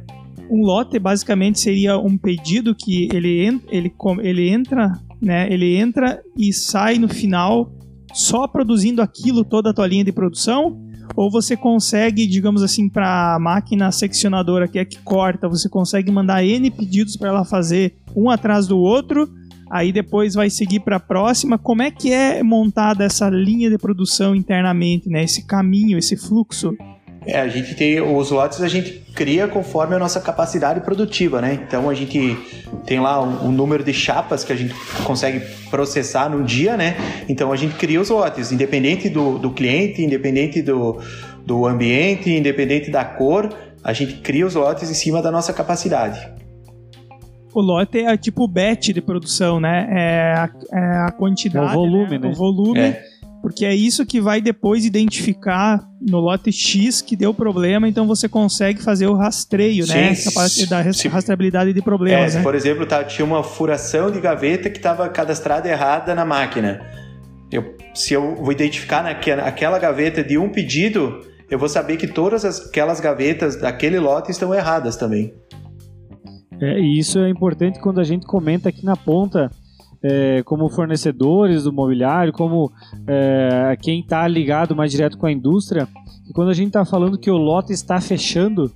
um 0.50 0.62
lote 0.62 0.98
basicamente 1.00 1.60
seria 1.60 1.98
um 1.98 2.18
pedido 2.18 2.74
que 2.74 3.10
ele, 3.12 3.62
ele, 3.70 3.94
ele 4.22 4.50
entra 4.50 4.92
né? 5.22 5.52
Ele 5.52 5.76
entra 5.76 6.22
e 6.38 6.54
sai 6.54 6.98
no 6.98 7.08
final 7.08 7.72
só 8.14 8.48
produzindo 8.48 9.02
aquilo 9.02 9.44
toda 9.44 9.70
a 9.70 9.74
tua 9.74 9.88
linha 9.88 10.04
de 10.04 10.12
produção? 10.12 10.80
Ou 11.16 11.32
você 11.32 11.56
consegue, 11.56 12.28
digamos 12.28 12.62
assim, 12.62 12.90
para 12.90 13.36
a 13.36 13.40
máquina 13.40 13.92
seccionadora 13.92 14.68
que 14.68 14.78
é 14.78 14.86
que 14.86 15.00
corta, 15.00 15.48
você 15.48 15.68
consegue 15.70 16.12
mandar 16.12 16.44
N 16.44 16.70
pedidos 16.70 17.16
para 17.16 17.30
ela 17.30 17.46
fazer 17.46 17.96
um 18.16 18.30
atrás 18.30 18.68
do 18.68 18.78
outro, 18.78 19.28
aí 19.70 19.92
depois 19.92 20.36
vai 20.36 20.50
seguir 20.50 20.82
para 20.82 20.98
a 20.98 21.00
próxima. 21.00 21.58
Como 21.58 21.82
é 21.82 21.90
que 21.90 22.12
é 22.12 22.44
montada 22.44 23.04
essa 23.04 23.30
linha 23.30 23.70
de 23.70 23.78
produção 23.78 24.36
internamente, 24.36 25.10
né? 25.10 25.24
Esse 25.24 25.46
caminho, 25.46 25.98
esse 25.98 26.16
fluxo? 26.16 26.76
É, 27.28 27.42
a 27.42 27.48
gente 27.50 27.76
tem 27.76 28.00
os 28.00 28.32
lotes 28.32 28.62
a 28.62 28.70
gente 28.70 29.04
cria 29.13 29.50
conforme 29.50 29.94
a 29.94 30.00
nossa 30.00 30.22
capacidade 30.22 30.80
produtiva, 30.80 31.42
né? 31.42 31.60
Então 31.68 31.90
a 31.90 31.94
gente 31.94 32.38
tem 32.86 33.02
lá 33.02 33.22
um, 33.22 33.48
um, 33.48 33.52
número 33.52 33.84
de 33.84 33.94
chapas 33.94 34.46
que 34.46 34.54
a 34.54 34.56
gente 34.56 34.74
consegue 35.04 35.42
processar 35.70 36.30
num 36.30 36.44
dia, 36.44 36.78
né? 36.78 36.96
Então 37.28 37.52
a 37.52 37.58
gente 37.58 37.76
cria 37.76 38.00
os 38.00 38.10
lotes, 38.10 38.54
independente 38.54 39.10
do, 39.10 39.38
do 39.38 39.52
cliente, 39.52 40.02
independente 40.02 40.62
do, 40.62 41.02
do 41.46 41.68
ambiente, 41.68 42.30
independente 42.30 42.90
da 42.90 43.04
cor, 43.04 43.54
a 43.84 43.92
gente 43.92 44.16
cria 44.22 44.46
os 44.46 44.56
lotes 44.56 44.90
em 44.90 44.94
cima 44.94 45.22
da 45.22 45.30
nossa 45.30 45.52
capacidade. 45.52 46.32
O 47.54 47.60
lote 47.60 48.00
é 48.00 48.16
tipo 48.16 48.44
o 48.44 48.48
batch 48.48 48.90
de 48.90 49.02
produção, 49.02 49.60
né? 49.60 49.88
É 49.90 50.34
a, 50.34 50.50
é 50.72 50.98
a 51.08 51.12
quantidade, 51.12 51.66
é 51.66 51.70
o 51.72 51.74
volume, 51.74 52.12
né? 52.12 52.20
né? 52.20 52.30
O 52.30 52.34
volume. 52.34 52.80
É 52.80 53.17
porque 53.48 53.64
é 53.64 53.74
isso 53.74 54.06
que 54.06 54.20
vai 54.20 54.42
depois 54.42 54.84
identificar 54.84 55.82
no 56.02 56.20
lote 56.20 56.52
X 56.52 57.02
que 57.02 57.16
deu 57.16 57.34
problema, 57.34 57.88
então 57.88 58.06
você 58.06 58.28
consegue 58.28 58.84
fazer 58.84 59.08
o 59.08 59.14
rastreio, 59.14 59.88
Sim, 59.88 59.94
né? 59.94 60.10
Essa 60.10 60.34
parte 60.34 60.68
da 60.68 60.82
rastreabilidade 60.82 61.72
de 61.72 61.82
problemas. 61.82 62.36
É, 62.36 62.40
né? 62.40 62.44
Por 62.44 62.54
exemplo, 62.54 62.86
tá, 62.86 63.06
tinha 63.06 63.24
uma 63.24 63.42
furação 63.44 64.12
de 64.12 64.20
gaveta 64.20 64.70
que 64.70 64.76
estava 64.76 65.08
cadastrada 65.08 65.70
errada 65.70 66.14
na 66.14 66.26
máquina. 66.26 66.82
Eu, 67.50 67.74
se 67.96 68.14
eu 68.14 68.36
vou 68.36 68.52
identificar 68.52 69.02
naquela, 69.02 69.44
aquela 69.44 69.80
gaveta 69.80 70.22
de 70.22 70.38
um 70.38 70.50
pedido, 70.50 71.22
eu 71.50 71.58
vou 71.58 71.70
saber 71.70 71.96
que 71.96 72.06
todas 72.06 72.44
aquelas 72.44 73.00
gavetas 73.00 73.56
daquele 73.56 73.98
lote 73.98 74.30
estão 74.30 74.54
erradas 74.54 74.98
também. 74.98 75.34
É, 76.60 76.78
e 76.78 77.00
isso 77.00 77.18
é 77.20 77.30
importante 77.30 77.80
quando 77.80 78.02
a 78.02 78.04
gente 78.04 78.26
comenta 78.26 78.68
aqui 78.68 78.84
na 78.84 78.98
ponta 78.98 79.50
é, 80.04 80.42
como 80.44 80.70
fornecedores 80.70 81.64
do 81.64 81.74
mobiliário, 81.74 82.34
como 82.34 82.72
é, 83.08 83.76
quem 83.82 84.00
está 84.00 84.28
ligado 84.28 84.76
mais 84.76 84.92
direto 84.92 85.18
com 85.18 85.26
a 85.26 85.32
indústria. 85.32 85.88
Quando 86.34 86.50
a 86.50 86.54
gente 86.54 86.68
está 86.68 86.86
falando 86.86 87.18
que 87.18 87.32
o 87.32 87.38
lote 87.38 87.74
está 87.74 88.00
fechando, 88.02 88.72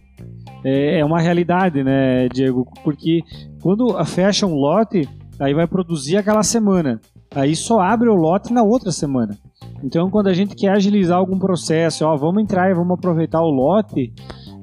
é, 0.63 0.99
é, 0.99 1.05
uma 1.05 1.19
realidade, 1.19 1.83
né, 1.83 2.27
Diego? 2.29 2.65
Porque 2.83 3.23
quando 3.61 3.93
fecha 4.05 4.45
um 4.45 4.55
lote, 4.55 5.07
aí 5.39 5.53
vai 5.53 5.67
produzir 5.67 6.17
aquela 6.17 6.43
semana. 6.43 6.99
Aí 7.33 7.55
só 7.55 7.79
abre 7.79 8.09
o 8.09 8.15
lote 8.15 8.53
na 8.53 8.63
outra 8.63 8.91
semana. 8.91 9.37
Então, 9.83 10.09
quando 10.09 10.27
a 10.27 10.33
gente 10.33 10.55
quer 10.55 10.69
agilizar 10.69 11.17
algum 11.17 11.39
processo, 11.39 12.05
ó, 12.05 12.15
vamos 12.15 12.43
entrar 12.43 12.69
e 12.69 12.73
vamos 12.73 12.97
aproveitar 12.97 13.41
o 13.41 13.49
lote, 13.49 14.13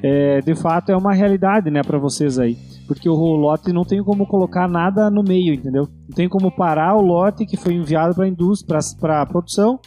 é, 0.03 0.41
de 0.41 0.55
fato 0.55 0.91
é 0.93 0.97
uma 0.97 1.13
realidade, 1.13 1.71
né, 1.71 1.83
para 1.83 1.99
vocês 1.99 2.39
aí 2.39 2.57
porque 2.89 3.09
o 3.09 3.15
lote 3.15 3.73
não 3.73 3.85
tem 3.85 4.03
como 4.03 4.27
colocar 4.27 4.67
nada 4.67 5.11
no 5.11 5.23
meio, 5.23 5.53
entendeu? 5.53 5.87
Não 6.09 6.17
tem 6.17 6.29
como 6.29 6.51
parar 6.51 6.97
o 6.97 7.03
lote 7.03 7.45
que 7.45 7.57
foi 7.57 7.75
enviado 7.75 8.15
para 8.15 8.25
a 8.25 8.29
indústria, 8.29 8.81
para 8.99 9.21
a 9.21 9.27
produção, 9.27 9.79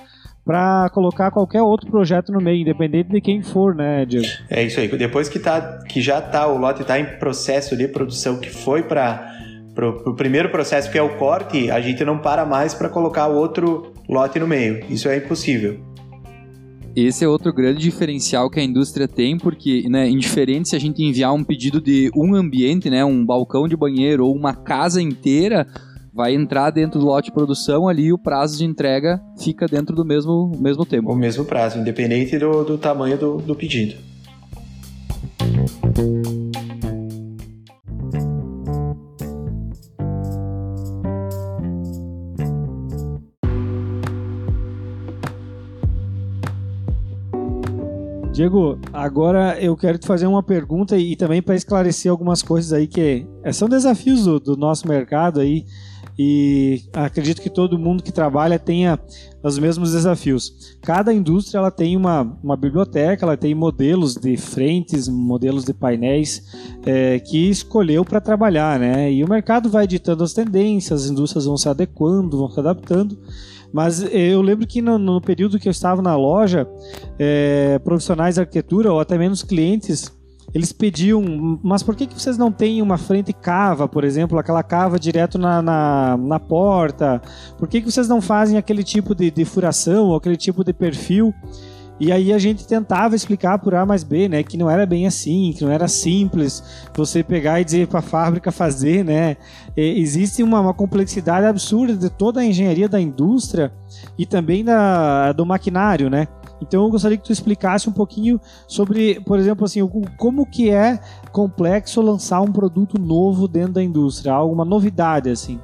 para 0.46 0.90
colocar 0.94 1.32
qualquer 1.32 1.62
outro 1.62 1.90
projeto 1.90 2.32
no 2.32 2.40
meio, 2.40 2.62
independente 2.62 3.10
de 3.10 3.20
quem 3.20 3.42
for, 3.42 3.76
né, 3.76 4.06
Diego? 4.06 4.28
É 4.50 4.64
isso 4.64 4.80
aí. 4.80 4.88
Depois 4.88 5.28
que, 5.28 5.40
tá, 5.40 5.80
que 5.90 6.00
já 6.00 6.22
tá, 6.22 6.48
o 6.48 6.58
lote 6.58 6.84
está 6.84 7.00
em 7.00 7.06
processo 7.18 7.76
de 7.76 7.88
produção, 7.88 8.38
que 8.38 8.50
foi 8.50 8.84
para 8.84 9.34
o 10.06 10.14
primeiro 10.14 10.50
processo, 10.50 10.92
que 10.92 10.98
é 10.98 11.02
o 11.02 11.18
corte, 11.18 11.72
a 11.72 11.82
gente 11.82 12.06
não 12.06 12.20
para 12.20 12.46
mais 12.46 12.74
para 12.74 12.88
colocar 12.88 13.28
outro 13.28 13.94
lote 14.08 14.40
no 14.40 14.48
meio. 14.48 14.86
Isso 14.90 15.10
é 15.10 15.18
impossível. 15.18 15.91
Esse 16.96 17.24
é 17.24 17.28
outro 17.28 17.54
grande 17.54 17.80
diferencial 17.80 18.50
que 18.50 18.60
a 18.60 18.64
indústria 18.64 19.08
tem, 19.08 19.38
porque, 19.38 19.88
né, 19.90 20.10
indiferente 20.10 20.70
se 20.70 20.76
a 20.76 20.80
gente 20.80 21.02
enviar 21.02 21.34
um 21.34 21.44
pedido 21.44 21.80
de 21.80 22.12
um 22.16 22.36
ambiente, 22.36 22.90
né, 22.90 23.04
um 23.06 23.26
balcão 23.26 23.68
de 23.68 23.78
banheiro 23.78 24.26
ou 24.26 24.36
uma 24.36 24.54
casa 24.54 25.02
inteira, 25.02 25.66
vai 26.14 26.36
entrar 26.36 26.70
dentro 26.70 27.00
do 27.00 27.06
lote 27.06 27.28
de 27.28 27.34
produção 27.34 27.88
ali 27.88 28.08
e 28.08 28.14
o 28.14 28.18
prazo 28.18 28.58
de 28.58 28.66
entrega 28.66 29.22
fica 29.40 29.66
dentro 29.68 29.96
do 29.96 30.04
mesmo, 30.04 30.52
mesmo 30.60 30.86
tempo. 30.86 31.12
O 31.12 31.16
mesmo 31.16 31.46
prazo, 31.46 31.80
independente 31.80 32.38
do, 32.38 32.64
do 32.66 32.78
tamanho 32.78 33.18
do, 33.18 33.38
do 33.38 33.56
pedido. 33.56 33.96
Diego, 48.42 48.80
agora 48.92 49.56
eu 49.62 49.78
quero 49.78 50.00
te 50.00 50.08
fazer 50.08 50.26
uma 50.26 50.42
pergunta 50.42 50.98
e, 50.98 51.16
também 51.16 51.44
para 51.44 51.54
esclarecer 51.54 52.12
algumas 52.12 52.42
coisas 52.42 52.74
aí 52.74 52.88
que 52.88 53.28
é, 53.44 53.54
são 53.54 53.70
desafios 53.70 54.24
do, 54.24 54.40
do, 54.40 54.58
nosso 54.58 54.88
mercado 54.88 55.40
aí 55.40 55.64
e 56.18 56.82
acredito 56.92 57.40
que 57.40 57.52
todo 57.52 57.78
mundo 57.78 58.02
que 58.02 58.12
trabalha 58.12 58.58
tenha 58.58 59.00
os 59.44 59.60
mesmos 59.60 59.92
desafios. 59.92 60.76
Cada 60.82 61.14
indústria 61.14 61.60
ela 61.60 61.70
tem 61.70 61.96
uma, 61.96 62.36
uma 62.44 62.58
biblioteca, 62.58 63.24
ela 63.24 63.38
tem 63.38 63.54
modelos 63.54 64.16
de 64.16 64.36
frentes, 64.38 65.08
modelos 65.08 65.64
de 65.64 65.74
painéis 65.76 66.44
é, 66.84 67.20
que 67.20 67.48
escolheu 67.48 68.04
para 68.04 68.20
trabalhar, 68.20 68.80
né? 68.80 69.14
E 69.14 69.24
o 69.24 69.30
mercado 69.30 69.70
vai 69.70 69.86
ditando 69.86 70.24
as 70.24 70.34
tendências, 70.34 71.04
as 71.04 71.12
indústrias 71.12 71.46
vão 71.46 71.58
se 71.58 71.70
adequando, 71.70 72.40
vão 72.40 72.50
se 72.50 72.60
adaptando. 72.60 73.20
Mas 73.74 74.04
eu 74.12 74.42
lembro 74.42 74.68
que 74.68 74.82
no, 74.82 74.98
no 74.98 75.22
período 75.22 75.60
que 75.60 75.68
eu 75.68 75.72
estava 75.72 76.02
na 76.02 76.16
loja, 76.16 76.68
é, 77.18 77.80
profissionais 77.80 78.36
de 78.36 78.42
arquitetura 78.42 78.92
ou 78.92 79.00
até 79.00 79.18
menos 79.18 79.44
clientes, 79.44 80.12
eles 80.54 80.74
pediam, 80.74 81.60
mas 81.64 81.82
por 81.82 81.96
que, 81.96 82.06
que 82.06 82.20
vocês 82.20 82.38
não 82.38 82.52
têm 82.52 82.82
uma 82.82 82.98
frente 82.98 83.32
cava, 83.32 83.88
por 83.88 84.04
exemplo, 84.04 84.38
aquela 84.38 84.62
cava 84.62 85.00
direto 85.00 85.38
na, 85.38 85.62
na, 85.62 86.18
na 86.18 86.40
porta? 86.40 87.22
Por 87.58 87.68
que, 87.68 87.82
que 87.82 87.90
vocês 87.90 88.08
não 88.08 88.22
fazem 88.22 88.58
aquele 88.58 88.84
tipo 88.84 89.16
de, 89.16 89.32
de 89.32 89.46
furação 89.46 90.08
ou 90.08 90.16
aquele 90.16 90.36
tipo 90.36 90.64
de 90.64 90.74
perfil? 90.74 91.34
E 92.02 92.12
aí 92.12 92.34
a 92.34 92.40
gente 92.40 92.66
tentava 92.66 93.16
explicar 93.16 93.60
por 93.60 93.76
A 93.76 93.86
mais 93.86 94.04
B, 94.04 94.28
né, 94.28 94.42
que 94.42 94.58
não 94.58 94.68
era 94.68 94.88
bem 94.88 95.06
assim, 95.06 95.54
que 95.56 95.64
não 95.64 95.72
era 95.72 95.88
simples 95.88 96.90
você 96.96 97.24
pegar 97.24 97.62
e 97.62 97.64
dizer 97.64 97.88
para 97.88 98.00
a 98.00 98.02
fábrica 98.02 98.52
fazer, 98.52 99.06
né? 99.06 99.38
E 99.78 100.02
existe 100.02 100.42
uma, 100.42 100.60
uma, 100.62 100.74
complexidade 100.74 101.46
absurda 101.46 101.96
de 101.96 102.10
toda 102.10 102.40
a 102.40 102.44
engenharia 102.44 102.90
da 102.90 103.00
indústria 103.00 103.72
e 104.18 104.26
também 104.26 104.66
da, 104.66 105.32
do 105.32 105.46
maquinário, 105.46 106.10
né? 106.10 106.28
Então 106.60 106.84
eu 106.84 106.90
gostaria 106.90 107.18
que 107.18 107.24
tu 107.24 107.32
explicasse 107.32 107.88
um 107.88 107.94
pouquinho 107.94 108.42
sobre, 108.68 109.20
por 109.20 109.38
exemplo, 109.38 109.64
assim, 109.64 109.88
como 110.18 110.44
que 110.48 110.72
é 110.72 111.00
complexo 111.32 112.02
lançar 112.02 112.42
um 112.42 112.52
produto 112.52 113.00
novo 113.00 113.48
dentro 113.48 113.74
da 113.74 113.84
indústria, 113.84 114.34
alguma 114.34 114.66
novidade 114.66 115.30
assim. 115.30 115.60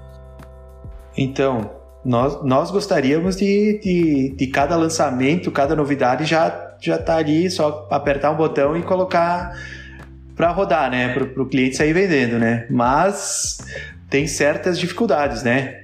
Então, 1.18 1.77
nós, 2.08 2.42
nós 2.44 2.72
gostaríamos 2.72 3.36
de, 3.36 3.80
de, 3.84 4.36
de 4.36 4.48
cada 4.48 4.76
lançamento, 4.78 5.52
cada 5.52 5.76
novidade 5.76 6.24
já 6.26 6.64
já 6.80 6.98
tá 6.98 7.18
ali, 7.18 7.50
só 7.50 7.88
apertar 7.90 8.32
um 8.32 8.36
botão 8.36 8.78
e 8.78 8.84
colocar 8.84 9.52
para 10.36 10.52
rodar, 10.52 10.92
né? 10.92 11.10
Para 11.10 11.42
o 11.42 11.46
cliente 11.48 11.76
sair 11.76 11.92
vendendo, 11.92 12.38
né? 12.38 12.68
Mas 12.70 13.58
tem 14.10 14.28
certas 14.28 14.80
dificuldades, 14.80 15.44
né? 15.44 15.82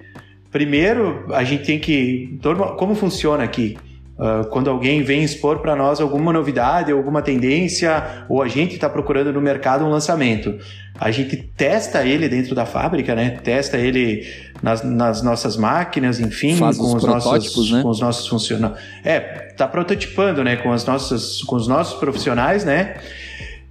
Primeiro, 0.51 1.25
a 1.33 1.43
gente 1.43 1.65
tem 1.65 1.79
que. 1.79 2.39
Como 2.77 2.93
funciona 2.93 3.43
aqui? 3.43 3.75
Uh, 4.13 4.47
quando 4.49 4.69
alguém 4.69 5.01
vem 5.01 5.23
expor 5.23 5.57
para 5.59 5.75
nós 5.75 5.99
alguma 5.99 6.31
novidade, 6.31 6.91
alguma 6.91 7.21
tendência, 7.21 8.25
ou 8.29 8.43
a 8.43 8.47
gente 8.47 8.75
está 8.75 8.87
procurando 8.87 9.33
no 9.33 9.41
mercado 9.41 9.83
um 9.83 9.89
lançamento, 9.89 10.55
a 10.99 11.09
gente 11.09 11.35
testa 11.35 12.05
ele 12.05 12.29
dentro 12.29 12.53
da 12.53 12.63
fábrica, 12.63 13.15
né? 13.15 13.39
Testa 13.43 13.77
ele 13.77 14.23
nas, 14.61 14.83
nas 14.83 15.23
nossas 15.23 15.57
máquinas, 15.57 16.19
enfim, 16.19 16.55
Faz 16.55 16.77
com 16.77 16.93
os, 16.93 17.03
os 17.03 17.03
nossos, 17.03 17.71
né? 17.71 17.81
com 17.81 17.89
os 17.89 17.99
nossos 17.99 18.27
funcionários. 18.27 18.79
É, 19.03 19.19
tá 19.57 19.67
prototipando, 19.67 20.43
né? 20.43 20.57
Com 20.57 20.71
as 20.71 20.85
nossas, 20.85 21.41
com 21.41 21.55
os 21.55 21.67
nossos 21.67 21.99
profissionais, 21.99 22.63
né? 22.63 22.95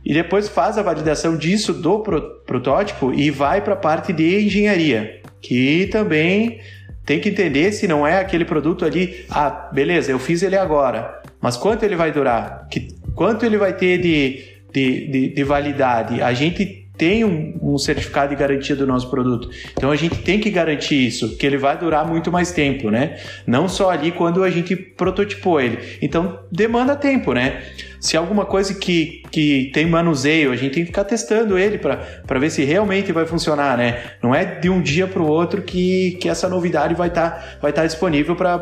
E 0.04 0.12
depois 0.12 0.48
faz 0.48 0.76
a 0.76 0.82
validação 0.82 1.36
disso 1.36 1.72
do 1.72 2.00
pro, 2.00 2.20
protótipo 2.44 3.14
e 3.14 3.30
vai 3.30 3.60
para 3.60 3.74
a 3.74 3.76
parte 3.76 4.12
de 4.12 4.44
engenharia, 4.44 5.20
que 5.40 5.86
também 5.86 6.58
tem 7.04 7.20
que 7.20 7.28
entender 7.28 7.72
se 7.72 7.88
não 7.88 8.06
é 8.06 8.18
aquele 8.18 8.44
produto 8.44 8.84
ali, 8.84 9.24
ah, 9.30 9.68
beleza, 9.72 10.10
eu 10.10 10.18
fiz 10.18 10.42
ele 10.42 10.56
agora, 10.56 11.20
mas 11.40 11.56
quanto 11.56 11.84
ele 11.84 11.96
vai 11.96 12.12
durar? 12.12 12.68
Que, 12.70 12.88
quanto 13.14 13.44
ele 13.44 13.58
vai 13.58 13.72
ter 13.72 13.98
de, 13.98 14.44
de, 14.72 15.08
de, 15.08 15.28
de 15.34 15.44
validade? 15.44 16.22
A 16.22 16.32
gente 16.32 16.81
tem 17.02 17.24
um, 17.24 17.58
um, 17.60 17.78
certificado 17.78 18.28
de 18.28 18.36
garantia 18.36 18.76
do 18.76 18.86
nosso 18.86 19.10
produto. 19.10 19.50
Então 19.72 19.90
a 19.90 19.96
gente 19.96 20.18
tem 20.18 20.38
que 20.38 20.48
garantir 20.50 21.04
isso, 21.08 21.36
que 21.36 21.44
ele 21.44 21.58
vai 21.58 21.76
durar 21.76 22.06
muito 22.06 22.30
mais 22.30 22.52
tempo, 22.52 22.92
né? 22.92 23.18
Não 23.44 23.68
só 23.68 23.90
ali 23.90 24.12
quando 24.12 24.44
a 24.44 24.48
gente 24.48 24.76
prototipou 24.76 25.60
ele. 25.60 25.98
Então 26.00 26.38
demanda 26.52 26.94
tempo, 26.94 27.32
né? 27.32 27.60
Se 27.98 28.16
alguma 28.16 28.44
coisa 28.44 28.72
que, 28.72 29.20
que 29.32 29.72
tem 29.74 29.84
manuseio, 29.84 30.52
a 30.52 30.56
gente 30.56 30.74
tem 30.74 30.84
que 30.84 30.90
ficar 30.90 31.02
testando 31.02 31.58
ele 31.58 31.76
para 31.76 32.38
ver 32.38 32.50
se 32.50 32.62
realmente 32.62 33.10
vai 33.10 33.26
funcionar, 33.26 33.76
né? 33.76 34.12
Não 34.22 34.32
é 34.32 34.44
de 34.44 34.70
um 34.70 34.80
dia 34.80 35.08
para 35.08 35.20
o 35.20 35.26
outro 35.26 35.60
que, 35.60 36.12
que 36.20 36.28
essa 36.28 36.48
novidade 36.48 36.94
vai 36.94 37.08
estar 37.08 37.30
tá, 37.30 37.58
vai 37.60 37.72
tá 37.72 37.84
disponível 37.84 38.36
para 38.36 38.60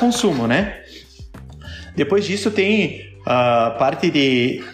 consumo, 0.00 0.46
né? 0.46 0.78
Depois 1.94 2.24
disso 2.24 2.50
tem 2.50 3.12
a 3.26 3.76
parte 3.78 4.10
de 4.10 4.64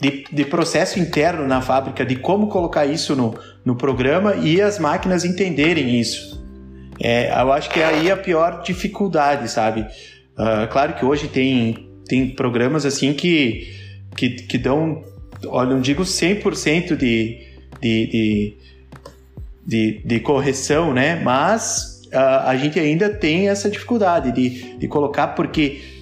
de, 0.00 0.24
de, 0.32 0.44
processo 0.46 0.98
interno 0.98 1.46
na 1.46 1.60
fábrica, 1.60 2.04
de 2.06 2.16
como 2.16 2.48
colocar 2.48 2.86
isso 2.86 3.14
no, 3.14 3.38
no 3.64 3.76
programa 3.76 4.34
e 4.36 4.60
as 4.60 4.78
máquinas 4.78 5.24
entenderem 5.24 6.00
isso. 6.00 6.40
É, 6.98 7.30
eu 7.40 7.52
acho 7.52 7.68
que 7.70 7.80
é 7.80 7.84
aí 7.84 8.10
a 8.10 8.16
pior 8.16 8.62
dificuldade, 8.62 9.50
sabe? 9.50 9.82
Uh, 10.32 10.66
claro 10.70 10.94
que 10.94 11.04
hoje 11.04 11.28
tem, 11.28 11.90
tem 12.06 12.30
programas 12.30 12.86
assim 12.86 13.12
que, 13.12 13.74
que, 14.16 14.30
que 14.30 14.56
dão, 14.56 15.02
olha, 15.46 15.70
não 15.70 15.80
digo 15.80 16.02
100% 16.02 16.96
de, 16.96 17.46
de, 17.80 18.06
de, 18.06 18.56
de, 19.66 20.02
de 20.04 20.20
correção, 20.20 20.94
né? 20.94 21.20
Mas 21.22 22.02
uh, 22.06 22.46
a 22.46 22.56
gente 22.56 22.78
ainda 22.78 23.10
tem 23.10 23.48
essa 23.48 23.68
dificuldade 23.68 24.32
de, 24.32 24.78
de 24.78 24.88
colocar, 24.88 25.28
porque 25.28 25.99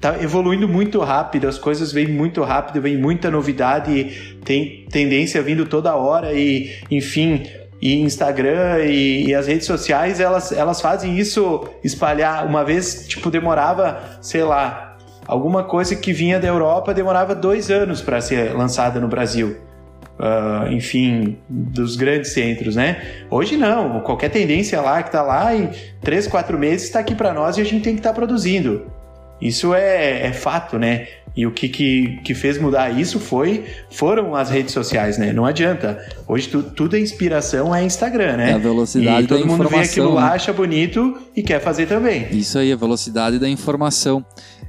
tá 0.00 0.22
evoluindo 0.22 0.66
muito 0.66 0.98
rápido, 1.00 1.46
as 1.46 1.58
coisas 1.58 1.92
vêm 1.92 2.08
muito 2.08 2.42
rápido, 2.42 2.80
vem 2.80 2.96
muita 2.96 3.30
novidade, 3.30 4.38
tem 4.44 4.86
tendência 4.90 5.42
vindo 5.42 5.66
toda 5.66 5.94
hora 5.94 6.32
e, 6.32 6.72
enfim, 6.90 7.42
e 7.80 8.00
Instagram 8.00 8.78
e, 8.84 9.26
e, 9.26 9.34
as 9.34 9.46
redes 9.46 9.66
sociais, 9.66 10.18
elas, 10.18 10.52
elas 10.52 10.80
fazem 10.80 11.18
isso 11.18 11.68
espalhar. 11.84 12.46
Uma 12.46 12.64
vez, 12.64 13.06
tipo, 13.08 13.30
demorava, 13.30 14.18
sei 14.22 14.42
lá, 14.42 14.96
alguma 15.26 15.64
coisa 15.64 15.94
que 15.94 16.12
vinha 16.12 16.40
da 16.40 16.48
Europa 16.48 16.94
demorava 16.94 17.34
dois 17.34 17.70
anos 17.70 18.00
para 18.00 18.20
ser 18.20 18.54
lançada 18.54 18.98
no 19.00 19.08
Brasil. 19.08 19.56
Uh, 20.18 20.70
enfim, 20.72 21.38
dos 21.48 21.96
grandes 21.96 22.34
centros, 22.34 22.76
né? 22.76 23.00
Hoje 23.30 23.56
não, 23.56 24.00
qualquer 24.00 24.28
tendência 24.28 24.78
lá 24.78 25.02
que 25.02 25.08
está 25.08 25.22
lá 25.22 25.56
em 25.56 25.70
três, 26.02 26.26
quatro 26.26 26.58
meses 26.58 26.88
está 26.88 27.00
aqui 27.00 27.14
para 27.14 27.32
nós 27.32 27.56
e 27.56 27.62
a 27.62 27.64
gente 27.64 27.82
tem 27.82 27.94
que 27.94 28.00
estar 28.00 28.10
tá 28.10 28.14
produzindo. 28.14 28.99
Isso 29.40 29.74
é, 29.74 30.26
é, 30.26 30.32
fato, 30.32 30.78
né? 30.78 31.06
E 31.34 31.46
o 31.46 31.52
que, 31.52 31.68
que, 31.68 32.18
que, 32.24 32.34
fez 32.34 32.58
mudar 32.58 32.90
isso 32.90 33.20
foi 33.20 33.64
foram 33.90 34.34
as 34.34 34.50
redes 34.50 34.72
sociais, 34.72 35.16
né? 35.16 35.32
Não 35.32 35.46
adianta. 35.46 36.04
Hoje 36.26 36.48
tu, 36.48 36.62
tudo 36.62 36.96
é 36.96 37.00
inspiração 37.00 37.74
é 37.74 37.84
Instagram, 37.84 38.36
né? 38.36 38.50
É 38.50 38.54
a 38.54 38.58
velocidade 38.58 39.24
e 39.24 39.26
todo 39.26 39.38
da 39.40 39.46
mundo 39.46 39.62
informação, 39.62 39.78
vê 39.78 39.88
aquilo 39.88 40.14
lá, 40.14 40.30
né? 40.30 40.34
acha 40.34 40.52
bonito 40.52 41.18
e 41.34 41.42
quer 41.42 41.60
fazer 41.60 41.86
também. 41.86 42.26
Isso 42.32 42.58
aí, 42.58 42.72
a 42.72 42.76
velocidade 42.76 43.38
da 43.38 43.48
informação. 43.48 44.24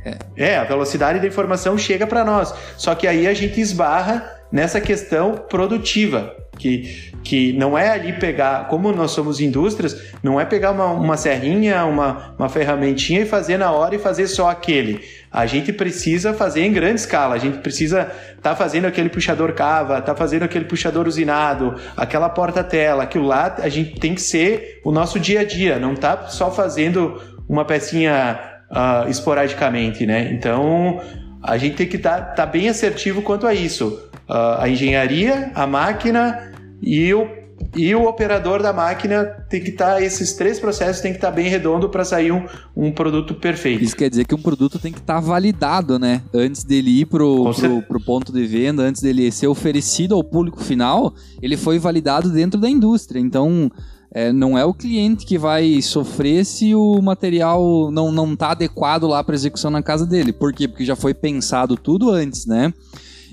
É, 0.06 0.52
é 0.52 0.58
a 0.58 0.64
velocidade 0.64 1.20
da 1.20 1.28
informação 1.28 1.78
chega 1.78 2.06
para 2.06 2.24
nós. 2.24 2.54
Só 2.78 2.94
que 2.96 3.08
aí 3.08 3.28
a 3.28 3.34
gente 3.34 3.60
esbarra 3.60 4.24
nessa 4.52 4.80
questão 4.80 5.36
produtiva 5.50 6.36
que, 6.58 7.12
que 7.24 7.54
não 7.54 7.78
é 7.78 7.90
ali 7.90 8.14
pegar, 8.14 8.68
como 8.68 8.92
nós 8.92 9.12
somos 9.12 9.40
indústrias, 9.40 10.12
não 10.22 10.40
é 10.40 10.46
pegar 10.46 10.72
uma, 10.72 10.88
uma 10.88 11.18
serrinha, 11.18 11.86
uma, 11.86 12.34
uma 12.38 12.50
ferramentinha 12.50 13.22
e 13.22 13.26
fazer 13.26 13.58
na 13.58 13.72
hora 13.72 13.96
e 13.96 14.00
fazer 14.00 14.28
só 14.28 14.50
aquele. 14.50 15.02
A 15.32 15.46
gente 15.46 15.72
precisa 15.72 16.34
fazer 16.34 16.62
em 16.62 16.74
grande 16.74 17.00
escala, 17.00 17.36
a 17.36 17.38
gente 17.38 17.60
precisa 17.60 18.02
estar 18.02 18.52
tá 18.52 18.56
fazendo 18.56 18.86
aquele 18.86 19.10
puxador 19.10 19.54
cava, 19.54 20.02
tá 20.02 20.14
fazendo 20.14 20.44
aquele 20.44 20.66
puxador 20.66 21.08
usinado, 21.08 21.76
aquela 21.96 22.30
porta-tela, 22.30 23.04
aquilo 23.04 23.26
lá 23.26 23.56
a 23.60 23.70
gente 23.70 24.00
tem 24.00 24.14
que 24.14 24.22
ser 24.22 24.82
o 24.84 24.92
nosso 24.92 25.20
dia 25.20 25.42
a 25.42 25.44
dia, 25.44 25.80
não 25.80 25.96
tá 25.96 26.28
só 26.28 26.52
fazendo 26.52 27.20
uma 27.48 27.66
pecinha 27.66 28.40
uh, 28.70 29.10
esporadicamente, 29.10 30.06
né? 30.06 30.32
Então 30.34 31.02
a 31.42 31.58
gente 31.58 31.76
tem 31.76 31.88
que 31.88 31.96
estar 31.96 32.18
tá, 32.18 32.34
tá 32.34 32.46
bem 32.46 32.70
assertivo 32.70 33.22
quanto 33.22 33.48
a 33.48 33.54
isso. 33.54 34.11
A 34.32 34.70
engenharia, 34.70 35.52
a 35.54 35.68
máquina 35.68 36.54
e 36.82 37.14
o, 37.14 37.28
e 37.76 37.94
o 37.94 38.08
operador 38.08 38.62
da 38.62 38.72
máquina 38.72 39.26
tem 39.50 39.62
que 39.62 39.72
estar, 39.72 39.96
tá, 39.96 40.02
esses 40.02 40.34
três 40.34 40.58
processos 40.58 41.02
tem 41.02 41.12
que 41.12 41.18
estar 41.18 41.32
tá 41.32 41.36
bem 41.36 41.50
redondo 41.50 41.90
para 41.90 42.06
sair 42.06 42.32
um, 42.32 42.46
um 42.76 42.92
produto 42.92 43.34
perfeito. 43.36 43.84
Isso 43.84 43.96
quer 43.96 44.10
dizer 44.10 44.26
que 44.26 44.34
um 44.34 44.42
produto 44.42 44.80
tem 44.80 44.94
que 44.94 45.00
estar 45.00 45.16
tá 45.16 45.20
validado, 45.20 46.00
né? 46.00 46.22
Antes 46.34 46.64
dele 46.64 47.02
ir 47.02 47.08
pro, 47.08 47.54
pro, 47.54 47.82
pro, 47.82 48.00
ponto 48.00 48.32
de 48.32 48.46
venda, 48.46 48.84
antes 48.84 49.02
dele 49.02 49.30
ser 49.32 49.48
oferecido 49.48 50.16
ao 50.16 50.24
público 50.24 50.64
final, 50.64 51.14
ele 51.42 51.58
foi 51.58 51.78
validado 51.78 52.30
dentro 52.30 52.60
da 52.60 52.70
indústria. 52.70 53.20
Então, 53.20 53.70
é, 54.14 54.32
não 54.32 54.58
é 54.58 54.66
o 54.66 54.74
cliente 54.74 55.26
que 55.26 55.38
vai 55.38 55.82
sofrer 55.82 56.46
se 56.46 56.76
o 56.76 57.02
material 57.02 57.90
não, 57.92 58.12
não 58.12 58.36
tá 58.36 58.52
adequado 58.52 59.08
lá 59.08 59.24
para 59.24 59.36
execução 59.36 59.72
na 59.72 59.82
casa 59.82 60.06
dele. 60.06 60.34
Por 60.34 60.54
quê? 60.54 60.68
Porque 60.68 60.86
já 60.86 60.96
foi 60.96 61.14
pensado 61.14 61.76
tudo 61.76 62.10
antes, 62.10 62.46
né? 62.46 62.74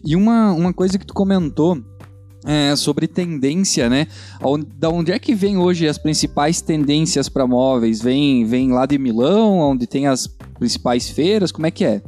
E 0.04 0.16
uma, 0.16 0.52
uma 0.52 0.72
coisa 0.72 0.98
que 0.98 1.06
tu 1.06 1.14
comentou 1.14 1.78
é, 2.46 2.74
sobre 2.76 3.06
tendência, 3.06 3.88
né? 3.88 4.06
Da 4.76 4.88
onde 4.88 5.12
é 5.12 5.18
que 5.18 5.34
vem 5.34 5.58
hoje 5.58 5.88
as 5.88 5.98
principais 5.98 6.60
tendências 6.60 7.28
para 7.28 7.46
móveis? 7.46 8.00
Vem, 8.00 8.44
vem 8.44 8.72
lá 8.72 8.86
de 8.86 8.98
Milão, 8.98 9.58
onde 9.58 9.86
tem 9.86 10.06
as 10.06 10.26
principais 10.58 11.08
feiras? 11.08 11.52
Como 11.52 11.66
é 11.66 11.70
que 11.70 11.84
é? 11.84 12.02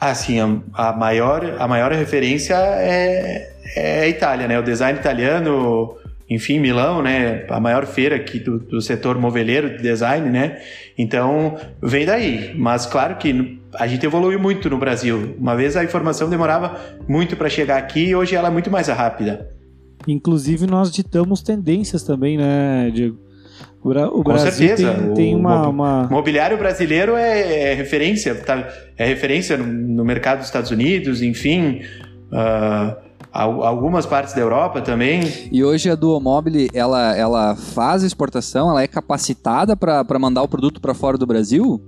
Ah, 0.00 0.14
sim, 0.14 0.38
a, 0.40 0.88
a 0.88 0.92
maior, 0.92 1.56
a 1.58 1.66
maior 1.66 1.90
referência 1.92 2.54
é, 2.54 3.52
é 3.76 4.00
a 4.02 4.08
Itália, 4.08 4.46
né? 4.46 4.58
O 4.58 4.62
design 4.62 4.98
italiano, 4.98 5.96
enfim, 6.30 6.58
Milão, 6.58 7.02
né? 7.02 7.46
A 7.48 7.58
maior 7.58 7.86
feira 7.86 8.16
aqui 8.16 8.38
do, 8.38 8.58
do 8.58 8.82
setor 8.82 9.18
moveleiro 9.18 9.76
de 9.76 9.82
design, 9.82 10.28
né? 10.28 10.60
Então, 10.96 11.56
vem 11.82 12.04
daí. 12.04 12.54
Mas 12.54 12.84
claro 12.84 13.16
que 13.16 13.58
a 13.74 13.86
gente 13.86 14.04
evoluiu 14.04 14.38
muito 14.38 14.68
no 14.68 14.76
Brasil. 14.76 15.34
Uma 15.38 15.56
vez 15.56 15.76
a 15.76 15.82
informação 15.82 16.28
demorava 16.28 16.78
muito 17.08 17.34
para 17.36 17.48
chegar 17.48 17.78
aqui 17.78 18.08
e 18.08 18.14
hoje 18.14 18.34
ela 18.34 18.48
é 18.48 18.50
muito 18.50 18.70
mais 18.70 18.88
rápida. 18.88 19.48
Inclusive, 20.06 20.66
nós 20.66 20.92
ditamos 20.92 21.42
tendências 21.42 22.02
também, 22.02 22.36
né, 22.36 22.90
Diego? 22.92 23.18
O, 23.82 23.88
Bra 23.88 24.08
o 24.08 24.22
Com 24.22 24.36
certeza. 24.38 24.92
Tem, 24.92 25.14
tem 25.14 25.34
uma, 25.34 25.68
uma, 25.68 26.06
O 26.06 26.12
mobiliário 26.12 26.58
brasileiro 26.58 27.16
é, 27.16 27.70
é 27.70 27.74
referência, 27.74 28.34
tá? 28.34 28.68
é 28.96 29.06
referência 29.06 29.56
no, 29.56 29.66
no, 29.66 30.04
mercado 30.04 30.38
dos 30.38 30.46
Estados 30.46 30.70
Unidos, 30.70 31.22
enfim. 31.22 31.80
Uh, 32.30 33.07
algumas 33.32 34.06
partes 34.06 34.34
da 34.34 34.40
Europa 34.40 34.80
também. 34.80 35.20
E 35.52 35.62
hoje 35.62 35.90
a 35.90 35.94
Duomobile, 35.94 36.68
ela, 36.72 37.16
ela 37.16 37.56
faz 37.56 38.02
exportação, 38.02 38.70
ela 38.70 38.82
é 38.82 38.88
capacitada 38.88 39.76
para 39.76 40.18
mandar 40.18 40.42
o 40.42 40.48
produto 40.48 40.80
para 40.80 40.94
fora 40.94 41.18
do 41.18 41.26
Brasil? 41.26 41.80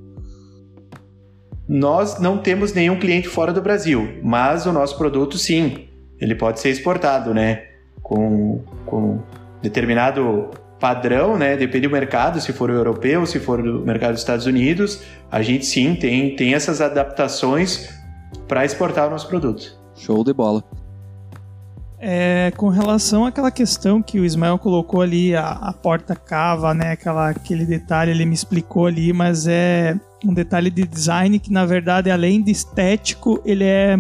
Nós 1.68 2.18
não 2.18 2.38
temos 2.38 2.72
nenhum 2.72 2.99
cliente 2.99 3.28
fora 3.28 3.53
do 3.53 3.62
Brasil, 3.62 4.18
mas 4.22 4.66
o 4.66 4.72
nosso 4.72 4.99
produto 4.99 5.38
sim, 5.38 5.86
ele 6.20 6.34
pode 6.34 6.59
ser 6.61 6.70
exportado, 6.70 7.32
né? 7.32 7.62
Com, 8.03 8.61
com 8.84 9.20
determinado 9.62 10.51
padrão, 10.80 11.38
né? 11.38 11.57
Depende 11.57 11.86
do 11.86 11.93
mercado, 11.93 12.41
se 12.41 12.53
for 12.53 12.70
o 12.70 12.72
europeu, 12.72 13.24
se 13.24 13.38
for 13.38 13.62
do 13.62 13.80
mercado 13.80 14.12
dos 14.12 14.20
Estados 14.20 14.47
Unidos, 14.47 15.03
a 15.30 15.43
gente 15.43 15.64
sim 15.64 15.95
tem, 15.95 16.34
tem 16.34 16.55
essas 16.55 16.80
adaptações 16.80 17.88
para 18.49 18.64
exportar 18.64 19.07
o 19.07 19.11
nosso 19.11 19.28
produto. 19.28 19.78
Show 19.95 20.24
de 20.24 20.32
bola. 20.32 20.64
É, 22.03 22.51
com 22.57 22.70
relação 22.70 23.26
àquela 23.26 23.51
questão 23.51 24.01
que 24.01 24.18
o 24.18 24.24
Ismael 24.24 24.59
colocou 24.59 25.03
ali, 25.03 25.36
a, 25.36 25.51
a 25.51 25.72
porta 25.72 26.16
cava, 26.16 26.72
né? 26.72 26.92
Aquela, 26.92 27.28
aquele 27.28 27.66
detalhe 27.66 28.11
ele 28.11 28.24
me 28.24 28.34
explicou 28.34 28.86
ali, 28.86 29.12
mas 29.12 29.46
é 29.46 29.94
um 30.24 30.32
detalhe 30.32 30.70
de 30.70 30.86
design 30.86 31.38
que, 31.38 31.53
na 31.53 31.66
verdade, 31.66 32.11
além 32.11 32.42
de 32.42 32.51
estético, 32.51 33.38
ele 33.44 33.64
é 33.64 33.98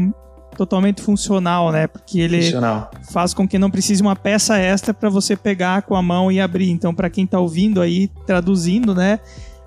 totalmente 0.56 1.02
funcional, 1.02 1.70
né? 1.70 1.86
Porque 1.86 2.20
ele 2.20 2.42
funcional. 2.42 2.90
faz 3.12 3.34
com 3.34 3.46
que 3.46 3.58
não 3.58 3.70
precise 3.70 4.00
uma 4.00 4.16
peça 4.16 4.56
extra 4.56 4.94
para 4.94 5.10
você 5.10 5.36
pegar 5.36 5.82
com 5.82 5.94
a 5.94 6.02
mão 6.02 6.32
e 6.32 6.40
abrir. 6.40 6.70
Então, 6.70 6.94
para 6.94 7.10
quem 7.10 7.24
está 7.24 7.38
ouvindo 7.38 7.82
aí, 7.82 8.08
traduzindo, 8.26 8.94
né? 8.94 9.20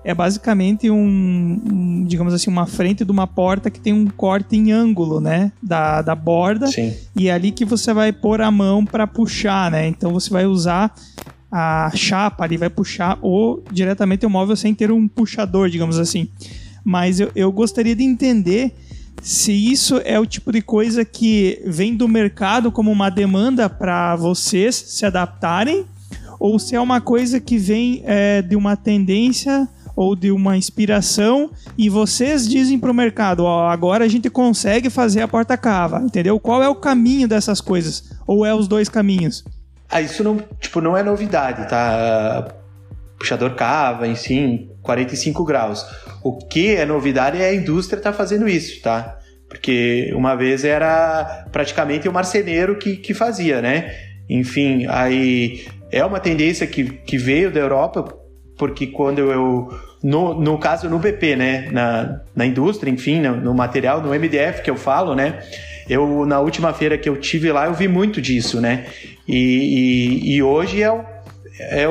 É 0.04 0.14
basicamente 0.14 0.90
um, 0.90 1.58
um, 1.72 2.04
digamos 2.06 2.34
assim, 2.34 2.50
uma 2.50 2.66
frente 2.66 3.04
de 3.04 3.10
uma 3.10 3.26
porta 3.26 3.70
que 3.70 3.80
tem 3.80 3.92
um 3.92 4.06
corte 4.06 4.54
em 4.54 4.70
ângulo, 4.70 5.18
né, 5.18 5.50
da, 5.62 6.02
da 6.02 6.14
borda. 6.14 6.66
Sim. 6.66 6.94
E 7.16 7.28
é 7.28 7.32
ali 7.32 7.50
que 7.50 7.64
você 7.64 7.94
vai 7.94 8.12
pôr 8.12 8.42
a 8.42 8.50
mão 8.50 8.84
para 8.84 9.06
puxar, 9.06 9.70
né? 9.70 9.88
Então 9.88 10.12
você 10.12 10.28
vai 10.28 10.44
usar 10.44 10.94
a 11.50 11.90
chapa 11.94 12.44
ali, 12.44 12.58
vai 12.58 12.68
puxar 12.68 13.18
ou 13.22 13.64
diretamente 13.72 14.26
o 14.26 14.30
móvel 14.30 14.56
sem 14.56 14.74
ter 14.74 14.92
um 14.92 15.08
puxador, 15.08 15.70
digamos 15.70 15.98
assim. 15.98 16.28
Mas 16.84 17.18
eu, 17.18 17.30
eu 17.34 17.50
gostaria 17.50 17.96
de 17.96 18.04
entender 18.04 18.74
se 19.22 19.52
isso 19.52 20.02
é 20.04 20.20
o 20.20 20.26
tipo 20.26 20.52
de 20.52 20.60
coisa 20.60 21.02
que 21.02 21.62
vem 21.64 21.96
do 21.96 22.06
mercado 22.06 22.70
como 22.70 22.92
uma 22.92 23.08
demanda 23.08 23.70
para 23.70 24.16
vocês 24.16 24.74
se 24.74 25.06
adaptarem 25.06 25.86
ou 26.38 26.58
se 26.58 26.74
é 26.74 26.80
uma 26.80 27.00
coisa 27.00 27.40
que 27.40 27.56
vem 27.56 28.02
é, 28.04 28.42
de 28.42 28.54
uma 28.54 28.76
tendência 28.76 29.66
ou 29.96 30.16
de 30.16 30.30
uma 30.30 30.56
inspiração 30.56 31.50
e 31.78 31.88
vocês 31.88 32.48
dizem 32.48 32.78
para 32.78 32.90
o 32.90 32.94
mercado, 32.94 33.44
ó, 33.44 33.68
agora 33.68 34.04
a 34.04 34.08
gente 34.08 34.28
consegue 34.28 34.90
fazer 34.90 35.22
a 35.22 35.28
porta 35.28 35.56
cava, 35.56 36.00
entendeu? 36.00 36.38
Qual 36.40 36.62
é 36.62 36.68
o 36.68 36.74
caminho 36.74 37.28
dessas 37.28 37.60
coisas? 37.60 38.10
Ou 38.26 38.44
é 38.44 38.54
os 38.54 38.66
dois 38.66 38.88
caminhos? 38.88 39.44
Ah, 39.88 40.00
isso 40.00 40.24
não, 40.24 40.38
tipo, 40.60 40.80
não 40.80 40.96
é 40.96 41.02
novidade, 41.02 41.68
tá? 41.68 42.48
Puxador 43.18 43.54
cava, 43.54 44.08
enfim, 44.08 44.70
45 44.82 45.44
graus. 45.44 45.84
O 46.22 46.38
que 46.38 46.74
é 46.74 46.84
novidade 46.84 47.40
é 47.40 47.48
a 47.48 47.54
indústria 47.54 48.00
tá 48.00 48.12
fazendo 48.12 48.48
isso, 48.48 48.82
tá? 48.82 49.18
Porque 49.48 50.10
uma 50.14 50.34
vez 50.34 50.64
era 50.64 51.46
praticamente 51.52 52.08
o 52.08 52.12
marceneiro 52.12 52.76
que, 52.76 52.96
que 52.96 53.14
fazia, 53.14 53.62
né? 53.62 53.94
Enfim, 54.28 54.86
aí 54.88 55.64
é 55.92 56.04
uma 56.04 56.18
tendência 56.18 56.66
que, 56.66 56.84
que 56.84 57.16
veio 57.16 57.52
da 57.52 57.60
Europa, 57.60 58.02
porque 58.56 58.88
quando 58.88 59.18
eu. 59.18 59.68
No, 60.02 60.34
no 60.38 60.58
caso, 60.58 60.88
no 60.88 60.98
BP, 60.98 61.36
né? 61.36 61.68
Na, 61.72 62.20
na 62.36 62.44
indústria, 62.44 62.90
enfim, 62.90 63.20
no, 63.20 63.36
no 63.36 63.54
material, 63.54 64.02
no 64.02 64.10
MDF 64.10 64.62
que 64.62 64.70
eu 64.70 64.76
falo, 64.76 65.14
né? 65.14 65.42
Eu, 65.88 66.24
na 66.26 66.40
última 66.40 66.72
feira 66.72 66.96
que 66.96 67.08
eu 67.08 67.16
tive 67.16 67.50
lá, 67.52 67.66
eu 67.66 67.74
vi 67.74 67.88
muito 67.88 68.20
disso, 68.20 68.60
né? 68.60 68.86
E, 69.26 69.36
e, 69.36 70.36
e 70.36 70.42
hoje 70.42 70.82
é, 70.82 70.88
é, 71.58 71.82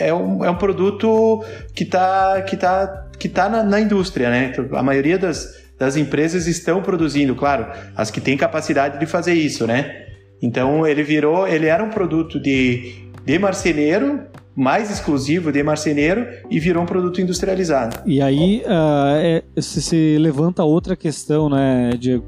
é, 0.00 0.14
um, 0.14 0.44
é 0.44 0.50
um 0.50 0.56
produto 0.56 1.44
que 1.74 1.84
está 1.84 2.42
que 2.42 2.56
tá, 2.56 3.06
que 3.18 3.28
tá 3.28 3.48
na, 3.48 3.62
na 3.62 3.80
indústria, 3.80 4.30
né? 4.30 4.52
A 4.72 4.82
maioria 4.82 5.18
das, 5.18 5.62
das 5.78 5.96
empresas 5.96 6.46
estão 6.46 6.82
produzindo, 6.82 7.34
claro, 7.34 7.66
as 7.96 8.10
que 8.10 8.20
têm 8.20 8.36
capacidade 8.36 8.98
de 8.98 9.06
fazer 9.06 9.34
isso, 9.34 9.66
né? 9.66 10.06
Então 10.40 10.86
ele 10.86 11.02
virou, 11.02 11.46
ele 11.46 11.66
era 11.66 11.82
um 11.82 11.90
produto 11.90 12.40
de, 12.40 13.08
de 13.24 13.38
marceneiro 13.38 14.20
mais 14.54 14.90
exclusivo 14.90 15.50
de 15.50 15.62
marceneiro 15.62 16.26
e 16.50 16.60
virou 16.60 16.82
um 16.82 16.86
produto 16.86 17.20
industrializado. 17.20 18.00
E 18.04 18.20
aí 18.20 18.62
uh, 18.66 19.42
é, 19.56 19.60
se, 19.60 20.18
levanta 20.18 20.62
outra 20.64 20.94
questão, 20.94 21.48
né, 21.48 21.90
Diego? 21.98 22.24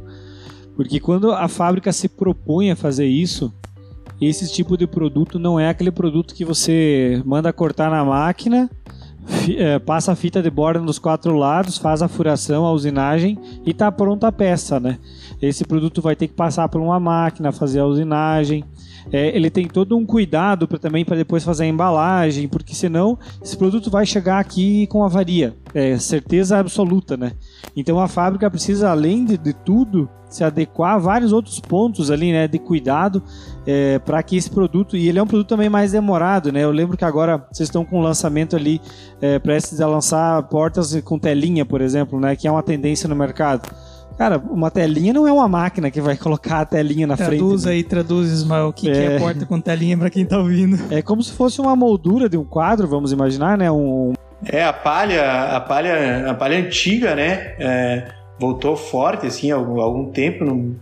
Porque 0.74 0.98
quando 0.98 1.30
a 1.30 1.46
fábrica 1.48 1.92
se 1.92 2.08
propõe 2.08 2.70
a 2.70 2.76
fazer 2.76 3.06
isso, 3.06 3.52
esse 4.20 4.52
tipo 4.52 4.76
de 4.76 4.86
produto 4.86 5.38
não 5.38 5.58
é 5.58 5.68
aquele 5.68 5.90
produto 5.90 6.34
que 6.34 6.44
você 6.44 7.22
manda 7.24 7.52
cortar 7.52 7.90
na 7.90 8.04
máquina, 8.04 8.68
é, 9.56 9.78
passa 9.78 10.12
a 10.12 10.16
fita 10.16 10.42
de 10.42 10.50
borda 10.50 10.80
nos 10.80 10.98
quatro 10.98 11.36
lados, 11.36 11.78
faz 11.78 12.02
a 12.02 12.08
furação, 12.08 12.66
a 12.66 12.72
usinagem 12.72 13.38
e 13.64 13.70
está 13.70 13.90
pronta 13.90 14.28
a 14.28 14.32
peça, 14.32 14.78
né? 14.78 14.98
Esse 15.40 15.64
produto 15.64 16.02
vai 16.02 16.16
ter 16.16 16.28
que 16.28 16.34
passar 16.34 16.68
por 16.68 16.80
uma 16.80 16.98
máquina, 17.00 17.52
fazer 17.52 17.80
a 17.80 17.86
usinagem, 17.86 18.64
é, 19.12 19.36
ele 19.36 19.50
tem 19.50 19.66
todo 19.66 19.96
um 19.96 20.04
cuidado 20.04 20.66
para 20.66 20.78
também 20.78 21.04
para 21.04 21.16
depois 21.16 21.44
fazer 21.44 21.64
a 21.64 21.66
embalagem, 21.66 22.48
porque 22.48 22.74
senão 22.74 23.18
esse 23.42 23.56
produto 23.56 23.90
vai 23.90 24.06
chegar 24.06 24.38
aqui 24.38 24.86
com 24.88 25.04
avaria, 25.04 25.54
é 25.74 25.98
certeza 25.98 26.58
absoluta, 26.58 27.16
né? 27.16 27.32
Então 27.76 27.98
a 27.98 28.08
fábrica 28.08 28.50
precisa, 28.50 28.90
além 28.90 29.24
de, 29.24 29.36
de 29.36 29.52
tudo, 29.52 30.08
se 30.28 30.42
adequar 30.42 30.94
a 30.94 30.98
vários 30.98 31.32
outros 31.32 31.60
pontos 31.60 32.10
ali, 32.10 32.32
né, 32.32 32.48
de 32.48 32.58
cuidado 32.58 33.22
é, 33.64 34.00
para 34.00 34.20
que 34.22 34.36
esse 34.36 34.50
produto 34.50 34.96
e 34.96 35.08
ele 35.08 35.18
é 35.18 35.22
um 35.22 35.26
produto 35.26 35.48
também 35.48 35.68
mais 35.68 35.92
demorado, 35.92 36.50
né? 36.50 36.64
Eu 36.64 36.72
lembro 36.72 36.96
que 36.96 37.04
agora 37.04 37.46
vocês 37.52 37.68
estão 37.68 37.84
com 37.84 38.00
um 38.00 38.02
lançamento 38.02 38.56
ali 38.56 38.80
é, 39.20 39.38
prestes 39.38 39.80
a 39.80 39.86
lançar 39.86 40.42
portas 40.44 41.00
com 41.02 41.18
telinha, 41.18 41.64
por 41.64 41.80
exemplo, 41.80 42.18
né, 42.18 42.34
que 42.34 42.48
é 42.48 42.50
uma 42.50 42.62
tendência 42.62 43.08
no 43.08 43.14
mercado. 43.14 43.68
Cara, 44.16 44.38
uma 44.38 44.70
telinha 44.70 45.12
não 45.12 45.26
é 45.26 45.32
uma 45.32 45.48
máquina 45.48 45.90
que 45.90 46.00
vai 46.00 46.16
colocar 46.16 46.60
a 46.60 46.64
telinha 46.64 47.06
na 47.06 47.16
traduz 47.16 47.28
frente. 47.28 47.40
Traduz 47.40 47.64
né? 47.64 47.72
aí, 47.72 47.82
traduz, 47.82 48.30
Ismael, 48.30 48.68
o 48.68 48.72
que 48.72 48.88
é... 48.88 48.92
que 48.92 48.98
é 48.98 49.18
porta 49.18 49.46
com 49.46 49.60
telinha 49.60 49.98
para 49.98 50.08
quem 50.08 50.24
tá 50.24 50.38
ouvindo. 50.38 50.78
É 50.90 51.02
como 51.02 51.22
se 51.22 51.32
fosse 51.32 51.60
uma 51.60 51.74
moldura 51.74 52.28
de 52.28 52.36
um 52.36 52.44
quadro, 52.44 52.86
vamos 52.86 53.12
imaginar, 53.12 53.58
né? 53.58 53.70
Um... 53.70 54.12
É, 54.46 54.64
a 54.64 54.72
palha, 54.72 55.56
a 55.56 55.60
palha, 55.60 56.30
a 56.30 56.34
palha 56.34 56.58
antiga, 56.58 57.14
né? 57.16 57.54
É, 57.58 58.08
voltou 58.38 58.76
forte, 58.76 59.26
assim, 59.26 59.50
há 59.50 59.56
algum, 59.56 59.80
algum 59.80 60.10
tempo 60.10 60.76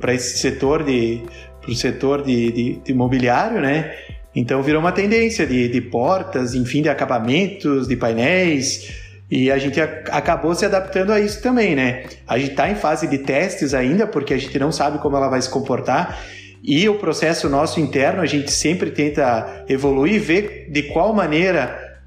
para 0.00 0.14
esse 0.14 0.38
setor 0.38 0.84
de 0.84 1.22
pro 1.60 1.74
setor 1.74 2.22
de, 2.22 2.52
de, 2.52 2.80
de 2.84 2.92
imobiliário, 2.92 3.60
né? 3.60 3.92
Então 4.34 4.62
virou 4.62 4.80
uma 4.80 4.92
tendência 4.92 5.46
de, 5.46 5.68
de 5.68 5.80
portas, 5.80 6.54
enfim, 6.54 6.82
de 6.82 6.88
acabamentos, 6.88 7.86
de 7.86 7.96
painéis, 7.96 9.01
e 9.32 9.50
a 9.50 9.56
gente 9.56 9.80
acabou 9.80 10.54
se 10.54 10.66
adaptando 10.66 11.10
a 11.10 11.18
isso 11.18 11.40
também, 11.40 11.74
né? 11.74 12.04
A 12.28 12.36
gente 12.38 12.50
está 12.50 12.70
em 12.70 12.74
fase 12.74 13.06
de 13.06 13.16
testes 13.16 13.72
ainda, 13.72 14.06
porque 14.06 14.34
a 14.34 14.36
gente 14.36 14.58
não 14.58 14.70
sabe 14.70 14.98
como 14.98 15.16
ela 15.16 15.30
vai 15.30 15.40
se 15.40 15.48
comportar. 15.48 16.22
E 16.62 16.86
o 16.86 16.96
processo 16.96 17.48
nosso 17.48 17.80
interno, 17.80 18.20
a 18.20 18.26
gente 18.26 18.52
sempre 18.52 18.90
tenta 18.90 19.64
evoluir 19.70 20.16
e 20.16 20.18
ver 20.18 20.68
de 20.70 20.82
qual 20.82 21.14
maneira, 21.14 22.02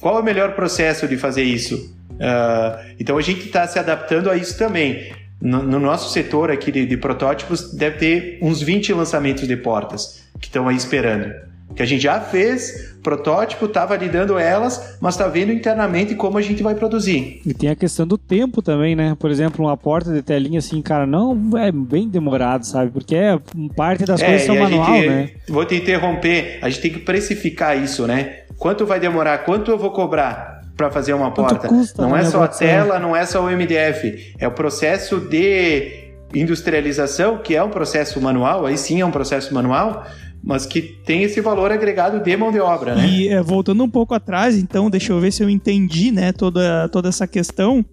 qual 0.00 0.18
é 0.18 0.20
o 0.20 0.22
melhor 0.22 0.54
processo 0.54 1.08
de 1.08 1.16
fazer 1.16 1.42
isso. 1.42 1.74
Uh, 2.12 2.94
então 3.00 3.18
a 3.18 3.22
gente 3.22 3.46
está 3.46 3.66
se 3.66 3.76
adaptando 3.80 4.30
a 4.30 4.36
isso 4.36 4.56
também. 4.56 5.12
No, 5.42 5.64
no 5.64 5.80
nosso 5.80 6.12
setor 6.12 6.48
aqui 6.48 6.70
de, 6.70 6.86
de, 6.86 6.96
protótipos, 6.96 7.74
deve 7.74 7.98
ter 7.98 8.38
uns 8.40 8.62
20 8.62 8.92
lançamentos 8.92 9.48
de 9.48 9.56
portas 9.56 10.22
que 10.40 10.46
estão 10.46 10.68
aí 10.68 10.76
esperando 10.76 11.48
que 11.78 11.82
a 11.82 11.86
gente 11.86 12.02
já 12.02 12.20
fez 12.20 12.96
protótipo, 13.04 13.66
está 13.66 13.86
validando 13.86 14.36
elas, 14.36 14.98
mas 15.00 15.14
está 15.14 15.28
vendo 15.28 15.52
internamente 15.52 16.16
como 16.16 16.36
a 16.36 16.42
gente 16.42 16.60
vai 16.60 16.74
produzir. 16.74 17.40
E 17.46 17.54
tem 17.54 17.70
a 17.70 17.76
questão 17.76 18.04
do 18.04 18.18
tempo 18.18 18.60
também, 18.60 18.96
né? 18.96 19.16
Por 19.16 19.30
exemplo, 19.30 19.64
uma 19.64 19.76
porta 19.76 20.12
de 20.12 20.20
telinha 20.20 20.58
assim, 20.58 20.82
cara, 20.82 21.06
não 21.06 21.56
é 21.56 21.70
bem 21.70 22.08
demorado, 22.08 22.66
sabe? 22.66 22.90
Porque 22.90 23.14
é 23.14 23.38
parte 23.76 24.04
das 24.04 24.20
é, 24.20 24.26
coisas 24.26 24.44
são 24.44 24.56
manual, 24.56 24.92
gente, 24.92 25.08
né? 25.08 25.30
Vou 25.48 25.64
te 25.64 25.76
interromper, 25.76 26.58
a 26.60 26.68
gente 26.68 26.82
tem 26.82 26.90
que 26.90 26.98
precificar 26.98 27.80
isso, 27.80 28.08
né? 28.08 28.40
Quanto 28.58 28.84
vai 28.84 28.98
demorar? 28.98 29.38
Quanto 29.44 29.70
eu 29.70 29.78
vou 29.78 29.92
cobrar? 29.92 30.58
para 30.76 30.90
fazer 30.92 31.12
uma 31.12 31.32
porta. 31.32 31.66
Custa, 31.66 32.02
não 32.02 32.16
é 32.16 32.24
só 32.24 32.44
a 32.44 32.46
tela, 32.46 33.00
não 33.00 33.16
é 33.16 33.26
só 33.26 33.44
o 33.44 33.50
MDF, 33.50 34.34
é 34.38 34.46
o 34.46 34.52
processo 34.52 35.18
de 35.18 36.08
industrialização, 36.32 37.38
que 37.38 37.56
é 37.56 37.62
um 37.62 37.70
processo 37.70 38.20
manual, 38.20 38.64
aí 38.64 38.78
sim 38.78 39.00
é 39.00 39.04
um 39.04 39.10
processo 39.10 39.52
manual, 39.52 40.06
mas 40.42 40.64
que 40.66 40.80
tem 40.80 41.22
esse 41.22 41.40
valor 41.40 41.70
agregado 41.70 42.22
de 42.22 42.36
mão 42.36 42.52
de 42.52 42.60
obra, 42.60 42.94
né? 42.94 43.08
E 43.08 43.28
é, 43.28 43.42
voltando 43.42 43.82
um 43.82 43.88
pouco 43.88 44.14
atrás, 44.14 44.56
então, 44.56 44.88
deixa 44.88 45.12
eu 45.12 45.20
ver 45.20 45.32
se 45.32 45.42
eu 45.42 45.50
entendi, 45.50 46.10
né, 46.10 46.32
toda, 46.32 46.88
toda 46.88 47.08
essa 47.08 47.26
questão. 47.26 47.84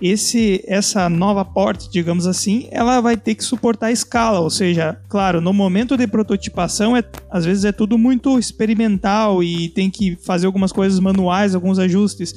Esse, 0.00 0.64
essa 0.66 1.08
nova 1.08 1.44
porta, 1.44 1.84
digamos 1.88 2.26
assim, 2.26 2.66
ela 2.72 3.00
vai 3.00 3.16
ter 3.16 3.36
que 3.36 3.44
suportar 3.44 3.86
a 3.86 3.92
escala, 3.92 4.40
ou 4.40 4.50
seja, 4.50 4.98
claro, 5.08 5.40
no 5.40 5.52
momento 5.52 5.96
de 5.96 6.06
prototipação, 6.08 6.96
é, 6.96 7.04
às 7.30 7.44
vezes 7.44 7.64
é 7.64 7.70
tudo 7.70 7.96
muito 7.96 8.36
experimental 8.38 9.42
e 9.44 9.68
tem 9.68 9.88
que 9.88 10.16
fazer 10.16 10.46
algumas 10.46 10.72
coisas 10.72 10.98
manuais, 10.98 11.54
alguns 11.54 11.78
ajustes 11.78 12.34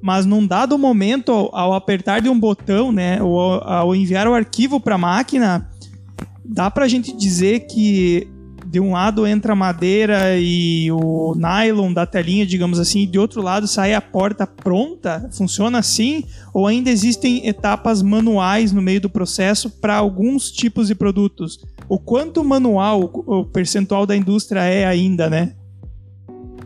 mas 0.00 0.26
num 0.26 0.46
dado 0.46 0.78
momento, 0.78 1.32
ao 1.52 1.72
apertar 1.72 2.20
de 2.20 2.28
um 2.28 2.38
botão, 2.38 2.92
né, 2.92 3.20
ou 3.20 3.54
ao 3.54 3.94
enviar 3.94 4.28
o 4.28 4.34
arquivo 4.34 4.78
para 4.78 4.94
a 4.94 4.98
máquina, 4.98 5.68
dá 6.44 6.70
para 6.70 6.84
a 6.84 6.88
gente 6.88 7.16
dizer 7.16 7.66
que 7.66 8.28
de 8.76 8.80
um 8.80 8.92
lado 8.92 9.26
entra 9.26 9.54
a 9.54 9.56
madeira 9.56 10.36
e 10.36 10.92
o 10.92 11.34
nylon 11.34 11.94
da 11.94 12.04
telinha, 12.04 12.44
digamos 12.44 12.78
assim, 12.78 13.00
e 13.00 13.06
de 13.06 13.18
outro 13.18 13.40
lado 13.40 13.66
sai 13.66 13.94
a 13.94 14.02
porta 14.02 14.46
pronta? 14.46 15.30
Funciona 15.32 15.78
assim? 15.78 16.24
Ou 16.52 16.66
ainda 16.66 16.90
existem 16.90 17.48
etapas 17.48 18.02
manuais 18.02 18.72
no 18.72 18.82
meio 18.82 19.00
do 19.00 19.08
processo 19.08 19.70
para 19.70 19.96
alguns 19.96 20.50
tipos 20.50 20.88
de 20.88 20.94
produtos? 20.94 21.64
O 21.88 21.98
quanto 21.98 22.44
manual 22.44 23.10
o 23.14 23.46
percentual 23.46 24.04
da 24.04 24.14
indústria 24.14 24.60
é 24.60 24.84
ainda, 24.84 25.30
né? 25.30 25.54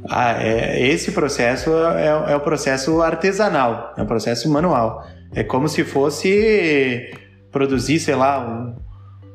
Ah, 0.08 0.32
é, 0.42 0.84
esse 0.84 1.12
processo 1.12 1.70
é, 1.96 2.32
é 2.32 2.34
o 2.34 2.40
processo 2.40 3.00
artesanal, 3.00 3.94
é 3.96 4.02
o 4.02 4.06
processo 4.06 4.50
manual. 4.50 5.06
É 5.32 5.44
como 5.44 5.68
se 5.68 5.84
fosse 5.84 7.12
produzir, 7.52 8.00
sei 8.00 8.16
lá, 8.16 8.74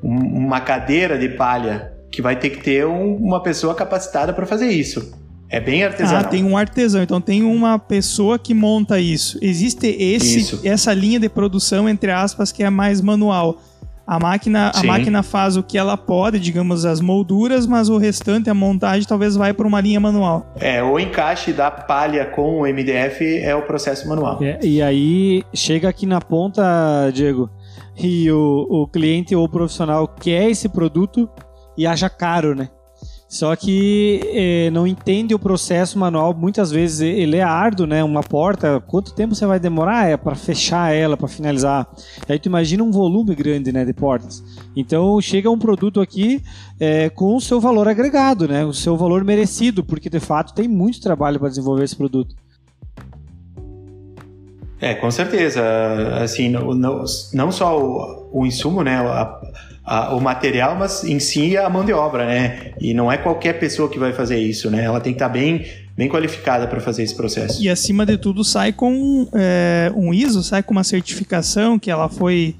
um, 0.04 0.10
uma 0.10 0.60
cadeira 0.60 1.18
de 1.18 1.30
palha 1.30 1.95
que 2.16 2.22
vai 2.22 2.38
ter 2.38 2.50
que 2.50 2.64
ter 2.64 2.88
um, 2.88 3.16
uma 3.16 3.44
pessoa 3.44 3.76
capacitada 3.76 4.32
para 4.32 4.46
fazer 4.46 4.68
isso. 4.68 5.14
É 5.50 5.60
bem 5.60 5.84
artesanal. 5.84 6.22
Ah, 6.22 6.24
tem 6.24 6.44
um 6.44 6.58
artesão, 6.58 7.04
então 7.04 7.22
tem 7.22 7.44
uma 7.44 7.78
pessoa 7.78 8.40
que 8.40 8.54
monta 8.54 9.00
isso. 9.00 9.38
Existe 9.42 9.88
esse, 9.88 10.40
isso. 10.40 10.62
essa 10.64 10.94
linha 10.94 11.20
de 11.20 11.30
produção, 11.30 11.88
entre 11.88 12.12
aspas, 12.12 12.52
que 12.52 12.64
é 12.64 12.70
mais 12.70 13.02
manual. 13.02 13.58
A 14.08 14.20
máquina, 14.20 14.72
a 14.74 14.84
máquina 14.84 15.24
faz 15.24 15.58
o 15.58 15.64
que 15.64 15.78
ela 15.78 15.98
pode, 15.98 16.40
digamos, 16.40 16.86
as 16.86 17.02
molduras, 17.02 17.66
mas 17.66 17.90
o 17.90 17.98
restante, 17.98 18.50
a 18.50 18.54
montagem, 18.54 19.08
talvez 19.08 19.36
vai 19.36 19.52
para 19.52 19.68
uma 19.68 19.82
linha 19.82 20.00
manual. 20.00 20.54
É, 20.60 20.82
o 20.84 21.00
encaixe 21.00 21.52
da 21.52 21.72
palha 21.72 22.26
com 22.26 22.62
o 22.62 22.68
MDF 22.68 23.40
é 23.40 23.56
o 23.56 23.64
processo 23.64 24.08
manual. 24.08 24.42
É, 24.44 24.60
e 24.62 24.82
aí, 24.82 25.44
chega 25.54 25.90
aqui 25.90 26.06
na 26.06 26.22
ponta, 26.22 27.10
Diego, 27.12 27.50
e 27.98 28.32
o, 28.32 28.68
o 28.70 28.88
cliente 28.88 29.36
ou 29.36 29.44
o 29.44 29.50
profissional 29.50 30.08
quer 30.08 30.52
esse 30.52 30.70
produto 30.70 31.28
e 31.78 31.86
acha 31.86 32.10
caro, 32.10 32.56
né? 32.56 32.70
Só 33.28 33.56
que 33.56 34.22
é, 34.34 34.70
não 34.70 34.86
entende 34.86 35.34
o 35.34 35.40
processo 35.40 35.98
manual, 35.98 36.34
muitas 36.34 36.72
vezes 36.72 37.02
ele 37.02 37.38
é 37.38 37.42
árduo, 37.42 37.88
né? 37.88 38.04
Uma 38.04 38.22
porta, 38.22 38.80
quanto 38.80 39.14
tempo 39.14 39.34
você 39.34 39.46
vai 39.46 39.60
demorar 39.60 40.08
é 40.08 40.16
para 40.16 40.36
fechar 40.36 40.94
ela, 40.94 41.18
para 41.18 41.28
finalizar? 41.28 41.88
Aí 42.30 42.38
tu 42.38 42.46
imagina 42.46 42.84
um 42.84 42.92
volume 42.92 43.34
grande, 43.36 43.72
né, 43.72 43.84
de 43.84 43.94
portas. 43.94 44.44
Então 44.76 45.20
chega 45.20 45.50
um 45.50 45.58
produto 45.58 46.00
aqui 46.00 46.42
é, 46.80 47.10
com 47.10 47.36
o 47.36 47.42
seu 47.42 47.60
valor 47.60 47.88
agregado, 47.88 48.48
né? 48.48 48.64
O 48.64 48.74
seu 48.74 48.96
valor 48.96 49.24
merecido, 49.24 49.84
porque 49.84 50.10
de 50.10 50.20
fato 50.20 50.54
tem 50.54 50.68
muito 50.68 51.02
trabalho 51.02 51.40
para 51.40 51.50
desenvolver 51.50 51.84
esse 51.84 51.96
produto. 51.96 52.36
É, 54.80 54.94
com 54.94 55.10
certeza. 55.10 55.62
Assim, 56.22 56.48
não, 56.48 56.76
não, 56.76 57.04
não 57.34 57.52
só 57.52 57.78
o, 57.78 58.30
o 58.42 58.46
insumo, 58.46 58.84
né? 58.84 58.98
A, 58.98 59.42
a, 59.86 60.16
o 60.16 60.20
material, 60.20 60.76
mas 60.76 61.04
em 61.04 61.20
si 61.20 61.56
a 61.56 61.70
mão 61.70 61.86
de 61.86 61.94
obra, 61.94 62.26
né? 62.26 62.72
E 62.80 62.94
não 62.94 63.12
é 63.12 63.18
qualquer 63.18 63.54
pessoa 63.60 63.88
que 63.90 64.00
vai 64.00 64.12
fazer 64.12 64.40
isso, 64.40 64.72
né? 64.72 64.84
Ela 64.84 65.00
tem 65.00 65.14
que 65.14 65.18
estar 65.18 65.30
bem, 65.30 65.66
bem 65.96 66.10
qualificada 66.10 66.68
para 66.68 66.80
fazer 66.80 67.04
esse 67.04 67.16
processo. 67.16 67.62
E 67.62 67.70
acima 67.70 68.06
de 68.06 68.18
tudo 68.18 68.44
sai 68.44 68.74
com 68.74 69.28
é, 69.34 69.92
um 69.96 70.14
ISO, 70.14 70.42
sai 70.42 70.64
com 70.64 70.72
uma 70.72 70.84
certificação 70.84 71.78
que 71.78 71.92
ela 71.92 72.10
foi 72.10 72.56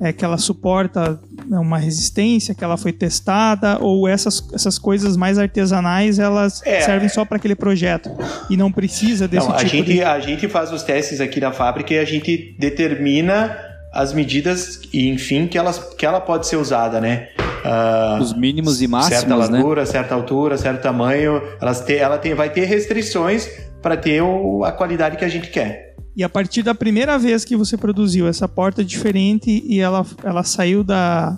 é, 0.00 0.12
que 0.12 0.24
ela 0.24 0.36
suporta 0.36 1.18
né, 1.46 1.58
uma 1.58 1.78
resistência, 1.78 2.54
que 2.54 2.62
ela 2.62 2.76
foi 2.76 2.92
testada, 2.92 3.78
ou 3.80 4.06
essas, 4.06 4.46
essas 4.52 4.78
coisas 4.78 5.16
mais 5.16 5.38
artesanais 5.38 6.18
elas 6.18 6.62
é. 6.66 6.80
servem 6.80 7.08
só 7.08 7.24
para 7.24 7.36
aquele 7.36 7.54
projeto 7.54 8.10
e 8.50 8.56
não 8.56 8.70
precisa 8.70 9.26
desse 9.26 9.48
não, 9.48 9.56
tipo 9.56 9.66
a 9.66 9.68
gente, 9.68 9.92
de... 9.92 10.02
A 10.02 10.20
gente 10.20 10.48
faz 10.48 10.72
os 10.72 10.82
testes 10.82 11.20
aqui 11.20 11.40
na 11.40 11.52
fábrica 11.52 11.94
e 11.94 11.98
a 11.98 12.04
gente 12.04 12.54
determina 12.58 13.56
as 13.96 14.12
medidas 14.12 14.80
e 14.92 15.08
enfim 15.08 15.46
que, 15.46 15.56
elas, 15.56 15.78
que 15.78 16.04
ela 16.04 16.20
pode 16.20 16.46
ser 16.46 16.56
usada, 16.56 17.00
né? 17.00 17.28
Uh, 17.64 18.22
Os 18.22 18.32
mínimos 18.32 18.80
e 18.80 18.86
máximos, 18.86 19.18
certa 19.18 19.36
né? 19.48 19.58
largura, 19.58 19.80
né? 19.80 19.86
certa 19.86 20.14
altura, 20.14 20.56
certo 20.56 20.82
tamanho, 20.82 21.42
elas 21.60 21.80
te, 21.80 21.96
ela 21.96 22.18
tem, 22.18 22.34
vai 22.34 22.50
ter 22.50 22.64
restrições 22.64 23.48
para 23.82 23.96
ter 23.96 24.22
o, 24.22 24.64
a 24.64 24.70
qualidade 24.70 25.16
que 25.16 25.24
a 25.24 25.28
gente 25.28 25.50
quer. 25.50 25.96
E 26.14 26.22
a 26.22 26.28
partir 26.28 26.62
da 26.62 26.74
primeira 26.74 27.18
vez 27.18 27.44
que 27.44 27.56
você 27.56 27.76
produziu 27.76 28.28
essa 28.28 28.46
porta 28.46 28.84
diferente 28.84 29.62
e 29.66 29.80
ela, 29.80 30.06
ela 30.22 30.44
saiu 30.44 30.84
da, 30.84 31.36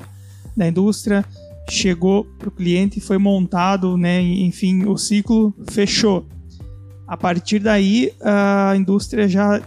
da 0.57 0.69
indústria, 0.69 1.25
chegou 1.69 2.25
para 2.39 2.49
o 2.49 2.53
cliente, 2.53 3.01
foi 3.01 3.19
montado, 3.19 3.97
né? 3.97 4.21
Enfim, 4.21 4.85
o 4.85 4.97
ciclo 4.97 5.55
fechou. 5.71 6.27
A 7.07 7.17
partir 7.17 7.59
daí, 7.59 8.13
a 8.21 8.75
indústria 8.77 9.27
já 9.27 9.61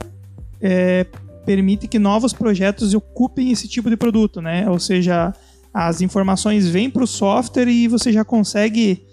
é, 0.62 1.06
permite 1.46 1.88
que 1.88 2.00
novos 2.00 2.34
projetos 2.34 2.94
ocupem 2.94 3.52
esse 3.52 3.68
tipo 3.68 3.90
de 3.90 3.98
produto, 3.98 4.42
né? 4.42 4.70
Ou 4.70 4.80
seja, 4.80 5.34
as 5.74 6.02
informações 6.02 6.68
vêm 6.68 6.90
para 6.90 7.04
o 7.04 7.08
software 7.08 7.68
e 7.68 7.88
você 7.88 8.12
já 8.12 8.24
consegue, 8.24 9.04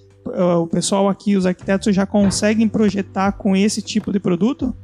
o 0.61 0.67
pessoal 0.67 1.09
aqui, 1.09 1.37
os 1.37 1.47
arquitetos 1.47 1.95
já 1.95 2.07
conseguem 2.07 2.69
projetar 2.69 3.33
com 3.33 3.57
esse 3.57 3.81
tipo 3.81 4.13
de 4.13 4.21
produto? 4.21 4.75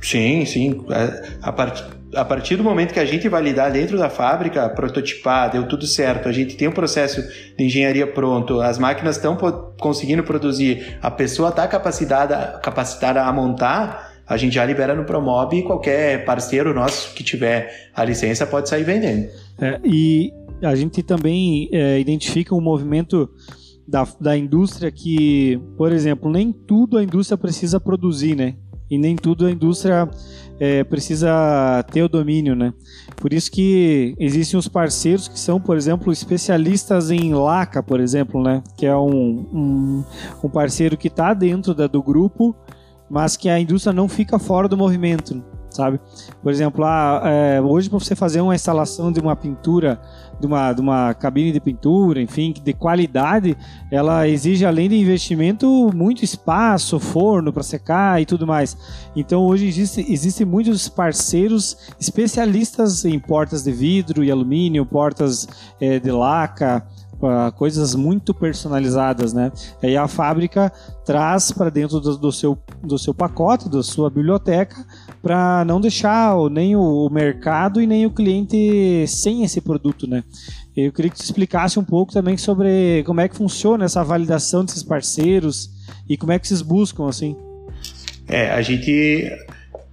Sim, 0.00 0.44
sim. 0.44 0.84
É, 0.90 1.36
a, 1.42 1.52
part, 1.52 1.84
a 2.14 2.24
partir 2.24 2.56
do 2.56 2.62
momento 2.62 2.92
que 2.92 3.00
a 3.00 3.04
gente 3.04 3.28
validar 3.28 3.72
dentro 3.72 3.98
da 3.98 4.08
fábrica, 4.08 4.68
prototipar, 4.68 5.50
deu 5.50 5.66
tudo 5.66 5.86
certo, 5.86 6.28
a 6.28 6.32
gente 6.32 6.56
tem 6.56 6.68
um 6.68 6.72
processo 6.72 7.22
de 7.56 7.64
engenharia 7.64 8.06
pronto, 8.06 8.60
as 8.60 8.78
máquinas 8.78 9.16
estão 9.16 9.36
conseguindo 9.80 10.22
produzir, 10.22 10.98
a 11.02 11.10
pessoa 11.10 11.48
está 11.48 11.66
capacitada, 11.66 12.60
capacitada 12.62 13.22
a 13.22 13.32
montar, 13.32 14.15
a 14.26 14.36
gente 14.36 14.54
já 14.54 14.64
libera 14.64 14.94
no 14.94 15.04
Promob 15.04 15.56
e 15.56 15.62
qualquer 15.62 16.24
parceiro 16.24 16.74
nosso 16.74 17.14
que 17.14 17.22
tiver 17.22 17.90
a 17.94 18.04
licença 18.04 18.46
pode 18.46 18.68
sair 18.68 18.82
vendendo. 18.82 19.28
É, 19.60 19.80
e 19.84 20.32
a 20.62 20.74
gente 20.74 21.02
também 21.02 21.68
é, 21.70 22.00
identifica 22.00 22.54
um 22.54 22.60
movimento 22.60 23.30
da, 23.86 24.06
da 24.20 24.36
indústria 24.36 24.90
que, 24.90 25.60
por 25.76 25.92
exemplo, 25.92 26.30
nem 26.30 26.52
tudo 26.52 26.98
a 26.98 27.04
indústria 27.04 27.38
precisa 27.38 27.78
produzir, 27.78 28.34
né? 28.34 28.56
E 28.90 28.98
nem 28.98 29.16
tudo 29.16 29.46
a 29.46 29.50
indústria 29.50 30.08
é, 30.60 30.84
precisa 30.84 31.84
ter 31.92 32.02
o 32.02 32.08
domínio, 32.08 32.54
né? 32.54 32.72
Por 33.16 33.32
isso 33.32 33.50
que 33.50 34.14
existem 34.18 34.58
os 34.58 34.68
parceiros 34.68 35.28
que 35.28 35.38
são, 35.38 35.60
por 35.60 35.76
exemplo, 35.76 36.12
especialistas 36.12 37.10
em 37.10 37.32
laca, 37.34 37.82
por 37.82 38.00
exemplo, 38.00 38.42
né? 38.42 38.62
Que 38.76 38.86
é 38.86 38.96
um, 38.96 39.46
um, 39.52 40.04
um 40.44 40.48
parceiro 40.48 40.96
que 40.96 41.08
está 41.08 41.34
dentro 41.34 41.74
da, 41.74 41.86
do 41.86 42.02
grupo 42.02 42.54
mas 43.08 43.36
que 43.36 43.48
a 43.48 43.58
indústria 43.58 43.92
não 43.92 44.08
fica 44.08 44.38
fora 44.38 44.68
do 44.68 44.76
movimento, 44.76 45.42
sabe? 45.70 46.00
Por 46.42 46.50
exemplo, 46.50 46.84
ah, 46.84 47.22
é, 47.24 47.60
hoje 47.60 47.88
para 47.88 47.98
você 47.98 48.16
fazer 48.16 48.40
uma 48.40 48.54
instalação 48.54 49.12
de 49.12 49.20
uma 49.20 49.36
pintura, 49.36 50.00
de 50.40 50.46
uma, 50.46 50.72
de 50.72 50.80
uma 50.80 51.14
cabine 51.14 51.52
de 51.52 51.60
pintura, 51.60 52.20
enfim, 52.20 52.52
de 52.52 52.72
qualidade, 52.72 53.56
ela 53.90 54.26
exige 54.26 54.64
além 54.64 54.88
de 54.88 54.96
investimento 54.96 55.90
muito 55.94 56.24
espaço, 56.24 56.98
forno 56.98 57.52
para 57.52 57.62
secar 57.62 58.20
e 58.20 58.26
tudo 58.26 58.46
mais. 58.46 58.76
Então 59.14 59.44
hoje 59.44 59.66
existe, 59.66 60.04
existem 60.08 60.46
muitos 60.46 60.88
parceiros 60.88 61.76
especialistas 62.00 63.04
em 63.04 63.18
portas 63.18 63.62
de 63.62 63.72
vidro 63.72 64.24
e 64.24 64.30
alumínio, 64.30 64.84
portas 64.84 65.46
é, 65.80 65.98
de 65.98 66.10
laca, 66.10 66.86
coisas 67.56 67.94
muito 67.94 68.34
personalizadas, 68.34 69.32
né? 69.32 69.50
E 69.82 69.86
aí 69.86 69.96
a 69.96 70.06
fábrica 70.06 70.72
traz 71.04 71.50
para 71.50 71.70
dentro 71.70 72.00
do, 72.00 72.16
do, 72.16 72.32
seu, 72.32 72.58
do 72.82 72.98
seu 72.98 73.14
pacote, 73.14 73.68
da 73.68 73.82
sua 73.82 74.10
biblioteca, 74.10 74.76
para 75.22 75.64
não 75.64 75.80
deixar 75.80 76.36
nem 76.50 76.76
o 76.76 77.08
mercado 77.10 77.80
e 77.80 77.86
nem 77.86 78.06
o 78.06 78.10
cliente 78.10 79.06
sem 79.08 79.44
esse 79.44 79.60
produto, 79.60 80.06
né? 80.06 80.22
Eu 80.76 80.92
queria 80.92 81.10
que 81.10 81.18
você 81.18 81.24
explicasse 81.24 81.78
um 81.78 81.84
pouco 81.84 82.12
também 82.12 82.36
sobre 82.36 83.02
como 83.06 83.20
é 83.20 83.28
que 83.28 83.36
funciona 83.36 83.84
essa 83.84 84.04
validação 84.04 84.64
desses 84.64 84.82
parceiros 84.82 85.70
e 86.08 86.16
como 86.16 86.32
é 86.32 86.38
que 86.38 86.46
vocês 86.46 86.60
buscam, 86.60 87.08
assim. 87.08 87.34
É, 88.28 88.50
a 88.50 88.60
gente 88.60 89.30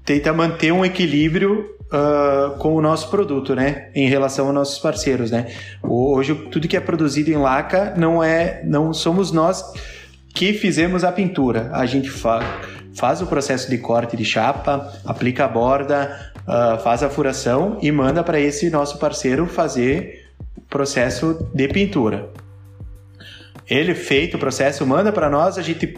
tenta 0.04 0.34
manter 0.34 0.74
um 0.74 0.84
equilíbrio 0.84 1.66
uh, 1.94 2.58
com 2.58 2.76
o 2.76 2.82
nosso 2.82 3.10
produto, 3.10 3.54
né? 3.56 3.90
Em 3.94 4.10
relação 4.10 4.48
aos 4.48 4.56
nossos 4.56 4.80
parceiros, 4.80 5.32
né? 5.32 5.54
Hoje 5.82 6.34
tudo 6.52 6.68
que 6.68 6.76
é 6.76 6.80
produzido 6.80 7.30
em 7.30 7.38
laca 7.38 7.94
não 7.96 8.24
é, 8.24 8.62
não 8.66 8.94
somos 8.94 9.32
nós 9.32 9.64
que 10.34 10.54
fizemos 10.54 11.04
a 11.04 11.12
pintura. 11.12 11.70
A 11.74 11.86
gente 11.86 12.10
fa 12.10 12.42
faz 12.96 13.24
o 13.24 13.26
processo 13.26 13.72
de 13.72 13.80
corte 13.80 14.16
de 14.16 14.24
chapa, 14.24 14.94
aplica 15.04 15.46
a 15.46 15.48
borda, 15.48 16.32
uh, 16.42 16.80
faz 16.84 17.02
a 17.02 17.10
furação 17.10 17.80
e 17.82 17.92
manda 17.92 18.24
para 18.24 18.40
esse 18.40 18.70
nosso 18.70 19.00
parceiro 19.00 19.48
fazer 19.48 20.28
o 20.56 20.62
processo 20.62 21.50
de 21.56 21.68
pintura. 21.68 22.30
Ele 23.68 23.96
feito 23.96 24.38
o 24.38 24.40
processo, 24.40 24.86
manda 24.86 25.12
para 25.12 25.28
nós, 25.28 25.58
a 25.58 25.64
gente 25.64 25.98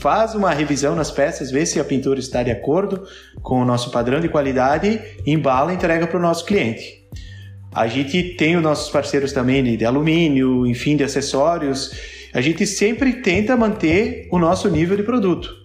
faz 0.00 0.34
uma 0.34 0.50
revisão 0.52 0.96
nas 0.96 1.10
peças, 1.10 1.50
vê 1.50 1.64
se 1.66 1.78
a 1.78 1.84
pintura 1.84 2.18
está 2.18 2.42
de 2.42 2.50
acordo 2.50 3.06
com 3.42 3.60
o 3.60 3.64
nosso 3.66 3.90
padrão 3.90 4.18
de 4.18 4.30
qualidade, 4.30 4.98
embala 5.26 5.72
e 5.72 5.76
entrega 5.76 6.06
para 6.06 6.18
o 6.18 6.22
nosso 6.22 6.46
cliente. 6.46 7.06
A 7.72 7.86
gente 7.86 8.34
tem 8.34 8.56
os 8.56 8.62
nossos 8.62 8.90
parceiros 8.90 9.32
também 9.32 9.76
de 9.76 9.84
alumínio, 9.84 10.66
enfim, 10.66 10.96
de 10.96 11.04
acessórios. 11.04 11.92
A 12.32 12.40
gente 12.40 12.66
sempre 12.66 13.12
tenta 13.14 13.56
manter 13.56 14.26
o 14.32 14.38
nosso 14.38 14.68
nível 14.68 14.96
de 14.96 15.02
produto. 15.02 15.60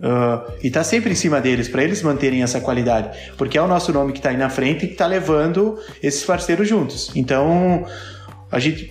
Uh, 0.00 0.52
e 0.62 0.66
está 0.66 0.82
sempre 0.82 1.12
em 1.12 1.14
cima 1.14 1.40
deles, 1.40 1.68
para 1.68 1.84
eles 1.84 2.02
manterem 2.02 2.42
essa 2.42 2.60
qualidade. 2.60 3.16
Porque 3.36 3.56
é 3.58 3.62
o 3.62 3.68
nosso 3.68 3.92
nome 3.92 4.12
que 4.12 4.18
está 4.18 4.30
aí 4.30 4.36
na 4.36 4.48
frente 4.48 4.84
e 4.84 4.88
que 4.88 4.94
está 4.94 5.06
levando 5.06 5.78
esses 6.02 6.24
parceiros 6.24 6.66
juntos. 6.66 7.12
Então, 7.14 7.86
a 8.50 8.58
gente 8.58 8.90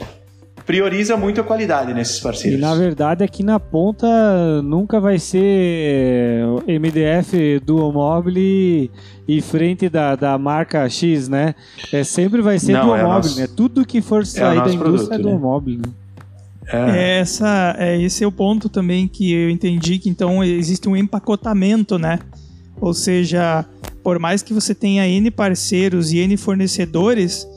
prioriza 0.65 1.15
muito 1.15 1.39
a 1.39 1.43
qualidade 1.43 1.93
nesses 1.93 2.19
parceiros. 2.19 2.57
E 2.57 2.61
na 2.61 2.73
verdade 2.75 3.23
aqui 3.23 3.43
na 3.43 3.59
ponta 3.59 4.61
nunca 4.63 4.99
vai 4.99 5.19
ser 5.19 6.43
MDF 6.67 7.59
Dual 7.63 7.91
Mobile 7.93 8.91
e 9.27 9.41
frente 9.41 9.87
da, 9.87 10.15
da 10.15 10.37
marca 10.37 10.87
X, 10.89 11.27
né? 11.29 11.53
É, 11.91 12.03
sempre 12.03 12.41
vai 12.41 12.57
ser 12.57 12.73
Não, 12.73 12.85
Dual 12.85 12.97
é 12.97 13.03
Mobile, 13.03 13.15
nosso... 13.15 13.39
né? 13.39 13.47
Tudo 13.55 13.85
que 13.85 14.01
for 14.01 14.23
é 14.23 14.25
sair 14.25 14.57
é 14.57 14.61
da 14.61 14.73
indústria 14.73 14.79
produto, 14.79 15.13
é 15.13 15.17
Dual 15.17 15.35
né? 15.35 15.39
Mobile, 15.39 15.77
né? 15.77 15.93
É. 16.67 17.19
Essa, 17.19 17.75
é, 17.77 18.01
esse 18.01 18.23
é 18.23 18.27
o 18.27 18.31
ponto 18.31 18.67
também 18.67 19.07
que 19.07 19.31
eu 19.31 19.51
entendi 19.51 19.99
que 19.99 20.09
então 20.09 20.43
existe 20.43 20.89
um 20.89 20.95
empacotamento, 20.95 21.99
né? 21.99 22.19
Ou 22.81 22.93
seja, 22.93 23.63
por 24.03 24.17
mais 24.17 24.41
que 24.41 24.53
você 24.53 24.73
tenha 24.73 25.07
N 25.07 25.29
parceiros 25.29 26.11
e 26.11 26.17
N 26.17 26.35
fornecedores, 26.37 27.47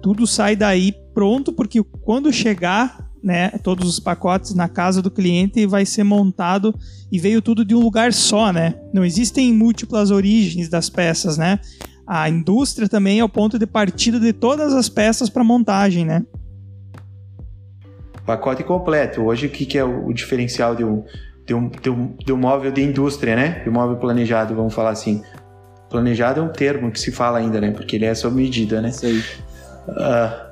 tudo 0.00 0.26
sai 0.28 0.54
daí 0.54 0.94
pronto, 1.14 1.52
porque 1.52 1.82
quando 2.02 2.32
chegar 2.32 3.10
né, 3.22 3.50
todos 3.62 3.88
os 3.88 4.00
pacotes 4.00 4.54
na 4.54 4.68
casa 4.68 5.00
do 5.00 5.10
cliente 5.10 5.60
e 5.60 5.66
vai 5.66 5.86
ser 5.86 6.02
montado 6.02 6.74
e 7.10 7.18
veio 7.18 7.40
tudo 7.40 7.64
de 7.64 7.74
um 7.74 7.80
lugar 7.80 8.12
só, 8.12 8.52
né? 8.52 8.74
Não 8.92 9.04
existem 9.04 9.52
múltiplas 9.52 10.10
origens 10.10 10.68
das 10.68 10.90
peças, 10.90 11.38
né? 11.38 11.60
A 12.06 12.28
indústria 12.28 12.88
também 12.88 13.20
é 13.20 13.24
o 13.24 13.28
ponto 13.28 13.58
de 13.58 13.66
partida 13.66 14.18
de 14.18 14.32
todas 14.32 14.72
as 14.72 14.88
peças 14.88 15.30
para 15.30 15.44
montagem, 15.44 16.04
né? 16.04 16.24
Pacote 18.26 18.64
completo. 18.64 19.22
Hoje, 19.22 19.46
o 19.46 19.50
que, 19.50 19.64
que 19.64 19.78
é 19.78 19.84
o 19.84 20.12
diferencial 20.12 20.74
de 20.74 20.84
um, 20.84 21.04
de, 21.46 21.54
um, 21.54 21.68
de, 21.68 21.90
um, 21.90 22.16
de 22.16 22.32
um 22.32 22.36
móvel 22.36 22.72
de 22.72 22.82
indústria, 22.82 23.36
né? 23.36 23.60
De 23.62 23.70
um 23.70 23.72
móvel 23.72 23.96
planejado, 23.96 24.54
vamos 24.54 24.74
falar 24.74 24.90
assim. 24.90 25.22
Planejado 25.88 26.40
é 26.40 26.42
um 26.42 26.48
termo 26.48 26.90
que 26.90 26.98
se 26.98 27.12
fala 27.12 27.38
ainda, 27.38 27.60
né? 27.60 27.70
Porque 27.70 27.96
ele 27.96 28.04
é 28.04 28.14
sob 28.14 28.34
medida, 28.34 28.80
né? 28.80 28.90
Sei. 28.90 29.18
Uh, 29.18 30.51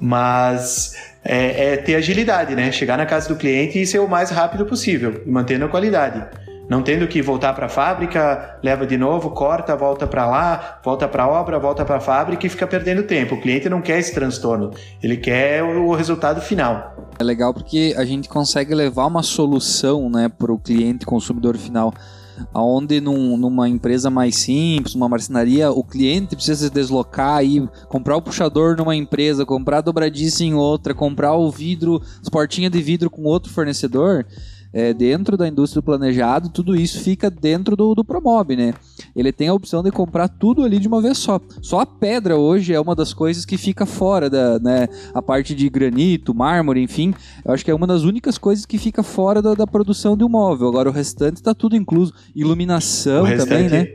mas 0.00 0.96
é, 1.22 1.74
é, 1.74 1.76
ter 1.76 1.94
agilidade, 1.94 2.54
né? 2.54 2.72
Chegar 2.72 2.96
na 2.96 3.06
casa 3.06 3.28
do 3.28 3.36
cliente 3.36 3.80
e 3.80 3.86
ser 3.86 3.98
o 3.98 4.08
mais 4.08 4.30
rápido 4.30 4.64
possível, 4.64 5.22
mantendo 5.26 5.66
a 5.66 5.68
qualidade. 5.68 6.24
Não 6.70 6.82
tendo 6.82 7.08
que 7.08 7.20
voltar 7.20 7.52
para 7.52 7.66
a 7.66 7.68
fábrica, 7.68 8.58
leva 8.62 8.86
de 8.86 8.96
novo, 8.96 9.30
corta, 9.30 9.74
volta 9.74 10.06
para 10.06 10.24
lá, 10.24 10.80
volta 10.84 11.08
para 11.08 11.24
a 11.24 11.28
obra, 11.28 11.58
volta 11.58 11.84
para 11.84 11.96
a 11.96 12.00
fábrica 12.00 12.46
e 12.46 12.48
fica 12.48 12.64
perdendo 12.64 13.02
tempo. 13.02 13.34
O 13.34 13.40
cliente 13.40 13.68
não 13.68 13.82
quer 13.82 13.98
esse 13.98 14.14
transtorno, 14.14 14.70
ele 15.02 15.16
quer 15.16 15.64
o 15.64 15.92
resultado 15.92 16.40
final. 16.40 17.10
É 17.18 17.24
legal 17.24 17.52
porque 17.52 17.92
a 17.98 18.04
gente 18.04 18.28
consegue 18.28 18.72
levar 18.72 19.06
uma 19.06 19.22
solução 19.22 20.08
né, 20.08 20.28
para 20.28 20.52
o 20.52 20.58
cliente 20.58 21.04
consumidor 21.04 21.58
final 21.58 21.92
onde 22.54 23.00
num, 23.00 23.36
numa 23.36 23.68
empresa 23.68 24.10
mais 24.10 24.36
simples, 24.36 24.94
uma 24.94 25.08
marcenaria, 25.08 25.70
o 25.70 25.84
cliente 25.84 26.36
precisa 26.36 26.66
se 26.66 26.72
deslocar 26.72 27.44
e 27.44 27.68
comprar 27.88 28.16
o 28.16 28.22
puxador 28.22 28.76
numa 28.76 28.96
empresa, 28.96 29.46
comprar 29.46 29.78
a 29.78 29.82
dobradiça 29.82 30.44
em 30.44 30.54
outra, 30.54 30.94
comprar 30.94 31.34
o 31.34 31.50
vidro, 31.50 32.00
as 32.20 32.28
portinhas 32.28 32.72
de 32.72 32.82
vidro 32.82 33.10
com 33.10 33.22
outro 33.22 33.52
fornecedor 33.52 34.26
é, 34.72 34.92
dentro 34.94 35.36
da 35.36 35.48
indústria 35.48 35.80
do 35.80 35.84
planejado, 35.84 36.48
tudo 36.48 36.76
isso 36.76 37.00
fica 37.00 37.30
dentro 37.30 37.76
do, 37.76 37.94
do 37.94 38.04
Promob, 38.04 38.54
né? 38.56 38.74
Ele 39.14 39.32
tem 39.32 39.48
a 39.48 39.54
opção 39.54 39.82
de 39.82 39.90
comprar 39.90 40.28
tudo 40.28 40.64
ali 40.64 40.78
de 40.78 40.88
uma 40.88 41.02
vez 41.02 41.18
só. 41.18 41.40
Só 41.60 41.80
a 41.80 41.86
pedra 41.86 42.36
hoje 42.36 42.72
é 42.72 42.80
uma 42.80 42.94
das 42.94 43.12
coisas 43.12 43.44
que 43.44 43.56
fica 43.56 43.84
fora 43.84 44.30
da, 44.30 44.58
né? 44.58 44.88
A 45.12 45.20
parte 45.20 45.54
de 45.54 45.68
granito, 45.68 46.34
mármore, 46.34 46.82
enfim, 46.82 47.14
eu 47.44 47.52
acho 47.52 47.64
que 47.64 47.70
é 47.70 47.74
uma 47.74 47.86
das 47.86 48.02
únicas 48.02 48.38
coisas 48.38 48.64
que 48.64 48.78
fica 48.78 49.02
fora 49.02 49.42
da, 49.42 49.54
da 49.54 49.66
produção 49.66 50.16
de 50.16 50.24
um 50.24 50.28
móvel. 50.28 50.68
Agora 50.68 50.88
o 50.88 50.92
restante 50.92 51.36
está 51.36 51.54
tudo 51.54 51.76
incluso. 51.76 52.12
Iluminação 52.34 53.24
restante... 53.24 53.48
também, 53.48 53.68
né? 53.68 53.88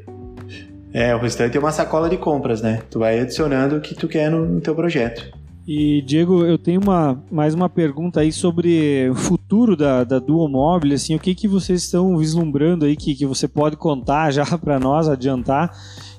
É, 0.93 1.13
o 1.13 1.19
restante 1.19 1.57
é 1.57 1.59
uma 1.59 1.73
sacola 1.73 2.09
de 2.09 2.17
compras, 2.17 2.61
né? 2.61 2.81
Tu 2.89 2.99
vai 2.99 3.19
adicionando 3.19 3.75
o 3.75 3.81
que 3.81 3.93
tu 3.93 4.07
quer 4.07 4.31
no, 4.31 4.45
no 4.45 4.61
teu 4.61 4.73
projeto. 4.73 5.29
E, 5.67 6.03
Diego, 6.03 6.45
eu 6.45 6.59
tenho 6.59 6.79
uma, 6.79 7.23
mais 7.31 7.55
uma 7.55 7.67
pergunta 7.67 8.19
aí 8.19 8.31
sobre 8.31 9.09
o 9.09 9.15
futuro 9.15 9.75
da, 9.75 10.03
da 10.03 10.19
Dual 10.19 10.47
Mobile, 10.47 10.93
assim, 10.93 11.15
o 11.15 11.19
que, 11.19 11.33
que 11.33 11.47
vocês 11.47 11.81
estão 11.81 12.15
vislumbrando 12.19 12.85
aí 12.85 12.95
que, 12.95 13.15
que 13.15 13.25
você 13.25 13.47
pode 13.47 13.75
contar 13.75 14.29
já 14.31 14.45
para 14.59 14.79
nós, 14.79 15.09
adiantar? 15.09 15.71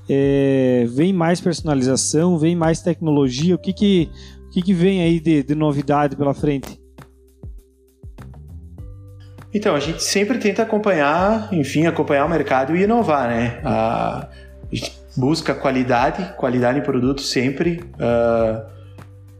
É, 0.08 0.84
vem 0.88 1.12
mais 1.12 1.40
personalização, 1.40 2.36
vem 2.36 2.56
mais 2.56 2.80
tecnologia, 2.80 3.54
o 3.54 3.58
que 3.58 3.72
que, 3.72 4.10
o 4.48 4.50
que, 4.50 4.62
que 4.62 4.74
vem 4.74 5.00
aí 5.02 5.20
de, 5.20 5.44
de 5.44 5.54
novidade 5.54 6.16
pela 6.16 6.34
frente? 6.34 6.80
Então, 9.54 9.76
a 9.76 9.80
gente 9.80 10.02
sempre 10.02 10.38
tenta 10.38 10.62
acompanhar, 10.62 11.52
enfim, 11.52 11.86
acompanhar 11.86 12.26
o 12.26 12.28
mercado 12.28 12.76
e 12.76 12.82
inovar, 12.82 13.28
né? 13.28 13.60
A, 13.64 14.28
gente 14.72 14.92
busca 15.16 15.54
qualidade, 15.54 16.34
qualidade 16.36 16.80
em 16.80 16.82
produto 16.82 17.22
sempre. 17.22 17.80
Uh, 17.94 18.75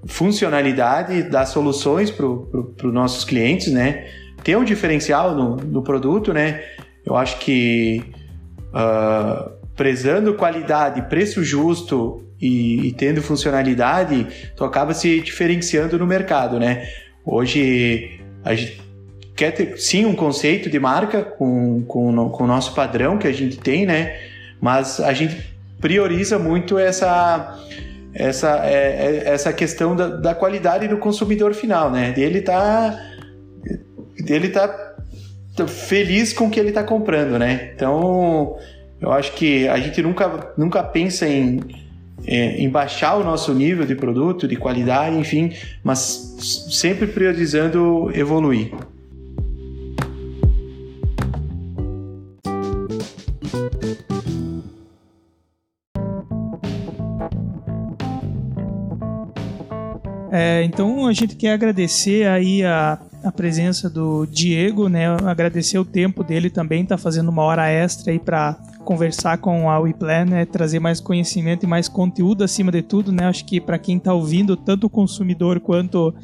funcionalidade, 0.07 1.23
dar 1.25 1.47
soluções 1.47 2.11
para 2.11 2.27
os 2.27 2.93
nossos 2.93 3.25
clientes, 3.25 3.73
né? 3.73 4.07
Ter 4.43 4.57
um 4.57 4.65
diferencial 4.65 5.35
no, 5.35 5.57
no 5.57 5.83
produto, 5.83 6.33
né? 6.33 6.63
Eu 7.05 7.17
acho 7.17 7.39
que 7.39 8.03
uh, 8.69 9.51
prezando 9.75 10.35
qualidade, 10.35 11.03
preço 11.03 11.45
justo 11.45 12.25
e, 12.41 12.89
e, 12.89 12.93
tendo 12.93 13.23
funcionalidade, 13.23 14.27
tu 14.57 14.65
acaba 14.65 14.93
se 14.93 15.21
diferenciando 15.21 15.99
no 15.99 16.07
mercado, 16.07 16.59
né? 16.59 16.87
Hoje 17.25 18.21
a 18.45 18.55
gente 18.55 18.81
quer 19.35 19.51
ter 19.51 19.77
sim 19.79 20.05
um 20.05 20.15
conceito 20.15 20.71
de 20.71 20.79
marca 20.79 21.23
com, 21.23 21.83
com, 21.83 22.31
com 22.31 22.45
o 22.45 22.47
nosso 22.47 22.75
padrão 22.75 23.19
que 23.19 23.27
a 23.27 23.33
gente 23.33 23.59
tem, 23.59 23.85
né? 23.85 24.17
Mas 24.61 25.01
a 25.01 25.13
gente 25.13 25.55
prioriza 25.81 26.39
muito 26.39 26.79
essa 26.79 27.59
essa, 28.19 28.67
é, 28.67 29.25
é, 29.27 29.29
essa 29.29 29.53
questão 29.53 29.95
da, 29.95 30.09
da, 30.09 30.35
qualidade 30.35 30.89
do 30.89 30.97
consumidor 30.97 31.55
final, 31.55 31.91
né? 31.91 32.15
Ele 32.17 32.41
tá, 32.41 32.99
ele 34.27 34.49
tá 34.49 34.95
feliz 35.69 36.33
com 36.33 36.47
o 36.47 36.51
que 36.51 36.59
ele 36.59 36.73
tá 36.73 36.83
comprando, 36.83 37.39
né? 37.39 37.73
Então, 37.75 38.57
eu 39.01 39.13
acho 39.13 39.33
que 39.33 39.69
a 39.69 39.79
gente 39.79 40.01
nunca, 40.03 40.53
nunca 40.57 40.83
pensa 40.83 41.29
em, 41.29 41.61
em 42.27 42.69
baixar 42.71 43.17
o 43.17 43.25
nosso 43.25 43.53
nível 43.53 43.85
de 43.85 43.95
produto, 43.95 44.49
de 44.49 44.57
qualidade, 44.57 45.15
enfim, 45.17 45.53
mas 45.85 46.37
sempre 46.71 47.07
priorizando 47.07 48.11
evoluir. 48.15 48.71
É, 60.39 60.63
então 60.65 61.07
a 61.07 61.15
gente 61.15 61.35
quer 61.35 61.55
agradecer 61.55 62.29
aí 62.29 62.63
a, 62.63 62.99
a 63.25 63.33
presença 63.33 63.89
do 63.89 64.27
Diego, 64.27 64.87
né? 64.87 65.07
Agradecer 65.25 65.79
o 65.79 65.85
tempo 65.85 66.23
dele 66.23 66.51
também, 66.51 66.85
tá 66.85 66.99
fazendo 66.99 67.31
uma 67.31 67.43
hora 67.43 67.67
extra 67.71 68.13
aí 68.13 68.19
para 68.19 68.53
conversar 68.85 69.39
com 69.39 69.71
a 69.71 69.81
WePlan, 69.81 70.27
né? 70.27 70.45
Trazer 70.45 70.79
mais 70.79 71.01
conhecimento 71.01 71.65
e 71.65 71.67
mais 71.67 71.89
conteúdo 71.89 72.45
acima 72.45 72.71
de 72.71 72.83
tudo, 72.83 73.11
né? 73.11 73.25
Acho 73.25 73.47
que 73.47 73.59
para 73.59 73.79
quem 73.79 73.99
tá 73.99 74.13
ouvindo, 74.13 74.59
tanto 74.59 74.89
o 74.89 74.91
consumidor 74.91 75.59
quanto 75.59 76.15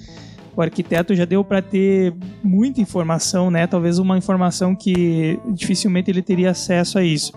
o 0.55 0.61
arquiteto 0.61 1.15
já 1.15 1.25
deu 1.25 1.43
para 1.43 1.63
ter 1.63 2.13
muita 2.45 2.83
informação, 2.83 3.51
né? 3.51 3.67
Talvez 3.67 3.99
uma 3.99 4.19
informação 4.19 4.77
que 4.77 5.41
dificilmente 5.55 6.11
ele 6.11 6.21
teria 6.21 6.51
acesso 6.51 6.99
a 6.99 7.03
isso. 7.03 7.33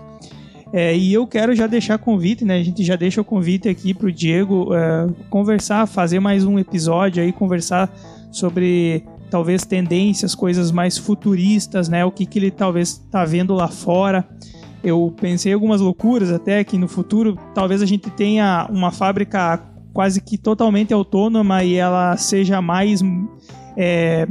É, 0.72 0.96
e 0.96 1.12
eu 1.12 1.26
quero 1.26 1.54
já 1.54 1.66
deixar 1.66 1.98
convite, 1.98 2.44
né? 2.44 2.58
A 2.58 2.62
gente 2.62 2.82
já 2.82 2.96
deixa 2.96 3.20
o 3.20 3.24
convite 3.24 3.68
aqui 3.68 3.94
para 3.94 4.08
o 4.08 4.12
Diego 4.12 4.74
é, 4.74 5.06
conversar, 5.30 5.86
fazer 5.86 6.18
mais 6.18 6.44
um 6.44 6.58
episódio 6.58 7.22
aí, 7.22 7.32
conversar 7.32 7.90
sobre 8.32 9.04
talvez 9.30 9.64
tendências, 9.64 10.34
coisas 10.34 10.70
mais 10.70 10.98
futuristas, 10.98 11.88
né? 11.88 12.04
O 12.04 12.10
que, 12.10 12.26
que 12.26 12.38
ele 12.38 12.50
talvez 12.50 12.90
está 12.90 13.24
vendo 13.24 13.54
lá 13.54 13.68
fora. 13.68 14.28
Eu 14.82 15.14
pensei 15.20 15.52
algumas 15.52 15.80
loucuras 15.80 16.30
até 16.30 16.62
que 16.62 16.78
no 16.78 16.86
futuro 16.86 17.38
talvez 17.54 17.82
a 17.82 17.86
gente 17.86 18.10
tenha 18.10 18.68
uma 18.70 18.92
fábrica 18.92 19.60
quase 19.92 20.20
que 20.20 20.36
totalmente 20.36 20.92
autônoma 20.92 21.64
e 21.64 21.74
ela 21.74 22.16
seja 22.16 22.60
mais 22.60 23.02
é, 23.76 24.26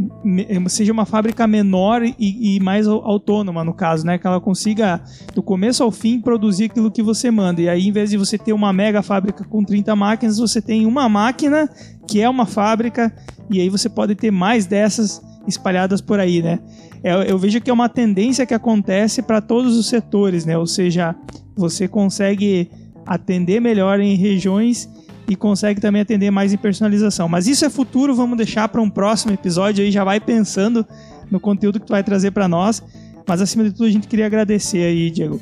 seja 0.68 0.92
uma 0.92 1.06
fábrica 1.06 1.46
menor 1.46 2.02
e, 2.04 2.16
e, 2.20 2.60
mais 2.60 2.88
autônoma, 2.88 3.64
no 3.64 3.74
caso, 3.74 4.06
né? 4.06 4.18
Que 4.18 4.26
ela 4.26 4.42
consiga, 4.42 5.04
do 5.36 5.44
começo 5.44 5.84
ao 5.84 5.92
fim, 5.92 6.20
produzir 6.20 6.66
aquilo 6.66 6.90
que 6.90 7.04
você 7.04 7.30
manda. 7.30 7.62
E 7.62 7.70
aí, 7.70 7.88
em 7.88 7.92
vez 7.92 8.10
de 8.10 8.18
você 8.18 8.38
ter 8.40 8.54
uma 8.54 8.74
mega 8.74 9.04
fábrica 9.04 9.44
com 9.44 9.64
30 9.64 9.96
máquinas, 9.96 10.40
você 10.40 10.60
tem 10.60 10.88
uma 10.88 11.08
máquina 11.08 11.70
que 12.08 12.22
é 12.22 12.28
uma 12.28 12.48
fábrica, 12.48 13.14
e 13.50 13.62
aí 13.62 13.70
você 13.70 13.88
pode 13.88 14.16
ter 14.16 14.32
mais 14.32 14.66
dessas 14.66 15.22
espalhadas 15.48 16.02
por 16.02 16.20
aí, 16.20 16.42
né? 16.42 16.60
Eu, 17.04 17.22
é, 17.22 17.32
eu 17.32 17.38
vejo 17.38 17.62
que 17.62 17.70
é 17.70 17.74
uma 17.74 17.88
tendência 17.88 18.48
que 18.48 18.54
acontece 18.54 19.22
para 19.22 19.42
todos 19.42 19.78
os 19.78 19.88
setores, 19.88 20.44
né? 20.44 20.58
Ou 20.58 20.66
seja, 20.66 21.16
você 21.56 21.88
consegue 21.88 22.70
atender 23.06 23.62
melhor 23.62 24.00
em 24.00 24.16
regiões 24.16 24.90
e 25.28 25.36
consegue 25.36 25.82
também 25.82 26.02
atender 26.02 26.32
mais 26.32 26.54
em 26.54 26.58
personalização. 26.58 27.28
Mas 27.28 27.48
isso 27.48 27.66
é 27.66 27.70
futuro, 27.70 28.16
vamos 28.16 28.38
deixar 28.38 28.68
para 28.70 28.82
um 28.82 28.90
próximo 28.90 29.34
episódio 29.34 29.84
aí, 29.84 29.92
já 29.92 30.04
vai 30.04 30.20
pensando 30.20 30.86
no 31.30 31.40
conteúdo 31.40 31.80
que 31.80 31.86
tu 31.86 31.92
vai 31.92 32.04
trazer 32.04 32.32
para 32.32 32.48
nós. 32.48 32.84
Mas 33.28 33.42
acima 33.42 33.64
de 33.64 33.72
tudo, 33.72 33.86
a 33.86 33.92
gente 33.92 34.08
queria 34.08 34.28
agradecer 34.28 34.84
aí, 34.84 35.10
Diego. 35.10 35.42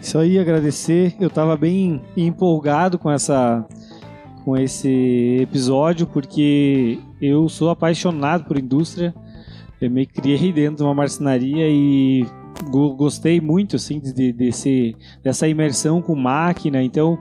Isso 0.00 0.18
aí, 0.18 0.38
agradecer. 0.38 1.14
Eu 1.18 1.28
estava 1.28 1.56
bem 1.56 2.00
empolgado 2.16 2.98
com 2.98 3.10
essa 3.10 3.66
com 4.44 4.56
esse 4.56 5.38
episódio 5.42 6.06
porque 6.06 6.98
eu 7.20 7.48
sou 7.48 7.68
apaixonado 7.68 8.44
por 8.44 8.58
indústria. 8.58 9.14
Eu 9.80 9.90
me 9.90 10.06
criei 10.06 10.52
dentro 10.52 10.76
de 10.76 10.82
uma 10.82 10.94
marcenaria 10.94 11.68
e 11.68 12.26
gostei 12.96 13.40
muito 13.40 13.76
assim 13.76 14.00
de, 14.00 14.32
desse, 14.32 14.96
dessa 15.22 15.46
imersão 15.46 16.02
com 16.02 16.14
máquina. 16.14 16.82
Então, 16.82 17.18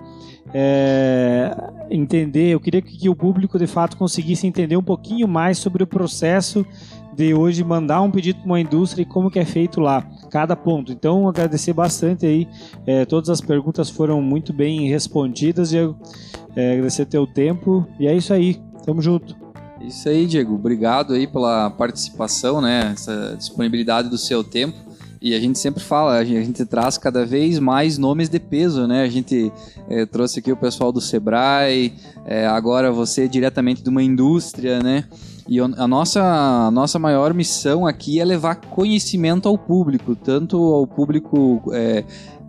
é, 0.53 1.55
entender, 1.89 2.53
eu 2.53 2.59
queria 2.59 2.81
que 2.81 3.09
o 3.09 3.15
público 3.15 3.57
de 3.59 3.67
fato 3.67 3.97
conseguisse 3.97 4.47
entender 4.47 4.77
um 4.77 4.83
pouquinho 4.83 5.27
mais 5.27 5.57
sobre 5.57 5.83
o 5.83 5.87
processo 5.87 6.65
de 7.15 7.33
hoje 7.33 7.63
mandar 7.63 8.01
um 8.01 8.11
pedido 8.11 8.39
para 8.39 8.45
uma 8.45 8.59
indústria 8.59 9.01
e 9.01 9.05
como 9.05 9.31
que 9.31 9.39
é 9.39 9.45
feito 9.45 9.81
lá, 9.81 10.07
cada 10.29 10.55
ponto. 10.55 10.91
Então, 10.91 11.27
agradecer 11.27 11.73
bastante 11.73 12.27
aí, 12.27 12.47
é, 12.85 13.05
todas 13.05 13.29
as 13.29 13.41
perguntas 13.41 13.89
foram 13.89 14.21
muito 14.21 14.53
bem 14.53 14.87
respondidas, 14.87 15.69
Diego. 15.69 15.97
É, 16.55 16.73
agradecer 16.73 17.05
teu 17.05 17.25
tempo 17.25 17.87
e 17.99 18.07
é 18.07 18.15
isso 18.15 18.31
aí, 18.31 18.61
tamo 18.85 19.01
junto. 19.01 19.35
Isso 19.81 20.09
aí, 20.09 20.25
Diego. 20.25 20.55
Obrigado 20.55 21.13
aí 21.13 21.27
pela 21.27 21.69
participação, 21.69 22.61
né? 22.61 22.91
Essa 22.93 23.35
disponibilidade 23.37 24.09
do 24.09 24.17
seu 24.17 24.43
tempo. 24.43 24.77
E 25.21 25.33
a 25.33 25.39
gente 25.39 25.57
sempre 25.57 25.83
fala, 25.83 26.17
a 26.17 26.23
gente, 26.23 26.37
a 26.37 26.43
gente 26.43 26.65
traz 26.65 26.97
cada 26.97 27.25
vez 27.25 27.59
mais 27.59 27.97
nomes 27.97 28.29
de 28.29 28.39
peso, 28.39 28.87
né? 28.87 29.01
A 29.01 29.09
gente 29.09 29.51
é, 29.89 30.05
trouxe 30.05 30.39
aqui 30.39 30.51
o 30.51 30.57
pessoal 30.57 30.91
do 30.91 31.01
Sebrae, 31.01 31.93
é, 32.25 32.45
agora 32.45 32.91
você 32.91 33.27
diretamente 33.27 33.81
de 33.81 33.89
uma 33.89 34.03
indústria, 34.03 34.81
né? 34.81 35.05
E 35.47 35.59
a 35.59 35.87
nossa, 35.87 36.21
a 36.21 36.69
nossa 36.69 36.99
maior 36.99 37.33
missão 37.33 37.87
aqui 37.87 38.19
é 38.19 38.25
levar 38.25 38.55
conhecimento 38.55 39.47
ao 39.47 39.57
público, 39.57 40.13
tanto 40.13 40.57
ao 40.57 40.85
público 40.85 41.63
é, 41.71 42.03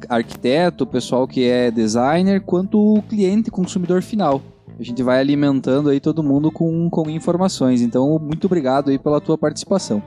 arquiteto, 0.08 0.84
pessoal 0.84 1.26
que 1.26 1.44
é 1.44 1.70
designer, 1.70 2.40
quanto 2.40 2.78
o 2.78 3.02
cliente, 3.02 3.52
consumidor 3.52 4.02
final. 4.02 4.42
A 4.78 4.82
gente 4.82 5.02
vai 5.02 5.20
alimentando 5.20 5.90
aí 5.90 6.00
todo 6.00 6.22
mundo 6.22 6.50
com, 6.50 6.90
com 6.90 7.08
informações. 7.08 7.82
Então, 7.82 8.18
muito 8.18 8.46
obrigado 8.46 8.90
aí 8.90 8.98
pela 8.98 9.20
tua 9.20 9.38
participação. 9.38 10.02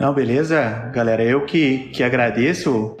Não, 0.00 0.14
beleza, 0.14 0.90
galera. 0.94 1.22
Eu 1.22 1.44
que, 1.44 1.90
que 1.92 2.02
agradeço 2.02 2.96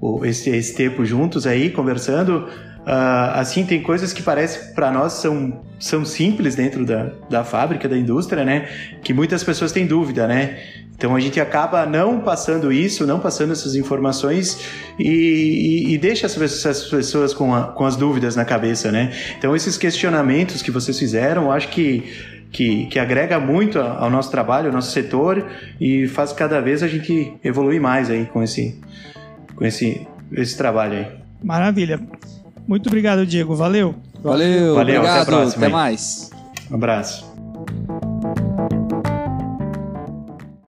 o, 0.00 0.24
esse, 0.24 0.50
esse 0.50 0.74
tempo 0.74 1.04
juntos 1.04 1.46
aí, 1.46 1.70
conversando. 1.70 2.48
Uh, 2.80 3.30
assim, 3.34 3.64
tem 3.64 3.80
coisas 3.80 4.12
que 4.12 4.20
parece 4.20 4.74
para 4.74 4.90
nós 4.90 5.12
são, 5.12 5.62
são 5.78 6.04
simples 6.04 6.56
dentro 6.56 6.84
da, 6.84 7.12
da 7.28 7.44
fábrica, 7.44 7.88
da 7.88 7.96
indústria, 7.96 8.44
né? 8.44 8.68
Que 9.00 9.14
muitas 9.14 9.44
pessoas 9.44 9.70
têm 9.70 9.86
dúvida, 9.86 10.26
né? 10.26 10.58
Então 10.96 11.14
a 11.14 11.20
gente 11.20 11.40
acaba 11.40 11.86
não 11.86 12.20
passando 12.20 12.72
isso, 12.72 13.06
não 13.06 13.20
passando 13.20 13.52
essas 13.52 13.76
informações 13.76 14.58
e, 14.98 15.86
e, 15.88 15.94
e 15.94 15.98
deixa 15.98 16.26
essas 16.26 16.84
pessoas 16.88 17.32
com, 17.32 17.54
a, 17.54 17.68
com 17.68 17.86
as 17.86 17.94
dúvidas 17.94 18.34
na 18.34 18.44
cabeça, 18.44 18.90
né? 18.90 19.12
Então 19.38 19.54
esses 19.54 19.78
questionamentos 19.78 20.62
que 20.62 20.70
vocês 20.72 20.98
fizeram, 20.98 21.52
acho 21.52 21.68
que 21.68 22.39
que, 22.50 22.86
que 22.86 22.98
agrega 22.98 23.38
muito 23.38 23.78
ao 23.78 24.10
nosso 24.10 24.30
trabalho, 24.30 24.68
ao 24.68 24.72
nosso 24.72 24.90
setor 24.90 25.46
e 25.80 26.08
faz 26.08 26.32
cada 26.32 26.60
vez 26.60 26.82
a 26.82 26.88
gente 26.88 27.34
evoluir 27.44 27.80
mais 27.80 28.10
aí 28.10 28.26
com 28.26 28.42
esse, 28.42 28.78
com 29.54 29.64
esse, 29.64 30.06
esse 30.32 30.56
trabalho 30.56 30.98
aí. 30.98 31.06
Maravilha. 31.42 32.00
Muito 32.66 32.88
obrigado, 32.88 33.26
Diego. 33.26 33.54
Valeu. 33.54 33.94
Valeu, 34.22 34.74
Valeu 34.74 35.00
obrigado. 35.00 35.34
Até, 35.34 35.56
até 35.56 35.68
mais. 35.68 36.30
Um 36.70 36.74
abraço. 36.74 37.29